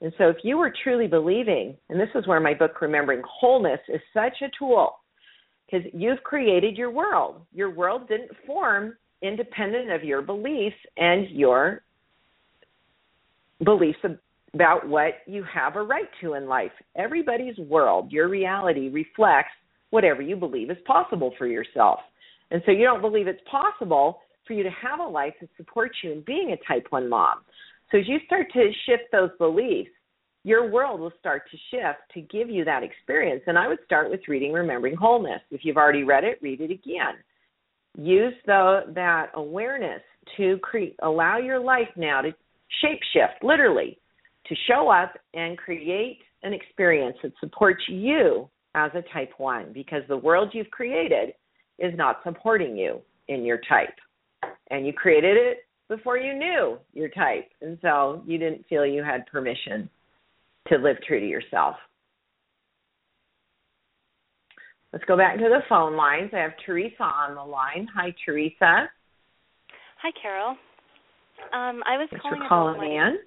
And 0.01 0.13
so 0.17 0.29
if 0.29 0.37
you 0.43 0.57
were 0.57 0.73
truly 0.83 1.07
believing, 1.07 1.75
and 1.89 1.99
this 1.99 2.09
is 2.15 2.27
where 2.27 2.39
my 2.39 2.53
book 2.53 2.81
Remembering 2.81 3.21
Wholeness 3.25 3.79
is 3.87 4.01
such 4.13 4.41
a 4.41 4.49
tool 4.57 4.95
because 5.71 5.85
you've 5.93 6.21
created 6.23 6.77
your 6.77 6.91
world. 6.91 7.41
Your 7.53 7.69
world 7.69 8.07
didn't 8.07 8.31
form 8.45 8.95
independent 9.21 9.91
of 9.91 10.03
your 10.03 10.21
beliefs 10.21 10.75
and 10.97 11.29
your 11.29 11.83
beliefs 13.63 13.99
about 14.53 14.87
what 14.87 15.19
you 15.27 15.43
have 15.43 15.75
a 15.75 15.83
right 15.83 16.09
to 16.19 16.33
in 16.33 16.47
life. 16.47 16.71
Everybody's 16.95 17.57
world, 17.57 18.11
your 18.11 18.27
reality 18.27 18.89
reflects 18.89 19.51
whatever 19.91 20.21
you 20.21 20.35
believe 20.35 20.71
is 20.71 20.77
possible 20.85 21.33
for 21.37 21.47
yourself. 21.47 21.99
And 22.49 22.61
so 22.65 22.71
you 22.71 22.83
don't 22.83 23.01
believe 23.01 23.27
it's 23.27 23.41
possible 23.49 24.19
for 24.47 24.53
you 24.53 24.63
to 24.63 24.71
have 24.71 24.99
a 24.99 25.03
life 25.03 25.33
that 25.39 25.49
supports 25.55 25.95
you 26.03 26.11
in 26.11 26.23
being 26.25 26.51
a 26.51 26.67
type 26.67 26.87
1 26.89 27.07
mom. 27.07 27.39
So 27.91 27.99
as 27.99 28.07
you 28.07 28.17
start 28.25 28.47
to 28.53 28.71
shift 28.85 29.03
those 29.11 29.29
beliefs, 29.37 29.91
your 30.43 30.69
world 30.69 30.99
will 30.99 31.13
start 31.19 31.43
to 31.51 31.57
shift 31.69 31.99
to 32.13 32.21
give 32.21 32.49
you 32.49 32.65
that 32.65 32.83
experience. 32.83 33.43
And 33.45 33.57
I 33.57 33.67
would 33.67 33.79
start 33.85 34.09
with 34.09 34.21
reading 34.27 34.51
Remembering 34.51 34.95
Wholeness. 34.95 35.41
If 35.51 35.61
you've 35.63 35.77
already 35.77 36.03
read 36.03 36.23
it, 36.23 36.39
read 36.41 36.61
it 36.61 36.71
again. 36.71 37.15
Use 37.97 38.33
the, 38.45 38.81
that 38.95 39.31
awareness 39.35 40.01
to 40.37 40.57
create, 40.59 40.95
allow 41.03 41.37
your 41.37 41.59
life 41.59 41.89
now 41.95 42.21
to 42.21 42.33
shapeshift, 42.83 43.43
literally, 43.43 43.99
to 44.47 44.55
show 44.67 44.89
up 44.89 45.13
and 45.33 45.57
create 45.57 46.19
an 46.43 46.53
experience 46.53 47.17
that 47.21 47.33
supports 47.39 47.83
you 47.87 48.49
as 48.73 48.91
a 48.95 49.03
type 49.13 49.31
1 49.37 49.73
because 49.73 50.01
the 50.07 50.17
world 50.17 50.49
you've 50.53 50.71
created 50.71 51.33
is 51.77 51.93
not 51.95 52.21
supporting 52.23 52.75
you 52.75 53.01
in 53.27 53.43
your 53.43 53.59
type. 53.69 53.95
And 54.71 54.87
you 54.87 54.93
created 54.93 55.37
it 55.37 55.57
before 55.89 56.17
you 56.17 56.33
knew 56.33 56.77
your 56.93 57.09
type. 57.09 57.49
And 57.61 57.77
so 57.81 58.23
you 58.25 58.37
didn't 58.37 58.65
feel 58.67 58.85
you 58.85 59.03
had 59.03 59.27
permission 59.27 59.89
to 60.71 60.77
live 60.77 60.97
true 61.05 61.19
to 61.19 61.27
yourself. 61.27 61.75
Let's 64.93 65.05
go 65.05 65.15
back 65.15 65.37
to 65.37 65.47
the 65.47 65.61
phone 65.69 65.95
lines. 65.95 66.31
I 66.33 66.39
have 66.39 66.51
Teresa 66.65 67.03
on 67.03 67.35
the 67.35 67.43
line. 67.43 67.87
Hi, 67.95 68.13
Teresa. 68.25 68.89
Hi, 70.01 70.11
Carol. 70.21 70.57
Um, 71.53 71.83
I 71.87 71.95
was 71.97 72.07
Thanks 72.11 72.23
calling 72.23 72.41
for 72.41 72.47
calling 72.47 72.77
my... 72.77 73.07
in. 73.07 73.19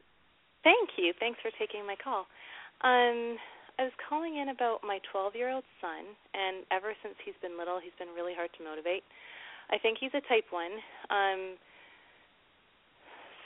Thank 0.62 0.96
you. 0.96 1.12
Thanks 1.20 1.38
for 1.40 1.50
taking 1.58 1.86
my 1.86 1.96
call. 1.96 2.26
Um, 2.84 3.40
I 3.78 3.88
was 3.88 3.96
calling 4.08 4.36
in 4.36 4.50
about 4.50 4.80
my 4.84 5.00
12-year-old 5.08 5.64
son, 5.80 6.04
and 6.34 6.64
ever 6.70 6.92
since 7.02 7.14
he's 7.24 7.36
been 7.40 7.56
little, 7.58 7.80
he's 7.80 7.96
been 7.98 8.12
really 8.14 8.34
hard 8.36 8.50
to 8.58 8.64
motivate. 8.64 9.02
I 9.70 9.78
think 9.78 9.98
he's 9.98 10.12
a 10.12 10.22
type 10.28 10.44
1. 10.52 10.68
Um, 11.08 11.56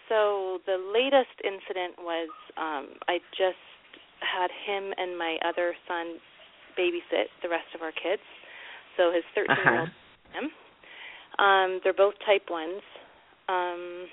so 0.08 0.58
the 0.66 0.76
latest 0.80 1.36
incident 1.44 2.00
was 2.00 2.28
um, 2.56 2.98
I 3.06 3.20
just 3.36 3.60
had 4.20 4.50
him 4.66 4.92
and 4.96 5.16
my 5.18 5.36
other 5.44 5.74
son 5.86 6.18
babysit 6.78 7.26
the 7.42 7.48
rest 7.48 7.66
of 7.74 7.82
our 7.82 7.92
kids. 7.92 8.22
So 8.96 9.12
his 9.12 9.24
13-year-old 9.36 9.88
Uh-huh. 9.88 10.38
him. 10.38 10.50
Um, 11.38 11.80
they're 11.82 11.92
both 11.96 12.14
type 12.26 12.48
1s. 12.48 12.82
Um, 13.48 14.08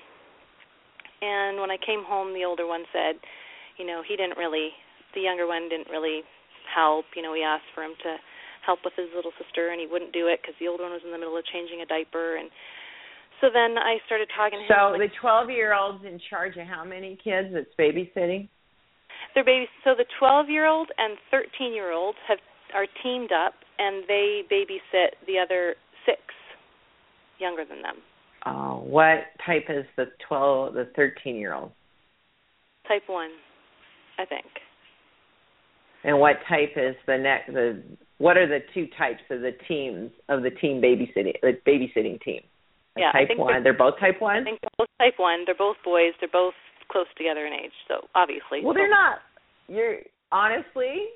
and 1.22 1.60
when 1.60 1.70
I 1.70 1.76
came 1.78 2.04
home, 2.04 2.34
the 2.34 2.44
older 2.44 2.66
one 2.66 2.84
said, 2.92 3.16
you 3.78 3.86
know, 3.86 4.02
he 4.06 4.16
didn't 4.16 4.38
really, 4.38 4.70
the 5.14 5.20
younger 5.20 5.46
one 5.46 5.68
didn't 5.68 5.90
really 5.90 6.22
help. 6.72 7.06
You 7.16 7.22
know, 7.22 7.32
we 7.32 7.42
asked 7.42 7.68
for 7.74 7.82
him 7.82 7.94
to 8.02 8.16
help 8.64 8.80
with 8.84 8.94
his 8.96 9.06
little 9.14 9.32
sister, 9.42 9.70
and 9.70 9.80
he 9.80 9.86
wouldn't 9.86 10.12
do 10.12 10.26
it 10.26 10.40
because 10.42 10.54
the 10.58 10.68
older 10.68 10.82
one 10.84 10.92
was 10.92 11.02
in 11.04 11.10
the 11.12 11.18
middle 11.18 11.36
of 11.36 11.44
changing 11.46 11.80
a 11.82 11.86
diaper. 11.86 12.36
And 12.36 12.50
so 13.40 13.48
then 13.52 13.78
I 13.78 13.98
started 14.06 14.28
talking 14.36 14.58
to 14.58 14.64
him. 14.64 14.70
So 14.70 14.96
like, 14.98 15.10
the 15.10 15.16
12 15.20 15.50
year 15.50 15.74
old's 15.74 16.04
in 16.04 16.18
charge 16.30 16.56
of 16.56 16.66
how 16.66 16.84
many 16.84 17.18
kids 17.22 17.48
that's 17.52 17.70
babysitting? 17.78 18.48
Their 19.36 19.44
babies. 19.44 19.68
So 19.84 19.94
the 19.96 20.06
12-year-old 20.20 20.88
and 20.98 21.16
13-year-old 21.32 22.16
have 22.26 22.38
are 22.74 22.86
teamed 23.02 23.30
up, 23.30 23.54
and 23.78 24.02
they 24.08 24.42
babysit 24.50 25.14
the 25.28 25.38
other 25.38 25.76
six 26.04 26.18
younger 27.38 27.64
than 27.64 27.82
them. 27.82 27.96
Oh, 28.44 28.82
what 28.84 29.18
type 29.44 29.66
is 29.68 29.84
the 29.96 30.06
12, 30.28 30.74
the 30.74 30.88
13 30.96 31.36
year 31.36 31.54
old? 31.54 31.70
Type 32.88 33.02
one, 33.06 33.30
I 34.18 34.24
think. 34.24 34.46
And 36.04 36.20
what 36.20 36.36
type 36.48 36.72
is 36.76 36.94
the 37.06 37.18
next? 37.18 37.52
The 37.52 37.82
what 38.18 38.36
are 38.36 38.46
the 38.46 38.60
two 38.72 38.86
types 38.96 39.22
of 39.30 39.40
the 39.40 39.50
teams 39.66 40.10
of 40.28 40.42
the 40.42 40.50
team 40.50 40.80
babysitting 40.80 41.34
the 41.42 41.58
babysitting 41.66 42.22
team? 42.22 42.42
A 42.96 43.00
Yeah, 43.00 43.10
I 43.12 43.20
type 43.20 43.28
think 43.28 43.40
one. 43.40 43.62
They're, 43.64 43.76
both 43.76 43.98
type 43.98 44.20
one. 44.20 44.38
I 44.38 44.44
think 44.44 44.60
they're 44.62 44.78
both 44.78 44.94
type 44.98 45.18
one. 45.18 45.42
They're 45.44 45.58
both 45.58 45.76
boys. 45.84 46.12
They're 46.20 46.30
both 46.32 46.54
close 46.88 47.06
together 47.18 47.44
in 47.46 47.52
age. 47.52 47.74
So 47.88 48.06
obviously. 48.14 48.62
Well, 48.62 48.74
they're 48.74 48.88
not. 48.88 49.18
You're 49.68 49.98
honestly, 50.32 51.06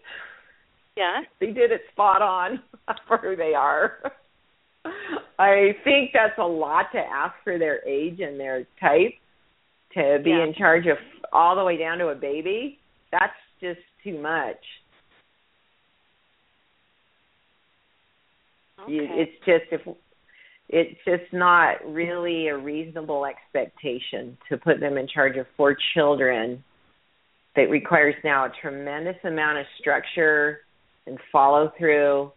Yeah. 0.97 1.23
they 1.41 1.53
did 1.53 1.71
it 1.73 1.83
spot 1.93 2.23
on 2.23 2.63
for 3.09 3.19
who 3.19 3.37
they 3.37 3.55
are. 3.55 3.99
I 5.39 5.77
think 5.85 6.11
that's 6.13 6.39
a 6.39 6.47
lot 6.47 6.87
to 6.93 6.99
ask 6.99 7.35
for 7.45 7.59
their 7.59 7.87
age 7.87 8.21
and 8.21 8.39
their 8.39 8.67
type 8.81 9.15
to 9.95 10.19
be 10.23 10.31
Yeah. 10.31 10.45
in 10.45 10.55
charge 10.55 10.87
of 10.87 10.99
all 11.33 11.55
the 11.57 11.65
way 11.65 11.77
down 11.77 11.99
to 11.99 12.09
a 12.09 12.15
baby. 12.15 12.79
That's 13.13 13.33
just 13.61 13.81
too 14.05 14.19
much. 14.21 14.57
Okay. 18.83 18.93
You, 18.93 19.07
it's 19.11 19.37
just 19.45 19.65
if 19.73 19.97
it's 20.69 20.99
just 21.05 21.33
not 21.33 21.85
really 21.85 22.49
a 22.49 22.57
reasonable 22.57 23.27
expectation 23.27 24.39
to 24.49 24.57
put 24.57 24.81
them 24.81 24.97
in 24.97 25.09
charge 25.09 25.37
of 25.37 25.47
four 25.57 25.77
children 25.95 26.63
that 27.61 27.71
requires 27.71 28.15
now 28.25 28.47
a 28.47 28.53
tremendous 28.61 29.17
amount 29.25 29.59
of 29.59 29.67
structure 29.79 30.61
and 31.07 31.19
follow 31.31 31.73
through 31.79 32.33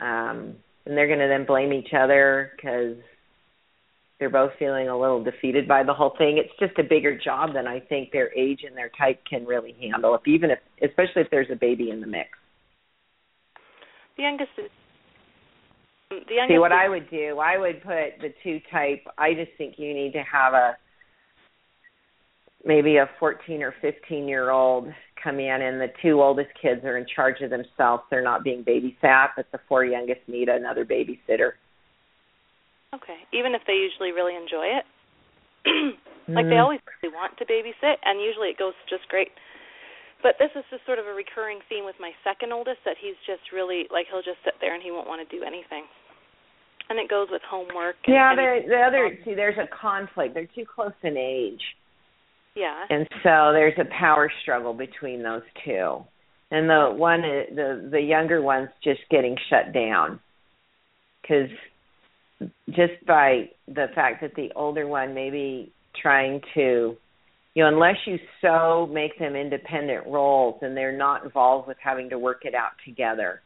um 0.00 0.54
and 0.84 0.96
they're 0.96 1.06
going 1.06 1.20
to 1.20 1.28
then 1.28 1.46
blame 1.46 1.72
each 1.72 1.92
other 1.96 2.52
because 2.56 2.96
they're 4.18 4.30
both 4.30 4.52
feeling 4.58 4.88
a 4.88 4.98
little 4.98 5.22
defeated 5.22 5.66
by 5.66 5.82
the 5.82 5.94
whole 5.94 6.14
thing. 6.18 6.38
It's 6.38 6.52
just 6.58 6.78
a 6.78 6.82
bigger 6.82 7.16
job 7.16 7.54
than 7.54 7.66
I 7.66 7.80
think 7.80 8.12
their 8.12 8.32
age 8.36 8.60
and 8.66 8.76
their 8.76 8.90
type 8.98 9.20
can 9.28 9.44
really 9.44 9.74
handle. 9.80 10.14
If 10.14 10.26
even 10.26 10.50
if, 10.50 10.58
especially 10.82 11.22
if 11.22 11.30
there's 11.30 11.50
a 11.52 11.56
baby 11.56 11.90
in 11.90 12.00
the 12.00 12.06
mix. 12.06 12.30
the 14.16 14.24
youngest 14.24 14.50
is. 14.58 14.70
The 16.10 16.34
youngest 16.34 16.54
See 16.54 16.58
what 16.58 16.72
is, 16.72 16.78
I 16.80 16.88
would 16.88 17.10
do, 17.10 17.38
I 17.38 17.58
would 17.58 17.82
put 17.82 18.20
the 18.20 18.34
two 18.42 18.60
type. 18.70 19.04
I 19.18 19.34
just 19.34 19.50
think 19.56 19.74
you 19.78 19.94
need 19.94 20.12
to 20.12 20.22
have 20.22 20.52
a 20.52 20.76
maybe 22.64 22.96
a 22.96 23.08
14 23.18 23.62
or 23.62 23.74
15 23.80 24.28
year 24.28 24.50
old 24.50 24.88
come 25.22 25.38
in, 25.38 25.62
and 25.62 25.80
the 25.80 25.92
two 26.02 26.20
oldest 26.22 26.50
kids 26.60 26.84
are 26.84 26.96
in 26.98 27.06
charge 27.14 27.40
of 27.40 27.50
themselves. 27.50 28.02
They're 28.10 28.22
not 28.22 28.44
being 28.44 28.64
babysat, 28.64 29.28
but 29.36 29.46
the 29.52 29.60
four 29.68 29.84
youngest 29.84 30.20
need 30.26 30.48
another 30.48 30.84
babysitter. 30.84 31.52
Okay. 32.94 33.18
Even 33.32 33.54
if 33.54 33.62
they 33.66 33.74
usually 33.74 34.12
really 34.12 34.36
enjoy 34.36 34.66
it. 34.66 34.84
like 36.28 36.46
they 36.46 36.58
Mhm. 36.58 36.62
always 36.62 36.80
really 37.02 37.14
want 37.14 37.36
to 37.38 37.46
babysit, 37.46 37.96
and 38.04 38.20
usually 38.20 38.48
it 38.50 38.58
goes 38.58 38.74
just 38.88 39.08
great. 39.08 39.30
But 40.22 40.38
this 40.38 40.50
is 40.54 40.64
just 40.70 40.84
sort 40.86 40.98
of 40.98 41.06
a 41.06 41.14
recurring 41.14 41.60
theme 41.68 41.84
with 41.84 41.98
my 41.98 42.12
second 42.22 42.52
oldest 42.52 42.78
that 42.84 42.96
he's 42.98 43.16
just 43.26 43.50
really 43.52 43.88
like 43.90 44.06
he'll 44.08 44.22
just 44.22 44.42
sit 44.44 44.54
there 44.60 44.74
and 44.74 44.82
he 44.82 44.90
won't 44.90 45.08
want 45.08 45.26
to 45.28 45.36
do 45.36 45.42
anything. 45.42 45.84
And 46.90 46.98
it 46.98 47.08
goes 47.08 47.28
with 47.30 47.42
homework. 47.42 47.96
And, 48.06 48.14
Yeah, 48.14 48.30
and 48.30 48.38
the 48.38 48.68
the 48.68 48.80
other 48.80 49.18
see, 49.24 49.34
there's 49.34 49.58
a 49.58 49.66
conflict. 49.66 50.34
They're 50.34 50.46
too 50.46 50.66
close 50.66 50.94
in 51.02 51.16
age. 51.16 51.62
Yeah. 52.54 52.84
and 52.90 53.06
so 53.22 53.52
there's 53.52 53.78
a 53.78 53.84
power 53.98 54.30
struggle 54.42 54.74
between 54.74 55.22
those 55.22 55.42
two. 55.64 56.04
And 56.50 56.68
the 56.68 56.92
one 56.94 57.22
the 57.22 57.88
the 57.90 58.00
younger 58.00 58.42
one's 58.42 58.68
just 58.84 59.00
getting 59.10 59.36
shut 59.48 59.72
down. 59.72 60.20
Because 61.22 61.48
just 62.70 63.04
by 63.06 63.48
the 63.68 63.86
fact 63.94 64.20
that 64.20 64.34
the 64.34 64.50
older 64.54 64.86
one 64.86 65.14
may 65.14 65.30
be 65.30 65.72
trying 66.00 66.40
to 66.54 66.96
you 67.54 67.62
know 67.62 67.68
unless 67.68 67.96
you 68.06 68.18
so 68.42 68.86
make 68.92 69.18
them 69.18 69.34
independent 69.34 70.06
roles 70.06 70.58
and 70.62 70.76
they're 70.76 70.96
not 70.96 71.24
involved 71.24 71.68
with 71.68 71.76
having 71.82 72.10
to 72.10 72.18
work 72.18 72.42
it 72.44 72.54
out 72.54 72.72
together. 72.84 73.40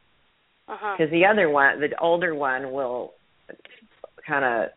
Uh-huh. 0.69 0.97
Because 0.99 1.13
the 1.13 1.27
other 1.27 1.49
one 1.49 1.81
the 1.81 1.89
older 2.01 2.35
one 2.35 2.73
will 2.73 3.13
kind 4.27 4.45
of 4.45 4.71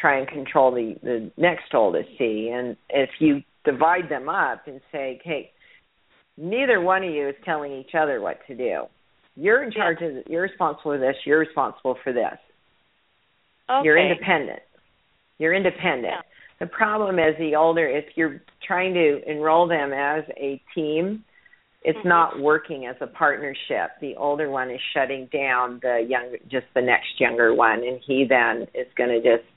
try 0.00 0.18
and 0.18 0.28
control 0.28 0.70
the 0.70 0.94
the 1.02 1.30
next 1.36 1.74
oldest 1.74 2.08
C. 2.18 2.52
And 2.54 2.76
if 2.90 3.10
you 3.18 3.42
divide 3.64 4.08
them 4.08 4.28
up 4.28 4.66
and 4.66 4.80
say, 4.92 5.18
"Okay, 5.20 5.50
neither 6.36 6.80
one 6.80 7.04
of 7.04 7.10
you 7.10 7.28
is 7.28 7.34
telling 7.44 7.72
each 7.72 7.94
other 7.94 8.20
what 8.20 8.38
to 8.46 8.54
do. 8.54 8.84
You're 9.36 9.62
in 9.62 9.72
charge 9.72 9.98
yeah. 10.00 10.08
of. 10.08 10.26
You're 10.26 10.42
responsible 10.42 10.92
for 10.92 10.98
this. 10.98 11.16
You're 11.24 11.38
responsible 11.38 11.96
for 12.02 12.12
this. 12.12 12.38
Okay. 13.70 13.84
You're 13.84 13.98
independent. 13.98 14.62
You're 15.38 15.54
independent." 15.54 16.14
Yeah. 16.14 16.22
The 16.60 16.66
problem 16.66 17.18
is 17.20 17.36
the 17.38 17.54
older, 17.54 17.86
if 17.86 18.04
you're 18.16 18.40
trying 18.66 18.94
to 18.94 19.20
enroll 19.30 19.68
them 19.68 19.92
as 19.92 20.24
a 20.36 20.60
team, 20.74 21.24
it's 21.84 21.98
mm-hmm. 21.98 22.08
not 22.08 22.40
working 22.40 22.86
as 22.86 22.96
a 23.00 23.06
partnership. 23.06 23.90
The 24.00 24.16
older 24.16 24.50
one 24.50 24.70
is 24.70 24.80
shutting 24.92 25.28
down 25.32 25.78
the 25.82 26.04
young, 26.06 26.34
just 26.50 26.66
the 26.74 26.82
next 26.82 27.20
younger 27.20 27.54
one, 27.54 27.84
and 27.84 28.00
he 28.04 28.26
then 28.28 28.66
is 28.74 28.88
going 28.96 29.10
to 29.10 29.20
just 29.20 29.48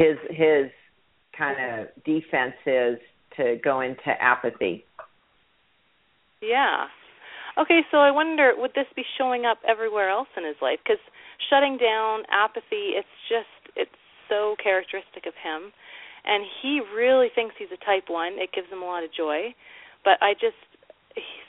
his 0.00 0.16
his 0.30 0.72
kind 1.36 1.56
of 1.60 2.04
defense 2.04 2.56
is 2.64 2.96
to 3.36 3.56
go 3.62 3.80
into 3.80 4.08
apathy. 4.20 4.84
Yeah. 6.40 6.88
Okay, 7.58 7.80
so 7.90 7.98
I 7.98 8.10
wonder 8.10 8.52
would 8.56 8.72
this 8.74 8.88
be 8.96 9.04
showing 9.18 9.44
up 9.44 9.58
everywhere 9.68 10.08
else 10.08 10.28
in 10.36 10.44
his 10.44 10.56
life? 10.62 10.78
Because 10.82 11.02
shutting 11.50 11.76
down, 11.76 12.22
apathy, 12.32 12.96
it's 12.96 13.16
just 13.28 13.76
it's 13.76 14.00
so 14.28 14.56
characteristic 14.62 15.26
of 15.28 15.34
him, 15.36 15.72
and 16.24 16.44
he 16.62 16.80
really 16.96 17.28
thinks 17.34 17.54
he's 17.58 17.72
a 17.74 17.84
type 17.84 18.08
one. 18.08 18.40
It 18.40 18.50
gives 18.54 18.72
him 18.72 18.80
a 18.80 18.86
lot 18.88 19.04
of 19.04 19.12
joy, 19.12 19.52
but 20.04 20.16
I 20.22 20.32
just 20.32 20.56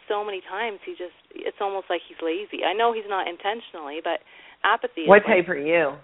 so 0.09 0.25
many 0.25 0.41
times 0.43 0.79
he 0.83 0.91
just 0.91 1.15
it's 1.31 1.61
almost 1.61 1.87
like 1.89 2.01
he's 2.03 2.19
lazy. 2.19 2.67
I 2.67 2.73
know 2.73 2.91
he's 2.91 3.07
not 3.07 3.31
intentionally, 3.31 4.03
but 4.03 4.19
apathy. 4.67 5.07
What 5.07 5.23
type 5.23 5.47
like, 5.47 5.55
are 5.55 5.57
you? 5.57 5.95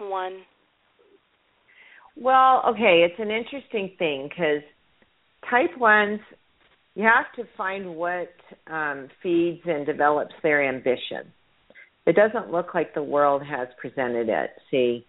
One. 0.00 0.42
Well, 2.20 2.62
okay, 2.70 3.06
it's 3.06 3.18
an 3.18 3.30
interesting 3.30 3.92
thing 3.98 4.28
because 4.28 4.62
type 5.48 5.78
ones, 5.78 6.20
you 6.94 7.04
have 7.04 7.32
to 7.36 7.48
find 7.56 7.94
what 7.94 8.32
um, 8.66 9.08
feeds 9.22 9.60
and 9.66 9.86
develops 9.86 10.34
their 10.42 10.68
ambition. 10.68 11.32
It 12.06 12.16
doesn't 12.16 12.50
look 12.50 12.74
like 12.74 12.94
the 12.94 13.02
world 13.02 13.42
has 13.48 13.68
presented 13.80 14.28
it. 14.28 14.50
See, 14.70 15.06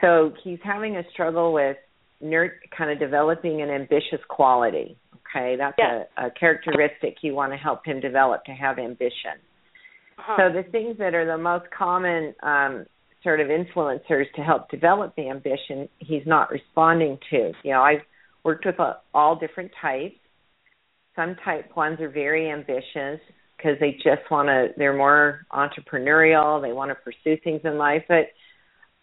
so 0.00 0.32
he's 0.44 0.58
having 0.62 0.96
a 0.96 1.02
struggle 1.12 1.52
with 1.52 1.76
nerd, 2.22 2.50
kind 2.76 2.90
of 2.90 2.98
developing 2.98 3.62
an 3.62 3.70
ambitious 3.70 4.20
quality. 4.28 4.96
Okay, 5.34 5.56
that's 5.56 5.78
a, 5.78 6.26
a 6.26 6.30
characteristic 6.38 7.16
you 7.22 7.34
want 7.34 7.52
to 7.52 7.56
help 7.56 7.86
him 7.86 8.00
develop 8.00 8.44
to 8.44 8.52
have 8.52 8.78
ambition. 8.78 9.40
Uh-huh. 10.18 10.36
So 10.36 10.52
the 10.52 10.70
things 10.70 10.98
that 10.98 11.14
are 11.14 11.24
the 11.24 11.38
most 11.38 11.64
common 11.76 12.34
um, 12.42 12.84
sort 13.22 13.40
of 13.40 13.48
influencers 13.48 14.24
to 14.36 14.42
help 14.42 14.70
develop 14.70 15.14
the 15.16 15.28
ambition, 15.28 15.88
he's 15.98 16.26
not 16.26 16.50
responding 16.50 17.18
to. 17.30 17.52
You 17.62 17.72
know, 17.72 17.82
I've 17.82 18.02
worked 18.44 18.66
with 18.66 18.78
uh, 18.80 18.94
all 19.14 19.36
different 19.36 19.70
types. 19.80 20.16
Some 21.14 21.36
type 21.44 21.76
ones 21.76 22.00
are 22.00 22.08
very 22.08 22.50
ambitious 22.50 23.20
because 23.56 23.78
they 23.80 23.92
just 23.92 24.28
want 24.30 24.48
to. 24.48 24.68
They're 24.76 24.96
more 24.96 25.46
entrepreneurial. 25.52 26.60
They 26.60 26.72
want 26.72 26.90
to 26.90 26.94
pursue 26.96 27.40
things 27.44 27.60
in 27.64 27.78
life, 27.78 28.02
but 28.08 28.26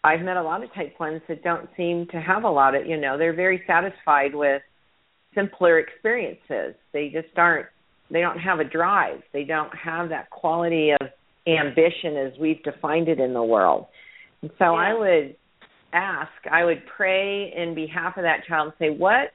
I've 0.02 0.20
met 0.20 0.36
a 0.36 0.42
lot 0.42 0.62
of 0.62 0.72
type 0.74 0.98
ones 0.98 1.20
that 1.28 1.42
don't 1.42 1.68
seem 1.76 2.06
to 2.12 2.20
have 2.20 2.44
a 2.44 2.50
lot 2.50 2.74
of, 2.74 2.86
you 2.86 2.96
know, 2.96 3.18
they're 3.18 3.34
very 3.34 3.62
satisfied 3.66 4.34
with 4.34 4.62
simpler 5.34 5.78
experiences. 5.78 6.74
They 6.92 7.08
just 7.08 7.36
aren't, 7.36 7.66
they 8.10 8.20
don't 8.20 8.38
have 8.38 8.60
a 8.60 8.64
drive. 8.64 9.20
They 9.32 9.44
don't 9.44 9.72
have 9.76 10.08
that 10.08 10.30
quality 10.30 10.92
of 10.98 11.08
ambition 11.46 12.16
as 12.16 12.32
we've 12.40 12.62
defined 12.62 13.08
it 13.08 13.20
in 13.20 13.34
the 13.34 13.42
world. 13.42 13.86
And 14.42 14.50
so 14.58 14.64
yeah. 14.64 14.70
I 14.72 14.94
would 14.94 15.36
ask, 15.92 16.30
I 16.50 16.64
would 16.64 16.82
pray 16.96 17.52
in 17.56 17.74
behalf 17.74 18.16
of 18.16 18.22
that 18.22 18.46
child 18.48 18.72
and 18.72 18.74
say, 18.78 18.96
what? 18.96 19.32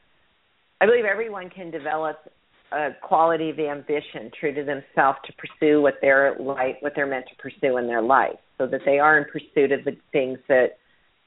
I 0.81 0.85
believe 0.85 1.05
everyone 1.05 1.49
can 1.49 1.71
develop 1.71 2.17
a 2.71 2.89
quality 3.01 3.49
of 3.49 3.59
ambition 3.59 4.31
true 4.39 4.53
to 4.53 4.63
themselves 4.63 5.19
to 5.25 5.33
pursue 5.37 5.81
what 5.81 5.95
they're 6.01 6.35
like, 6.39 6.81
what 6.81 6.93
they're 6.95 7.07
meant 7.07 7.25
to 7.29 7.35
pursue 7.41 7.77
in 7.77 7.87
their 7.87 8.01
life 8.01 8.37
so 8.57 8.67
that 8.67 8.81
they 8.85 8.99
are 8.99 9.17
in 9.17 9.25
pursuit 9.31 9.71
of 9.71 9.83
the 9.85 9.95
things 10.11 10.39
that 10.47 10.77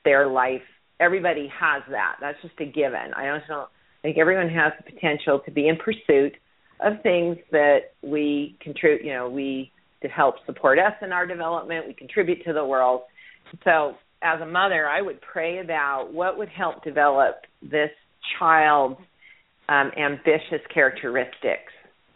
their 0.04 0.26
life 0.26 0.62
everybody 1.00 1.48
has 1.48 1.82
that 1.90 2.16
that's 2.20 2.40
just 2.42 2.54
a 2.60 2.64
given 2.64 3.12
i 3.16 3.24
don't 3.26 3.42
know 3.48 3.66
i 3.68 4.02
think 4.02 4.18
everyone 4.18 4.48
has 4.48 4.72
the 4.78 4.92
potential 4.92 5.40
to 5.44 5.50
be 5.50 5.68
in 5.68 5.76
pursuit 5.76 6.32
of 6.80 6.94
things 7.02 7.36
that 7.50 7.92
we 8.02 8.56
contribute 8.60 9.04
you 9.04 9.12
know 9.12 9.28
we 9.28 9.70
to 10.02 10.08
help 10.08 10.36
support 10.46 10.78
us 10.78 10.92
in 11.02 11.12
our 11.12 11.26
development 11.26 11.86
we 11.86 11.94
contribute 11.94 12.42
to 12.44 12.52
the 12.52 12.64
world 12.64 13.02
so 13.64 13.94
as 14.22 14.40
a 14.40 14.46
mother 14.46 14.86
i 14.86 15.00
would 15.00 15.20
pray 15.20 15.60
about 15.60 16.10
what 16.12 16.38
would 16.38 16.48
help 16.48 16.82
develop 16.84 17.36
this 17.62 17.90
child's 18.38 19.00
um, 19.68 19.90
ambitious 19.98 20.64
characteristics 20.72 21.72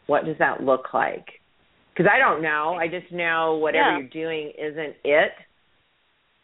what 0.07 0.25
does 0.25 0.37
that 0.39 0.63
look 0.63 0.95
like 0.95 1.27
because 1.95 2.11
I 2.13 2.19
don't 2.19 2.43
know. 2.43 2.77
I 2.79 2.89
just 2.89 3.13
know 3.13 3.57
whatever 3.57 3.91
yeah. 3.91 3.99
you're 3.99 4.09
doing 4.09 4.53
isn't 4.59 4.97
it. 5.05 5.33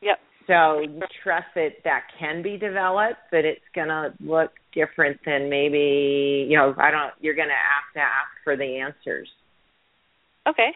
Yep. 0.02 0.18
So 0.46 0.82
trust 1.22 1.46
that 1.54 1.70
that 1.84 2.02
can 2.18 2.42
be 2.42 2.56
developed, 2.56 3.20
but 3.30 3.44
it's 3.44 3.60
gonna 3.74 4.14
look 4.20 4.50
different 4.74 5.18
than 5.24 5.48
maybe 5.48 6.46
you 6.48 6.56
know. 6.56 6.74
I 6.78 6.90
don't. 6.90 7.12
You're 7.20 7.34
gonna 7.34 7.50
have 7.50 7.94
to 7.94 8.00
ask 8.00 8.30
for 8.44 8.56
the 8.56 8.78
answers. 8.78 9.28
Okay. 10.48 10.70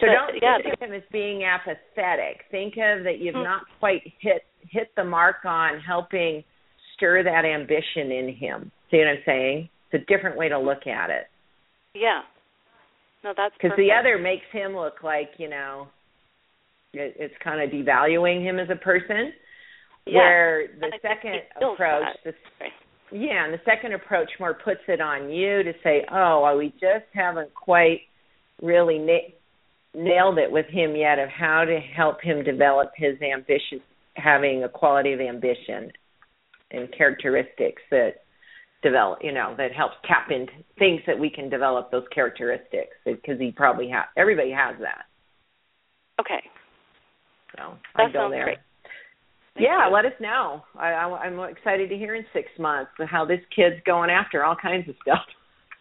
So 0.00 0.06
but, 0.06 0.12
don't 0.12 0.42
yeah, 0.42 0.58
think 0.62 0.74
of 0.74 0.88
him 0.88 0.94
as 0.94 1.02
being 1.10 1.44
apathetic. 1.44 2.42
Think 2.50 2.74
of 2.74 3.04
that 3.04 3.18
you've 3.18 3.34
mm-hmm. 3.34 3.44
not 3.44 3.62
quite 3.78 4.02
hit 4.20 4.42
hit 4.70 4.90
the 4.96 5.04
mark 5.04 5.44
on 5.44 5.80
helping 5.80 6.44
stir 6.94 7.22
that 7.24 7.44
ambition 7.44 8.12
in 8.12 8.34
him. 8.34 8.70
See 8.90 8.98
what 8.98 9.08
I'm 9.08 9.22
saying? 9.26 9.68
It's 9.90 10.02
a 10.02 10.06
different 10.12 10.36
way 10.36 10.48
to 10.48 10.58
look 10.58 10.86
at 10.86 11.10
it. 11.10 11.26
Yeah. 11.94 12.20
No, 13.24 13.32
that's 13.36 13.54
because 13.60 13.76
the 13.76 13.90
other 13.92 14.18
makes 14.18 14.44
him 14.52 14.76
look 14.76 15.02
like 15.02 15.30
you 15.38 15.48
know 15.48 15.88
it, 16.92 17.16
it's 17.18 17.34
kind 17.42 17.60
of 17.60 17.70
devaluing 17.70 18.42
him 18.42 18.58
as 18.58 18.68
a 18.70 18.76
person. 18.76 19.32
Yeah. 20.06 20.18
Where 20.18 20.66
the 20.80 20.92
second 21.02 21.34
approach, 21.56 22.16
the, 22.24 22.32
right. 22.60 22.70
yeah, 23.12 23.44
and 23.44 23.52
the 23.52 23.60
second 23.66 23.92
approach 23.92 24.30
more 24.40 24.54
puts 24.54 24.80
it 24.88 25.02
on 25.02 25.28
you 25.28 25.62
to 25.62 25.72
say, 25.84 26.06
oh, 26.10 26.42
well, 26.44 26.56
we 26.56 26.70
just 26.80 27.04
haven't 27.12 27.52
quite 27.54 28.00
really 28.62 28.98
na- 28.98 29.34
nailed 29.94 30.38
it 30.38 30.50
with 30.50 30.66
him 30.66 30.94
yet 30.94 31.18
of 31.18 31.28
how 31.28 31.64
to 31.64 31.78
help 31.78 32.20
him 32.22 32.44
develop 32.44 32.92
his 32.96 33.20
ambitious, 33.22 33.80
having 34.14 34.64
a 34.64 34.68
quality 34.68 35.12
of 35.12 35.20
ambition 35.20 35.90
and 36.70 36.92
characteristics 36.96 37.82
that 37.90 38.22
develop 38.82 39.18
you 39.22 39.32
know 39.32 39.54
that 39.56 39.72
helps 39.72 39.96
tap 40.06 40.30
into 40.30 40.52
things 40.78 41.00
that 41.06 41.18
we 41.18 41.28
can 41.28 41.48
develop 41.48 41.90
those 41.90 42.04
characteristics 42.14 42.94
because 43.04 43.38
he 43.40 43.50
probably 43.50 43.88
has 43.88 44.04
everybody 44.16 44.50
has 44.50 44.76
that. 44.80 45.04
Okay. 46.20 46.42
So 47.56 47.74
that 47.96 48.08
i 48.08 48.12
go 48.12 48.28
there. 48.30 48.44
great. 48.44 48.58
yeah 49.58 49.88
let 49.92 50.04
us 50.04 50.12
know. 50.20 50.62
I, 50.78 50.90
I 50.90 51.18
i'm 51.24 51.40
excited 51.50 51.88
to 51.88 51.96
hear 51.96 52.14
in 52.14 52.24
six 52.32 52.48
months 52.58 52.90
how 53.08 53.24
this 53.24 53.40
kid's 53.54 53.82
going 53.84 54.10
after 54.10 54.44
all 54.44 54.56
kinds 54.60 54.88
of 54.88 54.94
stuff 55.02 55.24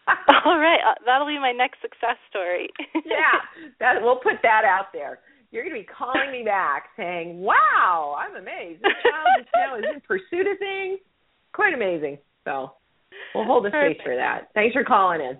all 0.45 0.57
right 0.57 0.79
uh, 0.87 0.95
that'll 1.05 1.27
be 1.27 1.39
my 1.39 1.51
next 1.51 1.81
success 1.81 2.17
story 2.29 2.69
yeah 3.05 3.43
that 3.79 4.01
we'll 4.01 4.19
put 4.19 4.39
that 4.43 4.63
out 4.63 4.93
there 4.93 5.19
you're 5.51 5.63
going 5.63 5.75
to 5.75 5.81
be 5.81 5.87
calling 5.87 6.31
me 6.31 6.43
back 6.43 6.89
saying 6.95 7.39
wow 7.39 8.15
i'm 8.17 8.35
amazed 8.35 8.81
this 8.83 8.93
child 9.03 9.27
is, 9.39 9.47
now 9.55 9.77
is 9.77 9.83
in 9.93 10.01
pursuit 10.01 10.47
of 10.47 10.57
things 10.59 10.99
quite 11.53 11.73
amazing 11.73 12.17
so 12.43 12.71
We'll 13.33 13.45
hold 13.45 13.65
the 13.65 13.69
space 13.69 13.99
for 14.03 14.15
that. 14.15 14.49
Thanks 14.53 14.73
for 14.73 14.83
calling 14.83 15.21
in. 15.21 15.37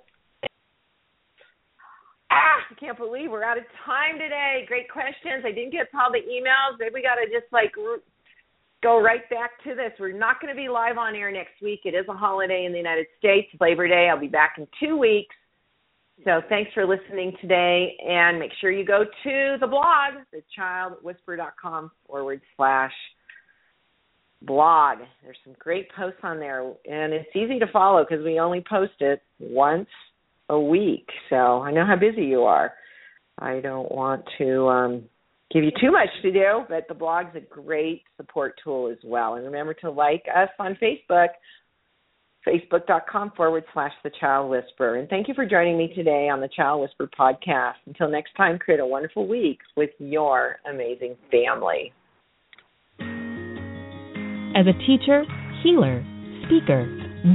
Ah, 2.30 2.60
I 2.70 2.76
can't 2.76 2.98
believe 2.98 3.32
we're 3.32 3.44
out 3.44 3.58
of 3.58 3.64
time 3.86 4.20
today. 4.20 4.66
Great 4.68 4.90
questions. 4.92 5.44
I 5.46 5.52
didn't 5.52 5.72
get 5.72 5.88
all 5.96 6.12
the 6.12 6.20
emails. 6.28 6.76
Maybe 6.80 7.00
we 7.00 7.02
got 7.02 7.16
to 7.16 7.26
just 7.32 7.48
like 7.52 7.72
go 8.84 9.02
right 9.02 9.28
back 9.30 9.64
to 9.64 9.76
this. 9.76 9.92
We're 10.00 10.12
not 10.12 10.40
going 10.42 10.54
to 10.54 10.60
be 10.60 10.70
live 10.70 10.98
on 10.98 11.16
air 11.16 11.32
next 11.32 11.62
week. 11.62 11.82
It 11.86 11.96
is 11.96 12.06
a 12.10 12.14
holiday 12.14 12.66
in 12.66 12.72
the 12.72 12.78
United 12.78 13.08
States, 13.18 13.48
Labor 13.60 13.88
Day. 13.88 14.10
I'll 14.10 14.20
be 14.20 14.28
back 14.28 14.56
in 14.58 14.68
two 14.80 14.98
weeks. 14.98 15.36
So 16.24 16.42
thanks 16.50 16.72
for 16.74 16.86
listening 16.86 17.34
today, 17.42 17.96
and 18.08 18.40
make 18.40 18.52
sure 18.60 18.72
you 18.72 18.84
go 18.84 19.04
to 19.04 19.58
the 19.60 19.68
blog, 19.68 20.16
thechildwhisperer.com 20.34 21.92
forward 22.08 22.42
slash 22.56 22.94
blog. 24.42 25.00
There's 25.24 25.38
some 25.44 25.56
great 25.60 25.92
posts 25.96 26.20
on 26.24 26.40
there, 26.40 26.62
and 26.90 27.14
it's 27.14 27.30
easy 27.36 27.60
to 27.60 27.68
follow 27.72 28.04
because 28.04 28.26
we 28.26 28.40
only 28.40 28.64
post 28.68 28.94
it 29.00 29.22
once 29.40 29.90
a 30.50 30.60
week. 30.60 31.08
So 31.30 31.62
I 31.62 31.72
know 31.72 31.86
how 31.86 31.96
busy 31.96 32.24
you 32.24 32.44
are. 32.44 32.74
I 33.38 33.60
don't 33.60 33.92
want 33.92 34.24
to 34.40 34.68
um, 34.68 35.04
give 35.52 35.64
you 35.64 35.72
too 35.80 35.92
much 35.92 36.10
to 36.22 36.32
do, 36.32 36.64
but 36.70 36.88
the 36.88 36.94
blog's 36.94 37.36
a 37.36 37.40
great 37.40 38.04
support 38.18 38.60
tool 38.64 38.90
as 38.90 38.98
well. 39.04 39.36
And 39.36 39.46
remember 39.46 39.74
to 39.76 39.90
like 39.90 40.24
us 40.36 40.50
on 40.60 40.78
Facebook, 40.82 41.30
facebook.com 42.48 43.32
forward 43.36 43.64
slash 43.74 43.94
The 44.04 44.12
Child 44.20 44.50
Whisperer. 44.50 44.96
And 44.96 45.10
thank 45.10 45.28
you 45.28 45.34
for 45.34 45.46
joining 45.46 45.78
me 45.78 45.94
today 45.94 46.30
on 46.30 46.42
the 46.42 46.50
Child 46.50 46.82
Whisperer 46.82 47.10
podcast. 47.18 47.76
Until 47.86 48.10
next 48.10 48.34
time, 48.36 48.60
create 48.60 48.80
a 48.80 48.86
wonderful 48.86 49.28
week 49.28 49.60
with 49.76 49.92
your 50.00 50.58
amazing 50.70 51.16
family. 51.32 51.94
As 54.56 54.66
a 54.66 54.74
teacher, 54.88 55.24
healer, 55.64 56.04
speaker, 56.46 56.86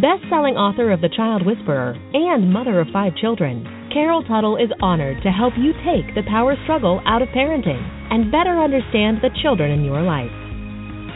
best 0.00 0.22
selling 0.30 0.56
author 0.56 0.90
of 0.90 1.00
The 1.00 1.10
Child 1.14 1.46
Whisperer, 1.46 1.94
and 2.12 2.52
mother 2.52 2.80
of 2.80 2.88
five 2.92 3.14
children, 3.16 3.81
Carol 3.92 4.22
Tuttle 4.24 4.56
is 4.56 4.70
honored 4.80 5.22
to 5.22 5.30
help 5.30 5.52
you 5.58 5.74
take 5.84 6.14
the 6.14 6.22
power 6.26 6.56
struggle 6.64 7.02
out 7.04 7.20
of 7.20 7.28
parenting 7.28 7.82
and 8.10 8.32
better 8.32 8.56
understand 8.56 9.18
the 9.20 9.28
children 9.42 9.70
in 9.70 9.84
your 9.84 10.00
life. 10.00 10.32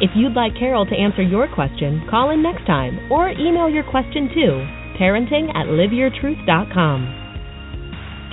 If 0.03 0.11
you'd 0.14 0.37
like 0.37 0.53
Carol 0.59 0.85
to 0.85 0.95
answer 0.95 1.22
your 1.22 1.49
question, 1.49 2.07
call 2.11 2.29
in 2.31 2.43
next 2.43 2.66
time 2.66 3.11
or 3.11 3.31
email 3.31 3.70
your 3.70 3.85
question 3.85 4.29
to 4.29 4.47
parenting 5.01 5.49
at 5.57 5.72
liveyourtruth.com. 5.72 7.24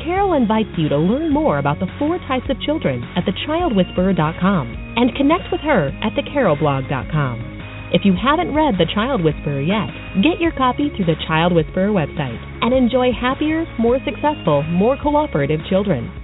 Carol 0.03 0.33
invites 0.33 0.75
you 0.77 0.89
to 0.89 0.97
learn 0.97 1.31
more 1.31 1.59
about 1.59 1.79
the 1.79 1.87
four 1.97 2.17
types 2.27 2.49
of 2.49 2.59
children 2.59 3.01
at 3.15 3.23
thechildwhisperer.com 3.23 4.95
and 4.97 5.15
connect 5.15 5.49
with 5.53 5.61
her 5.61 5.87
at 6.03 6.11
thecarolblog.com. 6.19 7.52
If 7.93 8.01
you 8.05 8.13
haven't 8.17 8.55
read 8.55 8.79
The 8.79 8.89
Child 8.91 9.23
Whisperer 9.23 9.61
yet, 9.61 9.85
get 10.23 10.41
your 10.41 10.51
copy 10.51 10.89
through 10.89 11.05
the 11.05 11.21
Child 11.27 11.53
Whisperer 11.53 11.89
website 11.89 12.41
and 12.63 12.73
enjoy 12.73 13.11
happier, 13.13 13.67
more 13.77 13.99
successful, 14.03 14.63
more 14.63 14.97
cooperative 14.97 15.59
children. 15.69 16.22